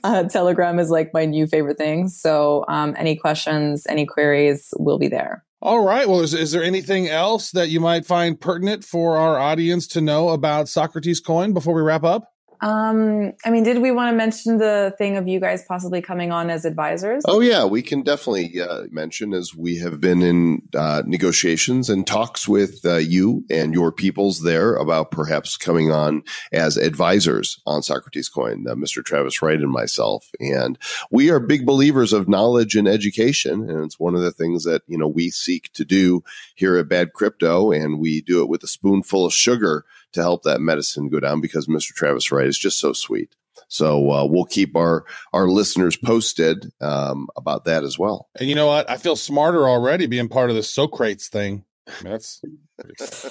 uh, 0.04 0.24
Telegram 0.24 0.78
is 0.78 0.90
like 0.90 1.14
my 1.14 1.24
new 1.24 1.46
favorite 1.46 1.78
thing. 1.78 2.08
So 2.08 2.64
um, 2.68 2.94
any 2.98 3.16
questions, 3.16 3.86
any 3.88 4.06
queries 4.06 4.74
will 4.76 4.98
be 4.98 5.08
there. 5.08 5.44
All 5.60 5.84
right. 5.84 6.08
Well, 6.08 6.20
is, 6.20 6.34
is 6.34 6.52
there 6.52 6.62
anything 6.62 7.08
else 7.08 7.50
that 7.50 7.68
you 7.68 7.80
might 7.80 8.06
find 8.06 8.40
pertinent 8.40 8.84
for 8.84 9.16
our 9.16 9.38
audience 9.38 9.88
to 9.88 10.00
know 10.00 10.28
about 10.28 10.68
Socrates 10.68 11.20
Coin 11.20 11.52
before 11.52 11.74
we 11.74 11.82
wrap 11.82 12.04
up? 12.04 12.32
Um, 12.60 13.32
I 13.44 13.50
mean, 13.50 13.62
did 13.62 13.78
we 13.78 13.90
want 13.90 14.12
to 14.12 14.16
mention 14.16 14.58
the 14.58 14.94
thing 14.98 15.16
of 15.16 15.28
you 15.28 15.40
guys 15.40 15.64
possibly 15.64 16.02
coming 16.02 16.32
on 16.32 16.50
as 16.50 16.64
advisors? 16.64 17.22
Oh 17.26 17.40
yeah, 17.40 17.64
we 17.64 17.82
can 17.82 18.02
definitely 18.02 18.60
uh, 18.60 18.84
mention 18.90 19.32
as 19.32 19.54
we 19.54 19.78
have 19.78 20.00
been 20.00 20.22
in 20.22 20.62
uh, 20.74 21.02
negotiations 21.06 21.88
and 21.88 22.06
talks 22.06 22.48
with 22.48 22.80
uh, 22.84 22.96
you 22.96 23.44
and 23.50 23.72
your 23.72 23.92
peoples 23.92 24.42
there 24.42 24.74
about 24.74 25.10
perhaps 25.10 25.56
coming 25.56 25.92
on 25.92 26.22
as 26.52 26.76
advisors 26.76 27.60
on 27.66 27.82
Socrates 27.82 28.28
Coin, 28.28 28.66
uh, 28.68 28.74
Mr. 28.74 29.04
Travis 29.04 29.40
Wright 29.40 29.60
and 29.60 29.70
myself. 29.70 30.30
And 30.40 30.78
we 31.10 31.30
are 31.30 31.40
big 31.40 31.64
believers 31.64 32.12
of 32.12 32.28
knowledge 32.28 32.74
and 32.74 32.88
education, 32.88 33.68
and 33.68 33.84
it's 33.84 34.00
one 34.00 34.14
of 34.14 34.22
the 34.22 34.32
things 34.32 34.64
that 34.64 34.82
you 34.88 34.98
know 34.98 35.08
we 35.08 35.30
seek 35.30 35.72
to 35.74 35.84
do 35.84 36.24
here 36.54 36.76
at 36.76 36.88
Bad 36.88 37.12
Crypto, 37.12 37.70
and 37.70 38.00
we 38.00 38.20
do 38.20 38.42
it 38.42 38.48
with 38.48 38.62
a 38.64 38.68
spoonful 38.68 39.26
of 39.26 39.32
sugar 39.32 39.84
to 40.12 40.20
help 40.20 40.42
that 40.42 40.60
medicine 40.60 41.08
go 41.08 41.20
down 41.20 41.40
because 41.40 41.66
Mr. 41.66 41.92
Travis 41.92 42.30
Wright 42.30 42.46
is 42.46 42.58
just 42.58 42.78
so 42.78 42.92
sweet. 42.92 43.34
So 43.68 44.10
uh, 44.10 44.24
we'll 44.24 44.44
keep 44.44 44.76
our 44.76 45.04
our 45.32 45.48
listeners 45.48 45.96
posted 45.96 46.72
um, 46.80 47.28
about 47.36 47.64
that 47.64 47.84
as 47.84 47.98
well. 47.98 48.28
And 48.38 48.48
you 48.48 48.54
know 48.54 48.66
what? 48.66 48.88
I 48.88 48.96
feel 48.96 49.16
smarter 49.16 49.68
already 49.68 50.06
being 50.06 50.28
part 50.28 50.50
of 50.50 50.56
the 50.56 50.62
Socrates 50.62 51.28
thing. 51.28 51.64
That's 52.02 52.42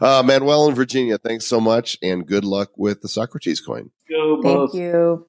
Uh, 0.00 0.22
Manuel 0.24 0.68
in 0.68 0.74
Virginia, 0.74 1.16
thanks 1.16 1.46
so 1.46 1.60
much, 1.60 1.96
and 2.02 2.26
good 2.26 2.44
luck 2.44 2.70
with 2.76 3.00
the 3.00 3.08
Socrates 3.08 3.60
coin. 3.60 3.90
Go 4.08 4.42
Thank 4.42 4.74
you. 4.74 5.28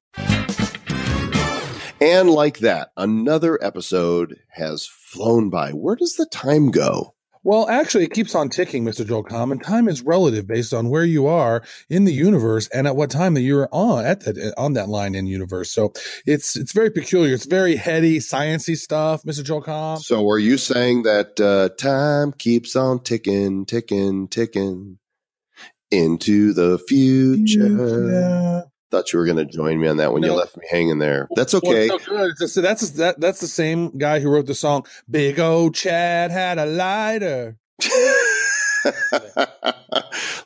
And 1.98 2.28
like 2.30 2.58
that, 2.58 2.90
another 2.96 3.58
episode 3.64 4.36
has 4.50 4.86
flown 4.86 5.48
by. 5.48 5.70
Where 5.70 5.96
does 5.96 6.16
the 6.16 6.26
time 6.26 6.70
go? 6.70 7.14
Well, 7.46 7.68
actually, 7.68 8.02
it 8.02 8.12
keeps 8.12 8.34
on 8.34 8.48
ticking, 8.48 8.84
Mr. 8.84 9.06
Joel 9.06 9.22
Comm, 9.22 9.52
and 9.52 9.62
time 9.62 9.86
is 9.86 10.02
relative 10.02 10.48
based 10.48 10.74
on 10.74 10.90
where 10.90 11.04
you 11.04 11.28
are 11.28 11.62
in 11.88 12.02
the 12.02 12.12
universe 12.12 12.66
and 12.74 12.88
at 12.88 12.96
what 12.96 13.08
time 13.08 13.34
that 13.34 13.42
you're 13.42 13.68
on 13.70 14.04
at 14.04 14.22
that 14.22 14.52
on 14.58 14.72
that 14.72 14.88
line 14.88 15.14
in 15.14 15.28
universe. 15.28 15.70
So 15.70 15.92
it's 16.26 16.56
it's 16.56 16.72
very 16.72 16.90
peculiar. 16.90 17.34
It's 17.34 17.46
very 17.46 17.76
heady, 17.76 18.18
sciency 18.18 18.76
stuff, 18.76 19.22
Mr. 19.22 19.44
Joel 19.44 19.62
Comm. 19.62 19.98
So, 20.00 20.28
are 20.28 20.40
you 20.40 20.58
saying 20.58 21.04
that 21.04 21.40
uh, 21.40 21.68
time 21.80 22.32
keeps 22.32 22.74
on 22.74 22.98
ticking, 23.04 23.64
ticking, 23.64 24.26
ticking 24.26 24.98
into 25.92 26.52
the 26.52 26.80
future? 26.80 28.64
Thought 28.90 29.12
you 29.12 29.18
were 29.18 29.24
going 29.24 29.36
to 29.36 29.44
join 29.44 29.80
me 29.80 29.88
on 29.88 29.96
that 29.96 30.12
when 30.12 30.22
you 30.22 30.32
left 30.32 30.56
me 30.56 30.64
hanging 30.70 30.98
there. 30.98 31.28
That's 31.34 31.54
okay. 31.54 31.88
good. 31.88 32.30
It's 32.30 32.38
just- 32.38 32.62
that's 32.62 32.90
that, 32.90 33.20
that's 33.20 33.40
the 33.40 33.48
same 33.48 33.96
guy 33.98 34.20
who 34.20 34.30
wrote 34.30 34.46
the 34.46 34.54
song 34.54 34.86
"Big 35.10 35.40
O 35.40 35.70
Chad 35.70 36.30
Had 36.30 36.58
a 36.58 36.66
Lighter." 36.66 37.58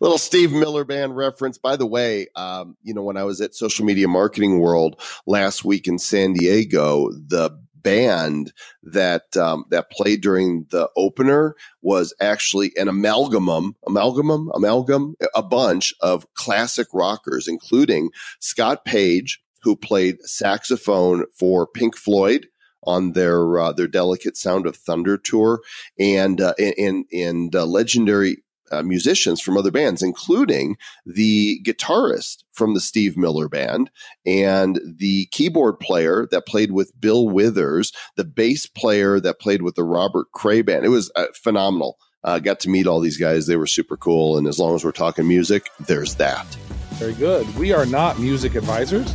Little 0.01 0.19
Steve 0.19 0.53
Miller 0.53 0.85
Band 0.85 1.17
reference. 1.17 1.59
By 1.59 1.77
the 1.77 1.87
way, 1.87 2.29
um, 2.35 2.77
you 2.83 2.95
know, 2.95 3.03
when 3.03 3.19
I 3.19 3.25
was 3.25 3.41
at 3.41 3.55
Social 3.55 3.85
Media 3.85 4.09
Marketing 4.09 4.59
World 4.59 5.01
last 5.27 5.65
week 5.65 5.87
in 5.87 5.99
San 5.99 6.33
Diego, 6.33 7.11
the 7.11 7.51
band 7.83 8.53
that 8.83 9.37
um, 9.37 9.65
that 9.71 9.91
played 9.91 10.21
during 10.21 10.67
the 10.71 10.89
opener 10.97 11.55
was 11.83 12.15
actually 12.21 12.73
an 12.77 12.89
amalgamum, 12.89 13.75
amalgamum, 13.87 14.49
amalgam, 14.55 15.15
a 15.35 15.43
bunch 15.43 15.95
of 16.01 16.27
classic 16.35 16.89
rockers, 16.93 17.49
including 17.49 18.11
Scott 18.41 18.85
Page, 18.85 19.41
who 19.63 19.77
played 19.77 20.23
saxophone 20.23 21.25
for 21.39 21.67
Pink 21.67 21.97
Floyd 21.97 22.47
on 22.85 23.13
their 23.13 23.59
uh, 23.59 23.73
their 23.73 23.89
Delicate 23.89 24.37
Sound 24.37 24.67
of 24.67 24.77
Thunder 24.77 25.17
tour, 25.19 25.61
and 25.99 26.41
uh, 26.41 26.55
and 26.59 27.05
and 27.13 27.55
uh, 27.55 27.67
legendary 27.67 28.43
uh, 28.71 28.83
musicians 28.83 29.41
from 29.41 29.57
other 29.57 29.71
bands, 29.71 30.03
including 30.03 30.77
the 31.05 31.61
guitarist 31.65 32.45
from 32.53 32.75
the 32.75 32.81
Steve 32.81 33.17
Miller 33.17 33.49
Band 33.49 33.91
and 34.27 34.81
the 34.85 35.27
keyboard 35.27 35.81
player 35.81 36.27
that 36.31 36.47
played 36.47 36.73
with 36.73 36.99
Bill 37.01 37.29
Withers, 37.29 37.93
the 38.17 38.25
bass 38.25 38.67
player 38.67 39.21
that 39.21 39.41
played 39.41 39.63
with 39.63 39.75
the 39.75 39.85
Robert 39.85 40.31
Cray 40.33 40.63
Band. 40.63 40.85
It 40.85 40.91
was 40.91 41.11
uh, 41.17 41.27
phenomenal. 41.35 41.99
Uh, 42.23 42.39
got 42.39 42.61
to 42.61 42.69
meet 42.69 42.87
all 42.87 43.01
these 43.01 43.17
guys; 43.17 43.47
they 43.47 43.57
were 43.57 43.67
super 43.67 43.97
cool. 43.97 44.37
And 44.37 44.47
as 44.47 44.59
long 44.59 44.75
as 44.75 44.85
we're 44.85 44.93
talking 44.93 45.27
music, 45.27 45.71
there's 45.81 46.17
that. 46.17 46.47
Very 46.93 47.15
good. 47.15 47.57
We 47.57 47.73
are 47.73 47.87
not 47.87 48.19
music 48.19 48.55
advisors. 48.55 49.15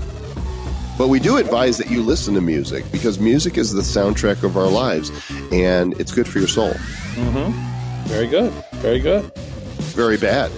But 0.98 1.10
we 1.10 1.20
do 1.20 1.38
advise 1.38 1.78
that 1.78 1.92
you 1.92 2.02
listen 2.02 2.34
to 2.36 2.42
music 2.42 2.90
because 2.92 3.20
music 3.20 3.58
is 3.58 3.74
the 3.74 3.82
soundtrack 3.82 4.44
of 4.44 4.56
our 4.56 4.68
lives, 4.68 5.12
and 5.52 6.00
it's 6.00 6.14
good 6.14 6.28
for 6.28 6.40
your 6.40 6.48
soul. 6.48 6.72
Mm-hmm. 6.72 7.75
Very 8.06 8.28
good. 8.28 8.52
Very 8.76 9.00
good. 9.00 9.32
Very 9.96 10.18
bad. 10.18 10.52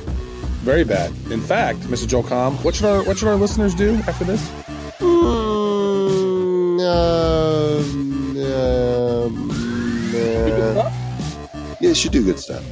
Very 0.64 0.84
bad. 0.84 1.12
In 1.32 1.40
fact, 1.40 1.80
Mr. 1.82 2.08
Joel 2.08 2.24
Comm, 2.24 2.64
what 2.64 2.76
should 2.76 2.86
our 2.86 3.04
what 3.04 3.18
should 3.18 3.30
our 3.30 3.36
listeners 3.36 3.74
do 3.74 3.96
after 4.08 4.26
this? 4.26 4.42
Mm, 5.00 6.82
um, 6.82 8.38
um, 8.38 9.52
uh, 10.14 10.92
yeah, 11.80 11.90
they 11.90 11.94
should 11.94 12.12
do 12.12 12.24
good 12.24 12.40
stuff, 12.40 12.64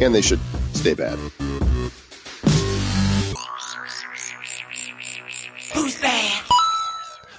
and 0.00 0.14
they 0.14 0.22
should 0.22 0.40
stay 0.74 0.94
bad. 0.94 1.18
Bad? 1.18 1.37